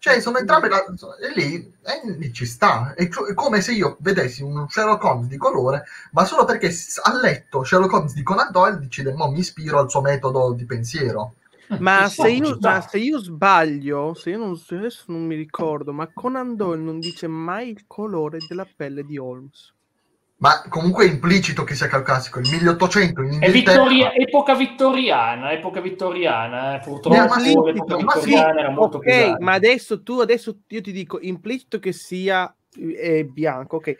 [0.00, 2.94] Cioè, sono entrambe la, e lì, e lì ci sta.
[2.94, 7.14] È, è, come se io vedessi un Sherlock Holmes di colore, ma solo perché ha
[7.20, 11.34] letto Sherlock Holmes di Conan Doyle decide, mo mi ispiro al suo metodo di pensiero.
[11.80, 16.10] Ma se, io, ma se io sbaglio, se io non, adesso non mi ricordo, ma
[16.10, 19.74] Conan Doyle non dice mai il colore della pelle di Holmes
[20.40, 22.38] ma comunque è implicito che sia caucasico.
[22.38, 23.46] Il 1800 in Inghilterra...
[23.46, 26.80] È vittoria, epoca vittoriana, epoca vittoriana, eh.
[26.80, 29.44] purtroppo l'epoca vittoriana sì, era molto Ok, pesante.
[29.44, 33.94] ma adesso tu, adesso io ti dico, implicito che sia eh, bianco, ok.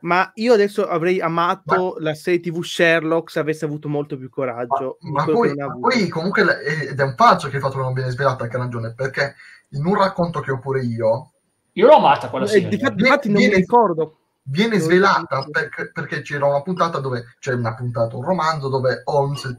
[0.00, 2.02] Ma io adesso avrei amato ma...
[2.02, 4.98] la serie TV Sherlock se avesse avuto molto più coraggio.
[5.00, 6.42] Ma, ma poi, poi, comunque,
[6.90, 9.36] ed è un falso che il fatto che non viene svelato anche ragione, perché
[9.70, 11.32] in un racconto che ho pure io...
[11.72, 12.66] Io l'ho amata quella serie.
[12.66, 13.54] Eh, difatti, difatti non viene...
[13.54, 14.18] mi ricordo
[14.48, 19.56] viene svelata perché, perché, c'era una puntata dove c'è una puntata, un romanzo dove Holmes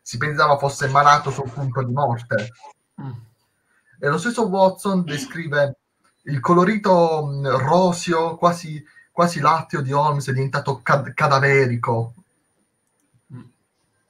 [0.00, 2.48] si pensava fosse malato sul punto di morte.
[3.00, 3.10] Mm.
[4.00, 5.76] E lo stesso Watson descrive
[6.24, 12.14] il colorito mm, roseo, quasi, quasi latteo di Holmes è diventato cad- cadaverico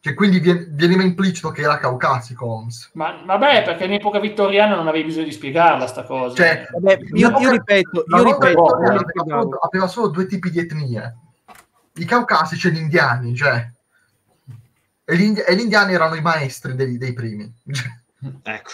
[0.03, 2.91] che quindi veniva implicito che era caucasico Holmes.
[2.95, 6.35] Ma vabbè, perché in epoca vittoriana non avevi bisogno di spiegarla sta cosa.
[6.35, 11.16] Cioè, vabbè, io, io, ripeto, io ripeto aveva, solo, aveva, solo, due tipi di etnie,
[11.95, 13.65] i caucasici e gli indiani, cioè.
[15.05, 17.49] E gli, e gli indiani erano i maestri dei, dei primi.
[18.43, 18.73] ecco.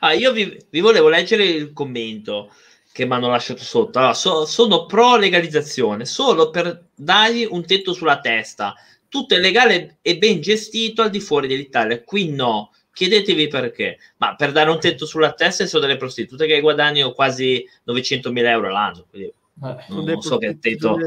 [0.00, 2.50] ah, io vi, vi, volevo leggere il commento
[2.90, 3.98] che mi hanno lasciato sotto.
[3.98, 8.74] Allora, so, sono pro legalizzazione solo per dargli un tetto sulla testa
[9.14, 12.02] tutto è legale e ben gestito al di fuori dell'Italia.
[12.02, 12.72] Qui no.
[12.92, 13.98] Chiedetevi perché.
[14.16, 18.70] Ma per dare un tetto sulla testa sono delle prostitute che guadagnano quasi 900.000 euro
[18.70, 19.06] l'anno.
[19.08, 20.98] Quindi eh, non, non so che tetto...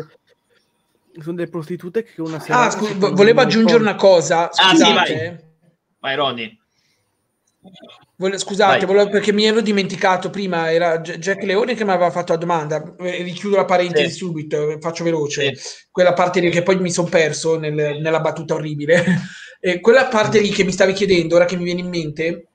[1.20, 2.62] Sono delle prostitute che una sera...
[2.62, 4.50] Ah, scu- volevo aggiungere una cosa.
[4.54, 4.84] Scusate.
[4.84, 5.38] Ah, sì, vai.
[6.00, 6.60] Vai, Ronny.
[8.16, 12.34] Vole, scusate, volevo, perché mi ero dimenticato prima, era Jack Leone che mi aveva fatto
[12.34, 14.18] la domanda, eh, richiudo la parentesi sì.
[14.18, 15.88] subito, eh, faccio veloce, sì.
[15.92, 19.04] quella parte lì che poi mi sono perso nel, nella battuta orribile,
[19.62, 22.48] e quella parte lì che mi stavi chiedendo, ora che mi viene in mente,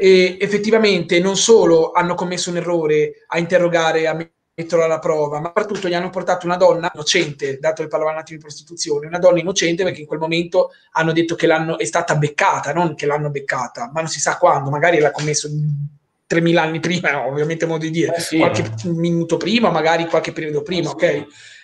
[0.00, 5.46] effettivamente non solo hanno commesso un errore a interrogare a me metterlo alla prova, ma
[5.46, 9.20] soprattutto gli hanno portato una donna innocente, dato che parlavano un attimo di prostituzione, una
[9.20, 13.06] donna innocente perché in quel momento hanno detto che l'hanno, è stata beccata, non che
[13.06, 17.84] l'hanno beccata, ma non si sa quando, magari l'ha commesso 3.000 anni prima, ovviamente modo
[17.84, 18.88] di dire, eh sì, qualche eh.
[18.88, 21.02] minuto prima, magari qualche periodo prima, ok?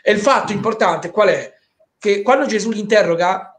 [0.01, 1.53] E il fatto importante qual è?
[1.99, 3.54] Che quando Gesù li interroga,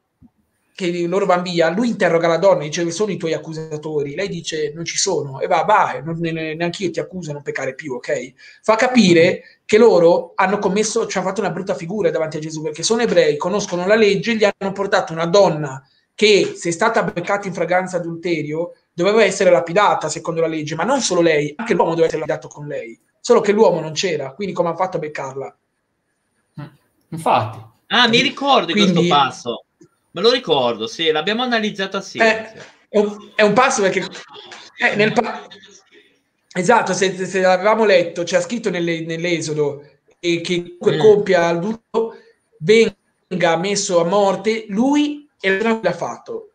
[0.76, 4.28] che loro vanno via, lui interroga la donna e dice sono i tuoi accusatori, lei
[4.28, 8.34] dice non ci sono e va, vai, neanche io ti accuso non peccare più, ok?
[8.62, 12.62] Fa capire che loro hanno commesso, ci hanno fatto una brutta figura davanti a Gesù
[12.62, 15.82] perché sono ebrei, conoscono la legge, gli hanno portato una donna
[16.14, 20.84] che se è stata beccata in fragranza adulterio doveva essere lapidata secondo la legge, ma
[20.84, 24.34] non solo lei, anche l'uomo doveva essere lapidato con lei, solo che l'uomo non c'era,
[24.34, 25.58] quindi come hanno fatto a beccarla?
[27.08, 27.60] Infatti.
[27.88, 29.64] Ah, mi ricordo quindi, questo passo.
[30.16, 32.54] Me lo ricordo, sì, l'abbiamo analizzato assieme.
[32.88, 33.04] Eh,
[33.36, 34.08] è, un, passo perché
[34.78, 35.46] eh, nel pa-
[36.54, 39.86] esatto, se, se, l'avevamo letto, c'è scritto nelle, nell'Esodo
[40.18, 41.00] e che mm.
[41.00, 42.16] compia adulto
[42.60, 46.52] venga messo a morte lui e l'ha fatto.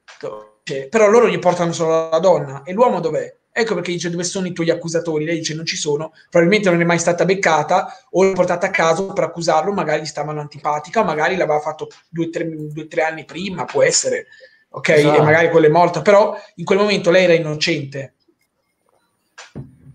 [0.63, 3.37] Cioè, però loro gli portano solo la donna e l'uomo dov'è?
[3.53, 5.25] Ecco perché dice dove sono i tuoi accusatori?
[5.25, 8.71] Lei dice non ci sono, probabilmente non è mai stata beccata o l'ho portata a
[8.71, 12.49] caso per accusarlo, magari gli stavano antipatica o magari l'aveva fatto due o tre,
[12.89, 14.29] tre, anni prima, può essere,
[14.69, 14.89] ok?
[14.89, 15.21] Esatto.
[15.21, 18.15] E magari quello è morto, però in quel momento lei era innocente.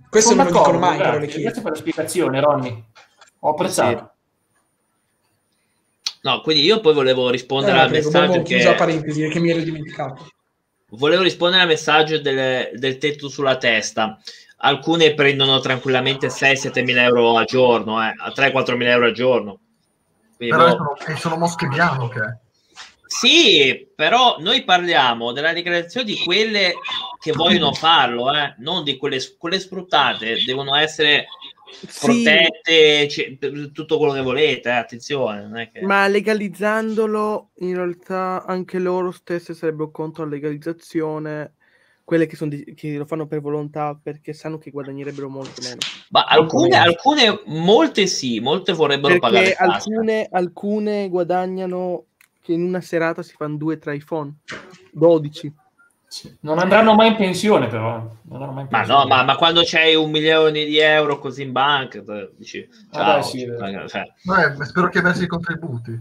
[0.10, 2.86] Questo non lo dicono mai, però le Grazie per la spiegazione, Ronny.
[3.40, 4.12] Ho apprezzato.
[6.02, 6.20] Sì.
[6.24, 8.76] No, quindi io poi volevo rispondere eh, al prego, messaggio che...
[8.76, 10.28] parentesi, che mi ero dimenticato
[10.96, 14.20] volevo rispondere al messaggio del, del tetto sulla testa.
[14.58, 19.60] Alcune prendono tranquillamente 6-7 mila euro al giorno, eh, a 3-4 mila euro al giorno.
[20.36, 20.96] Quindi, però boh.
[20.98, 22.40] sono, sono mosche bianche.
[23.08, 26.74] Sì, però noi parliamo della legalizzazione di quelle
[27.20, 31.28] che vogliono farlo, eh, non di quelle, quelle sfruttate, devono essere
[32.00, 33.38] protette, sì.
[33.38, 35.72] c- tutto quello che volete, eh, attenzione.
[35.72, 35.82] Che...
[35.82, 41.54] Ma legalizzandolo, in realtà anche loro stesse sarebbero contro la legalizzazione,
[42.04, 45.78] quelle che, di- che lo fanno per volontà, perché sanno che guadagnerebbero molto meno.
[46.10, 49.54] Ma alcune, alcune molte sì, molte vorrebbero perché pagare.
[49.56, 52.06] Alcune, alcune guadagnano
[52.42, 54.36] che in una serata si fanno due tra iPhone,
[54.92, 55.54] 12.
[56.42, 57.98] Non andranno mai in pensione, però.
[57.98, 58.70] In pensione.
[58.70, 62.02] Ma no, ma, ma, quando c'hai un milione di euro così in banca,
[62.36, 63.46] dici, ciao, ah, sì,
[63.88, 64.14] cioè.
[64.22, 66.00] Beh, spero che versi i contributi.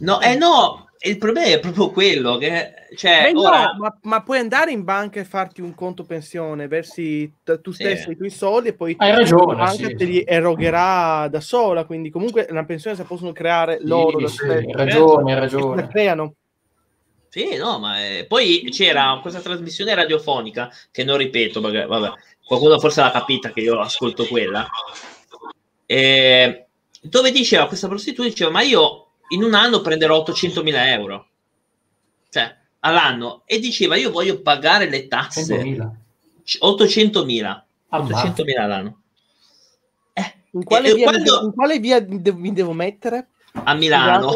[0.00, 3.72] No, eh no, il problema è proprio quello che cioè, Beh, ora...
[3.72, 7.70] no, ma, ma, puoi andare in banca e farti un conto pensione, versi t- tu
[7.70, 8.10] stesso sì.
[8.10, 11.84] i tuoi soldi e poi Hai ragione, la banca sì, te li erogherà da sola,
[11.84, 15.88] quindi comunque una pensione se possono creare loro sì, da sì, hai ragione, hai ragione.
[15.88, 16.34] creano.
[17.30, 22.12] Sì, no, ma eh, poi c'era questa trasmissione radiofonica che non ripeto perché vabbè,
[22.44, 24.66] qualcuno forse l'ha capita che io ascolto quella.
[25.86, 26.66] Eh,
[27.00, 31.28] dove diceva questa prostituta diceva ma io in un anno prenderò 800.000 euro
[32.28, 35.90] cioè all'anno e diceva io voglio pagare le tasse 800.000
[37.90, 39.00] 800.000 all'anno
[40.12, 41.40] eh, in, quale via, quando...
[41.42, 43.28] in quale via mi devo mettere?
[43.52, 44.30] a Milano.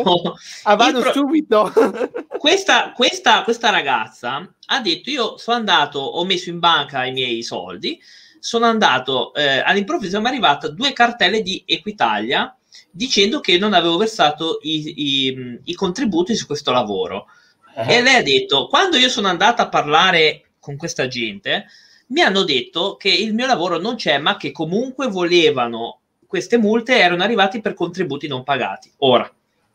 [0.64, 1.12] Ah, vado pro...
[1.12, 1.72] subito.
[2.44, 7.42] questa, questa, questa ragazza ha detto: Io sono andato, ho messo in banca i miei
[7.42, 7.98] soldi.
[8.38, 12.54] Sono andato eh, all'improvviso, mi è arrivata due cartelle di Equitalia
[12.90, 17.28] dicendo che non avevo versato i, i, i contributi su questo lavoro.
[17.76, 17.94] Eh.
[17.94, 21.64] E lei ha detto: Quando io sono andata a parlare con questa gente,
[22.08, 26.98] mi hanno detto che il mio lavoro non c'è, ma che comunque volevano queste multe
[26.98, 28.92] erano arrivate per contributi non pagati.
[28.98, 29.34] Ora,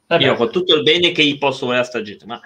[0.09, 0.23] Vabbè.
[0.23, 2.41] io con tutto il bene che gli posso volere a sta gente, ma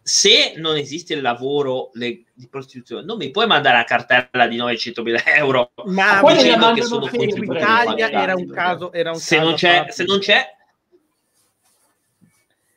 [0.00, 4.56] se non esiste il lavoro le, di prostituzione, non mi puoi mandare la cartella di
[4.56, 5.72] 900.000 euro.
[5.86, 9.56] Ma poi dicendo che sono in Italia era un caso, era un se, caso non
[9.56, 10.56] c'è, se non c'è,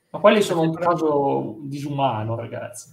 [0.10, 2.90] ma quelli sono un caso disumano, ragazzi.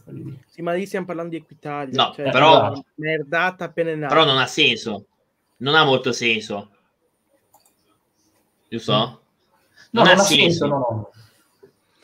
[0.47, 2.05] Sì, ma lì stiamo parlando di Equitalia.
[2.05, 5.07] No, cioè, però, merdata appena però non ha senso.
[5.57, 6.71] Non ha molto senso
[8.69, 8.93] giusto?
[8.93, 9.21] No,
[9.91, 10.43] non, non ha senso.
[10.43, 11.11] senso no, no.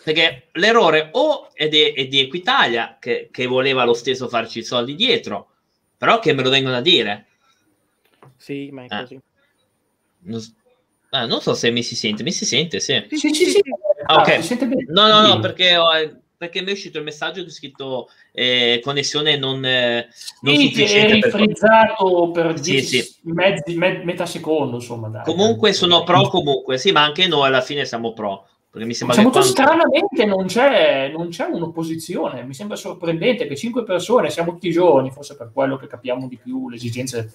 [0.04, 4.62] Perché l'errore o è di, è di Equitalia, che, che, voleva lo stesso farci i
[4.62, 5.52] soldi dietro,
[5.96, 7.26] però che me lo vengono a dire.
[8.36, 9.00] Sì, ma è eh.
[9.00, 9.20] così.
[10.24, 10.40] Non,
[11.10, 13.02] eh, non, so se mi si sente, mi si sente, sì.
[13.08, 13.50] Sì, sì, sì.
[13.50, 13.60] sì.
[14.04, 14.86] Ah, ok.
[14.88, 15.88] No, no, no, perché ho,
[16.36, 20.08] perché mi è uscito il messaggio che ho scritto eh, connessione non, eh,
[20.42, 21.28] non sì, sufficiente.
[21.28, 23.20] È frizzato per, per 10 sì, sì.
[23.22, 25.08] Mezzi, me, metà secondo, insomma.
[25.08, 25.78] Dai, comunque dai.
[25.78, 28.48] sono pro comunque, sì, ma anche noi alla fine siamo pro.
[28.74, 29.42] Perché mi sembra che quanto...
[29.42, 35.12] stranamente non c'è, non c'è un'opposizione, mi sembra sorprendente che cinque persone, siamo tutti giovani,
[35.12, 37.34] forse per quello che capiamo di più le esigenze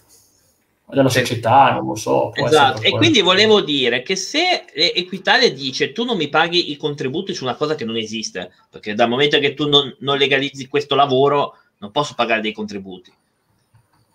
[0.85, 2.33] della società, non lo so.
[2.33, 2.81] Esatto.
[2.81, 7.45] E quindi volevo dire che se Equitalia dice tu non mi paghi i contributi su
[7.45, 11.55] una cosa che non esiste, perché dal momento che tu non, non legalizzi questo lavoro
[11.77, 13.13] non posso pagare dei contributi.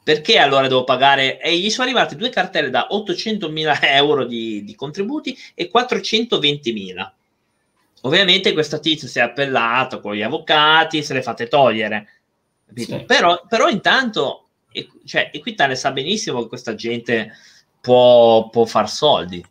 [0.04, 1.40] Perché allora devo pagare?
[1.40, 7.10] E gli sono arrivate due cartelle da 800.000 euro di, di contributi e 420.000.
[8.02, 12.08] Ovviamente questa tizia si è appellato con gli avvocati, se le fate togliere.
[12.74, 13.02] Sì.
[13.06, 17.32] Però, però, intanto, e, cioè, Equitale sa benissimo che questa gente
[17.80, 19.42] può, può far soldi.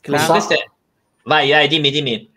[0.00, 0.70] Queste...
[1.24, 2.30] Vai, vai, dimmi, dimmi.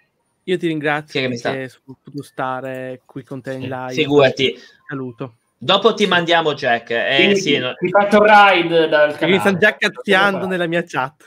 [0.44, 3.94] Io ti ringrazio che perché sono potuto stare qui con te in live.
[3.94, 4.60] Figurati.
[4.86, 5.36] Saluto.
[5.58, 6.92] Dopo ti mandiamo Jack.
[6.92, 7.74] Eh, Quindi, sì, no.
[7.74, 9.32] Ti faccio ride dal canale.
[9.32, 11.24] Mi stanno già cazziando nella mia chat.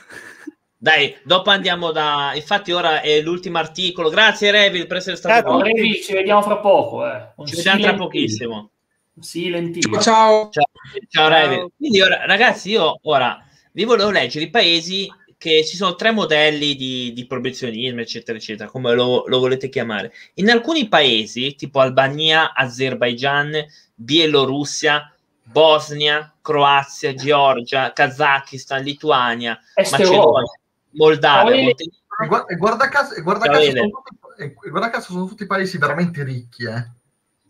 [0.77, 2.31] Dai, dopo andiamo da...
[2.35, 4.09] Infatti ora è l'ultimo articolo.
[4.09, 5.73] Grazie Revil per essere stato qui.
[5.73, 7.05] Revil, ci vediamo fra poco.
[7.05, 7.33] Eh.
[7.45, 8.71] Ci vediamo tra pochissimo.
[9.19, 9.99] Silentino.
[9.99, 10.49] Ciao.
[10.49, 10.65] Ciao,
[11.09, 11.71] ciao Revil.
[11.75, 13.43] Quindi ora, ragazzi, io ora
[13.73, 18.69] vi volevo leggere i paesi che ci sono tre modelli di, di probezionismo, eccetera, eccetera,
[18.69, 20.11] come lo, lo, volete chiamare.
[20.35, 23.65] In alcuni paesi, tipo Albania, Azerbaijan,
[24.01, 25.13] Bielorussia,
[25.43, 30.43] Bosnia, Croazia, Georgia, Kazakistan, Lituania, Macedonia,
[30.91, 31.69] Moldavia.
[31.69, 36.87] E guarda, caso, guarda caso, sono tutti, guarda caso sono tutti paesi veramente ricchi, eh.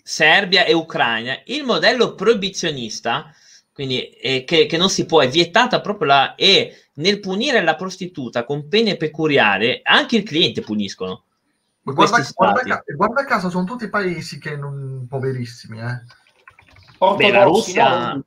[0.02, 1.40] Serbia e Ucraina.
[1.46, 3.34] Il modello proibizionista
[3.80, 6.36] quindi eh, che, che, non si può, è vietata proprio la...
[6.36, 11.24] e nel punire la prostituta con pene peculiari, anche il cliente puniscono.
[11.82, 16.04] Guarda, guarda, guarda, caso, sono tutti paesi che non poverissimi, eh.
[17.16, 18.22] Beh, la Russia,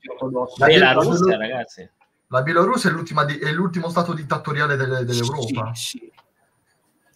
[0.56, 1.90] la, la Russia, ragazzi.
[2.28, 5.74] La Bielorussia è, di, è l'ultimo stato dittatoriale delle, dell'Europa.
[5.74, 6.12] Sì, sì.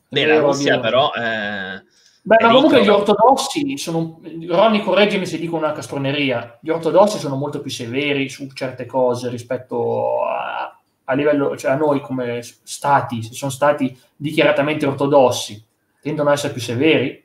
[0.08, 1.10] Beh, la Russia però...
[1.12, 1.82] Eh
[2.26, 4.20] Beh, ma comunque gli ortodossi sono.
[4.48, 6.58] Ronny, correggimi se dico una castroneria.
[6.60, 11.76] Gli ortodossi sono molto più severi su certe cose rispetto a, a livello, cioè a
[11.76, 15.64] noi come stati, se sono stati dichiaratamente ortodossi,
[16.00, 17.24] tendono ad essere più severi.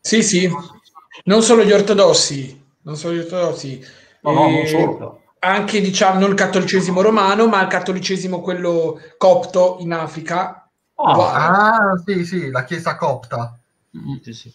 [0.00, 0.50] Sì, sì,
[1.26, 2.57] non solo gli ortodossi,
[2.88, 3.86] non solo gli ortodossi.
[4.22, 5.22] No, no, non solo.
[5.40, 10.68] Anche diciamo non il cattolicesimo romano, ma il cattolicesimo quello copto in Africa
[11.00, 13.56] Oh, ah, sì, sì, la chiesa copta.
[13.96, 14.52] Mm, sì, sì.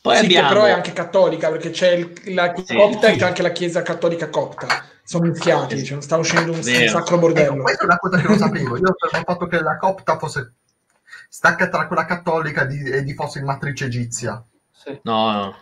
[0.00, 0.48] Poi sì, abbiamo...
[0.48, 3.14] però è anche cattolica, perché c'è il, la sì, copta sì.
[3.14, 4.84] e c'è anche la chiesa cattolica copta.
[5.02, 6.88] Sono mischiati, cioè, sta uscendo un Vero.
[6.88, 7.52] sacro bordello.
[7.54, 8.76] Ecco, questa è una cosa che non sapevo.
[8.76, 10.52] Io ho fatto che la copta fosse
[11.28, 14.42] stacca tra quella cattolica di, e di fosse in matrice egizia.
[14.70, 15.00] Sì.
[15.02, 15.56] No, no.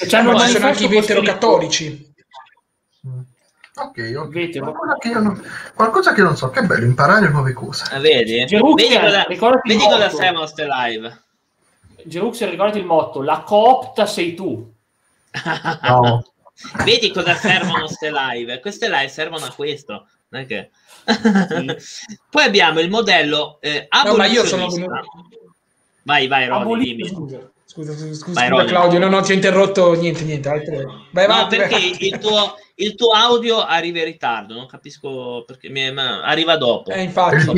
[0.00, 2.12] E c'hanno no, ci sono anche i veterocattolici.
[3.06, 3.20] Mm.
[3.76, 4.58] Ok, ok.
[4.58, 5.42] Qualcosa che, non,
[5.74, 7.84] qualcosa che non so, che bello imparare nuove cose.
[7.90, 8.44] Ah, vedi?
[8.44, 11.22] Geruxia, vedi cosa, vedi cosa sei nostre live.
[12.04, 14.72] Geruxia, ricordati il motto, la coopta sei tu.
[15.82, 16.24] No.
[16.84, 18.60] vedi cosa servono queste live?
[18.60, 20.06] Queste live servono a questo.
[20.28, 20.70] Non è che...
[21.80, 22.18] sì.
[22.28, 24.68] Poi abbiamo il modello eh, no, ma io sono
[26.02, 26.96] Vai, vai, Rodi,
[27.70, 30.48] Scusa, scusa, scusa, vai, Claudio, no, no, ti ho interrotto niente, niente.
[30.48, 30.86] Altre...
[31.12, 32.04] Vai, no, vai, perché vai.
[32.04, 36.90] Il, tuo, il, tuo, audio arriva in ritardo, non capisco perché, mi, arriva dopo.
[36.90, 37.48] Eh, infatti.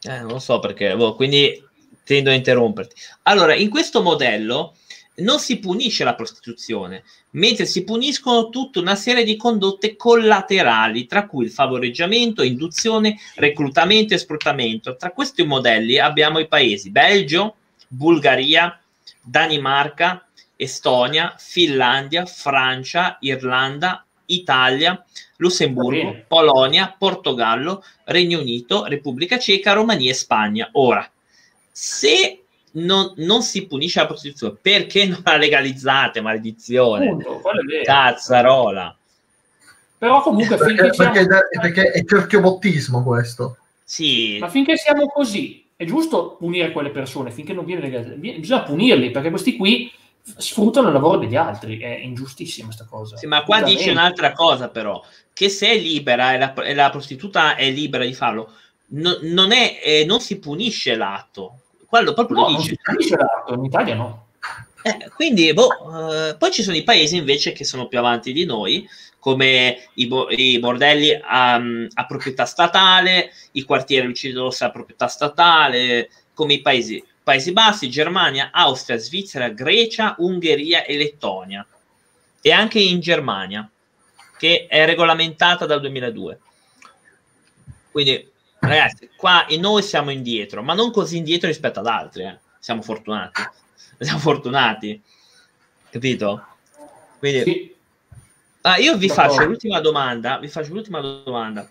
[0.00, 1.62] Eh, non so perché, boh, quindi
[2.02, 2.94] tendo a interromperti.
[3.24, 4.74] Allora, in questo modello
[5.16, 11.26] non si punisce la prostituzione, mentre si puniscono tutta una serie di condotte collaterali, tra
[11.26, 14.96] cui il favoreggiamento, induzione, reclutamento e sfruttamento.
[14.96, 17.56] Tra questi modelli abbiamo i paesi Belgio,
[17.88, 18.78] Bulgaria,
[19.20, 20.24] Danimarca,
[20.56, 25.04] Estonia, Finlandia, Francia, Irlanda, Italia,
[25.36, 30.68] Lussemburgo, Polonia, Portogallo, Regno Unito, Repubblica Ceca, Romania e Spagna.
[30.72, 31.08] Ora,
[31.70, 32.42] se
[32.72, 36.20] non, non, si punisce la prostituzione, perché non la legalizzate?
[36.20, 37.40] Maledizione, Punto,
[37.84, 38.96] cazzarola.
[39.96, 41.12] Però comunque perché, siamo...
[41.12, 41.28] perché,
[41.60, 43.58] perché è cerchiobottismo questo.
[43.82, 44.38] Sì.
[44.38, 48.18] Ma finché siamo così, è giusto punire quelle persone finché non viene legalizzato.
[48.18, 49.88] Bisogna punirli perché questi qui
[50.20, 51.78] sfruttano il lavoro degli altri.
[51.78, 53.16] È ingiustissima questa cosa.
[53.16, 55.00] Sì, ma qua dice un'altra cosa, però:
[55.32, 58.54] che se è libera e la, e la prostituta è libera di farlo,
[58.86, 61.60] no, non, è, eh, non si punisce l'atto.
[61.86, 62.70] Quello proprio no, lo dice.
[62.70, 64.26] Non si punisce l'atto, in Italia no.
[64.82, 68.44] Eh, quindi, boh, eh, poi ci sono i paesi invece che sono più avanti di
[68.44, 68.84] noi,
[69.18, 76.10] come i, bo- i bordelli a, a, proprietà statale, i quartieri Rossa a proprietà statale,
[76.32, 81.66] come i paesi, paesi Bassi, Germania, Austria, Svizzera, Grecia, Ungheria e Lettonia.
[82.40, 83.68] E anche in Germania,
[84.38, 86.38] che è regolamentata dal 2002.
[87.90, 88.30] Quindi,
[88.60, 92.22] ragazzi, qua e noi siamo indietro, ma non così indietro rispetto ad altri.
[92.22, 92.38] Eh.
[92.60, 93.42] Siamo fortunati.
[93.98, 95.02] Siamo fortunati.
[95.90, 96.46] Capito?
[97.18, 97.42] Quindi...
[97.42, 97.76] Sì
[98.62, 101.68] Ah, io vi faccio l'ultima domanda, vi faccio l'ultima domanda,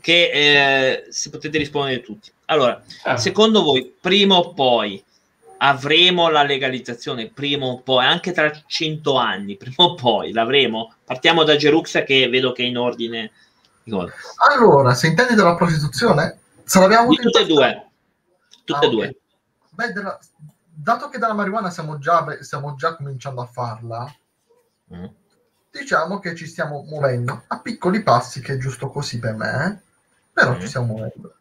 [0.00, 2.30] che eh, se potete rispondere tutti.
[2.46, 3.16] Allora, ah.
[3.16, 5.02] secondo voi, prima o poi
[5.58, 10.94] avremo la legalizzazione, prima o poi, anche tra cento anni, prima o poi l'avremo?
[11.04, 13.32] Partiamo da Geruxa che vedo che è in ordine.
[14.50, 17.86] Allora, se intendi della prostituzione, se l'abbiamo di tutte e due.
[18.64, 19.16] tutte e ah, due.
[19.70, 20.18] Beh, della,
[20.80, 24.14] dato che dalla marijuana stiamo già, stiamo già cominciando a farla,
[24.94, 25.04] mm.
[25.78, 30.30] Diciamo che ci stiamo muovendo a piccoli passi, che è giusto così per me, eh?
[30.32, 30.60] però mm.
[30.60, 31.34] ci stiamo muovendo.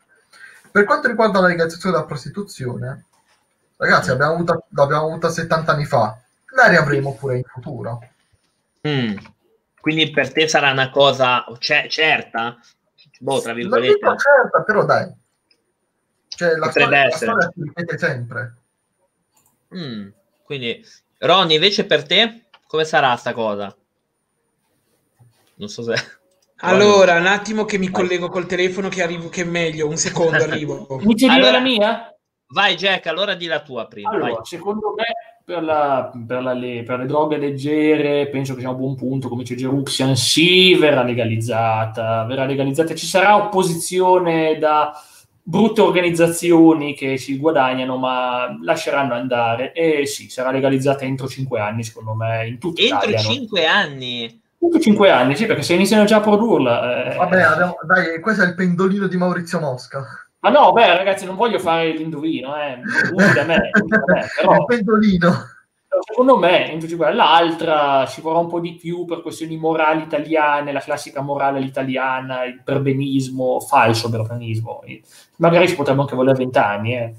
[0.72, 3.06] Per quanto riguarda la legalizzazione della prostituzione,
[3.78, 4.12] ragazzi, mm.
[4.12, 6.20] l'abbiamo avuta, l'abbiamo avuta 70 anni fa,
[6.56, 8.02] la riavremo pure in futuro.
[8.88, 9.18] Mm.
[9.80, 12.58] Quindi per te sarà una cosa c- certa?
[13.20, 14.06] Boh, tra virgolette.
[14.06, 15.12] Non certa, però dai.
[16.28, 18.56] Cioè, la storia, la storia si ripete sempre.
[19.76, 20.10] Mm.
[20.44, 20.86] Quindi,
[21.20, 23.76] Ronny, invece per te, come sarà sta cosa?
[25.58, 25.94] Non so se...
[26.62, 30.38] Allora, un attimo che mi collego col telefono che arrivo, che è meglio, un secondo
[30.38, 30.88] arrivo.
[31.02, 32.18] Inizio allora, la mia?
[32.48, 34.10] Vai Jack, allora di la tua prima.
[34.10, 34.42] Allora, vai.
[34.44, 35.06] secondo me
[35.46, 39.30] per, la, per, la, le, per, le, droghe leggere penso che sia un buon punto,
[39.30, 44.92] come c'è Geruxian, sì, verrà legalizzata, verrà legalizzata, ci sarà opposizione da
[45.42, 51.86] brutte organizzazioni che si guadagnano ma lasceranno andare e sì, sarà legalizzata entro cinque anni
[51.86, 53.72] secondo me in tutta Entro Italia, cinque no?
[53.72, 54.42] anni?
[54.60, 57.14] Entro cinque anni, sì, perché se iniziano già a produrla...
[57.14, 57.16] Eh...
[57.16, 60.04] Vabbè, abbiamo, dai, questo è il pendolino di Maurizio Mosca.
[60.40, 62.80] Ma no, beh, ragazzi, non voglio fare l'indovino, eh.
[63.34, 64.54] da me, da me però...
[64.54, 65.56] Il pendolino.
[66.00, 66.78] Secondo me,
[67.14, 72.44] l'altra ci vorrà un po' di più per questioni morali italiane, la classica morale italiana,
[72.44, 74.84] il perbenismo, falso perbenismo.
[75.38, 77.14] Magari ci potrebbe anche volere vent'anni, eh.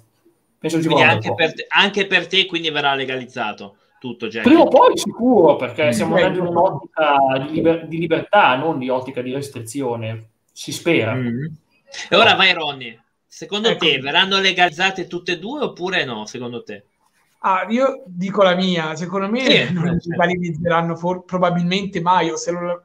[0.59, 4.45] Penso ci anche per, te, anche per te quindi verrà legalizzato tutto Jack.
[4.45, 5.91] Prima o poi sicuro, perché mm.
[5.91, 7.16] stiamo andando in un'ottica
[7.47, 10.31] di, liber- di, libertà, non di ottica di restrizione.
[10.53, 11.15] Si spera.
[11.15, 11.47] Mm.
[12.09, 12.99] E ora vai Ronny.
[13.27, 13.85] Secondo ecco.
[13.85, 16.27] te verranno legalizzate tutte e due oppure no?
[16.27, 16.85] Secondo te?
[17.41, 20.09] Ah, io dico la mia, secondo me sì, non certo.
[20.11, 22.83] legalizzeranno for- probabilmente mai, o se lo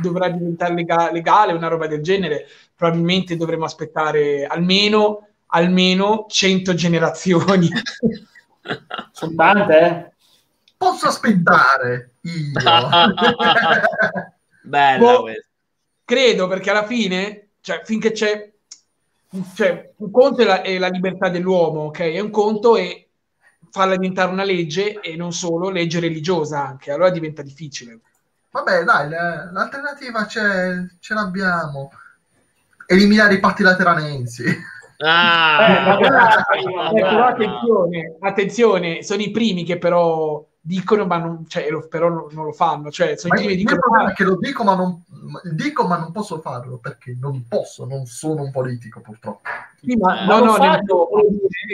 [0.00, 7.68] dovrà diventare lega- legale, una roba del genere, probabilmente dovremo aspettare almeno, almeno 100 generazioni.
[9.12, 10.12] Sono tante, eh?
[10.78, 12.52] Posso aspettare io?
[14.62, 15.24] Bella boh,
[16.04, 18.50] Credo, perché alla fine, cioè, finché c'è
[19.54, 21.98] cioè, un conto è la, è la, libertà dell'uomo, ok?
[21.98, 23.06] È un conto è
[23.70, 27.98] farla diventare una legge e non solo legge religiosa anche, allora diventa difficile.
[28.50, 31.90] Vabbè, dai, l'alternativa c'è, ce l'abbiamo.
[32.86, 34.44] Eliminare i patti lateranensi.
[34.98, 35.92] Ah, eh,
[36.96, 42.10] eh, però attenzione, attenzione, sono i primi che però dicono, ma non, cioè, lo, però
[42.10, 42.90] non, non, lo fanno.
[42.90, 45.02] Cioè, sono ma i primi il dicono, problema è che lo dico ma, non,
[45.54, 49.40] dico, ma non posso farlo perché non posso, non sono un politico purtroppo.
[49.80, 51.08] Sì, ma, eh, no, no, fatto...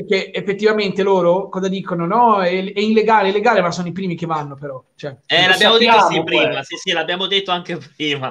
[0.07, 2.07] che effettivamente loro cosa dicono?
[2.07, 4.83] No, è, è, illegale, è illegale, ma sono i primi che vanno però.
[4.95, 8.31] Cioè, eh, l'abbiamo detto sì prima, sì, sì, l'abbiamo detto anche prima.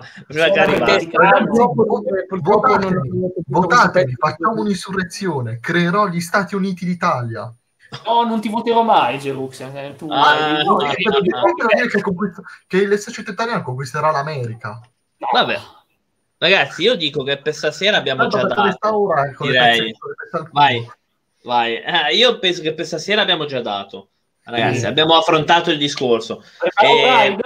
[3.47, 7.53] Votatemi, facciamo un'insurrezione, creerò gli Stati Uniti d'Italia.
[8.05, 9.75] No, non ti voterò mai, Geruxian.
[9.77, 10.07] Eh, tu...
[10.09, 11.09] Ah, no, ah, che,
[12.67, 14.81] che l'esercito italiano conquisterà l'America.
[15.31, 15.59] Vabbè.
[16.37, 19.01] Ragazzi, io dico che per stasera abbiamo Tanto già dato.
[19.01, 19.95] Ora, direi.
[20.51, 20.85] Vai,
[21.43, 21.75] vai.
[21.81, 24.09] Eh, io penso che per stasera abbiamo già dato.
[24.43, 24.85] Ragazzi, sì.
[24.85, 26.43] abbiamo affrontato il discorso.
[26.81, 27.37] E...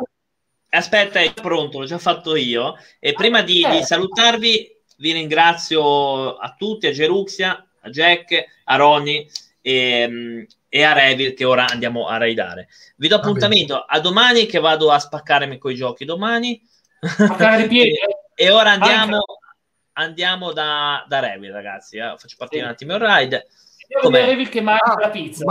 [0.70, 2.76] Aspetta, è pronto, l'ho già fatto io.
[3.00, 9.28] E prima di, di, salutarvi, vi ringrazio a tutti, a Geruxia, a Jack, a Ronnie
[9.68, 12.70] e, ehm, e a Revil che ora andiamo a raidare.
[12.96, 16.62] Vi do appuntamento a domani che vado a spaccarmi coi giochi domani.
[17.70, 18.00] e,
[18.34, 19.20] e ora andiamo,
[19.94, 21.98] andiamo da, da Revil, ragazzi.
[21.98, 22.14] Eh.
[22.18, 22.66] Faccio partire sì.
[22.66, 23.48] un attimo il ride.
[24.02, 24.26] Come...
[24.26, 25.44] Revil che mangia la pizza.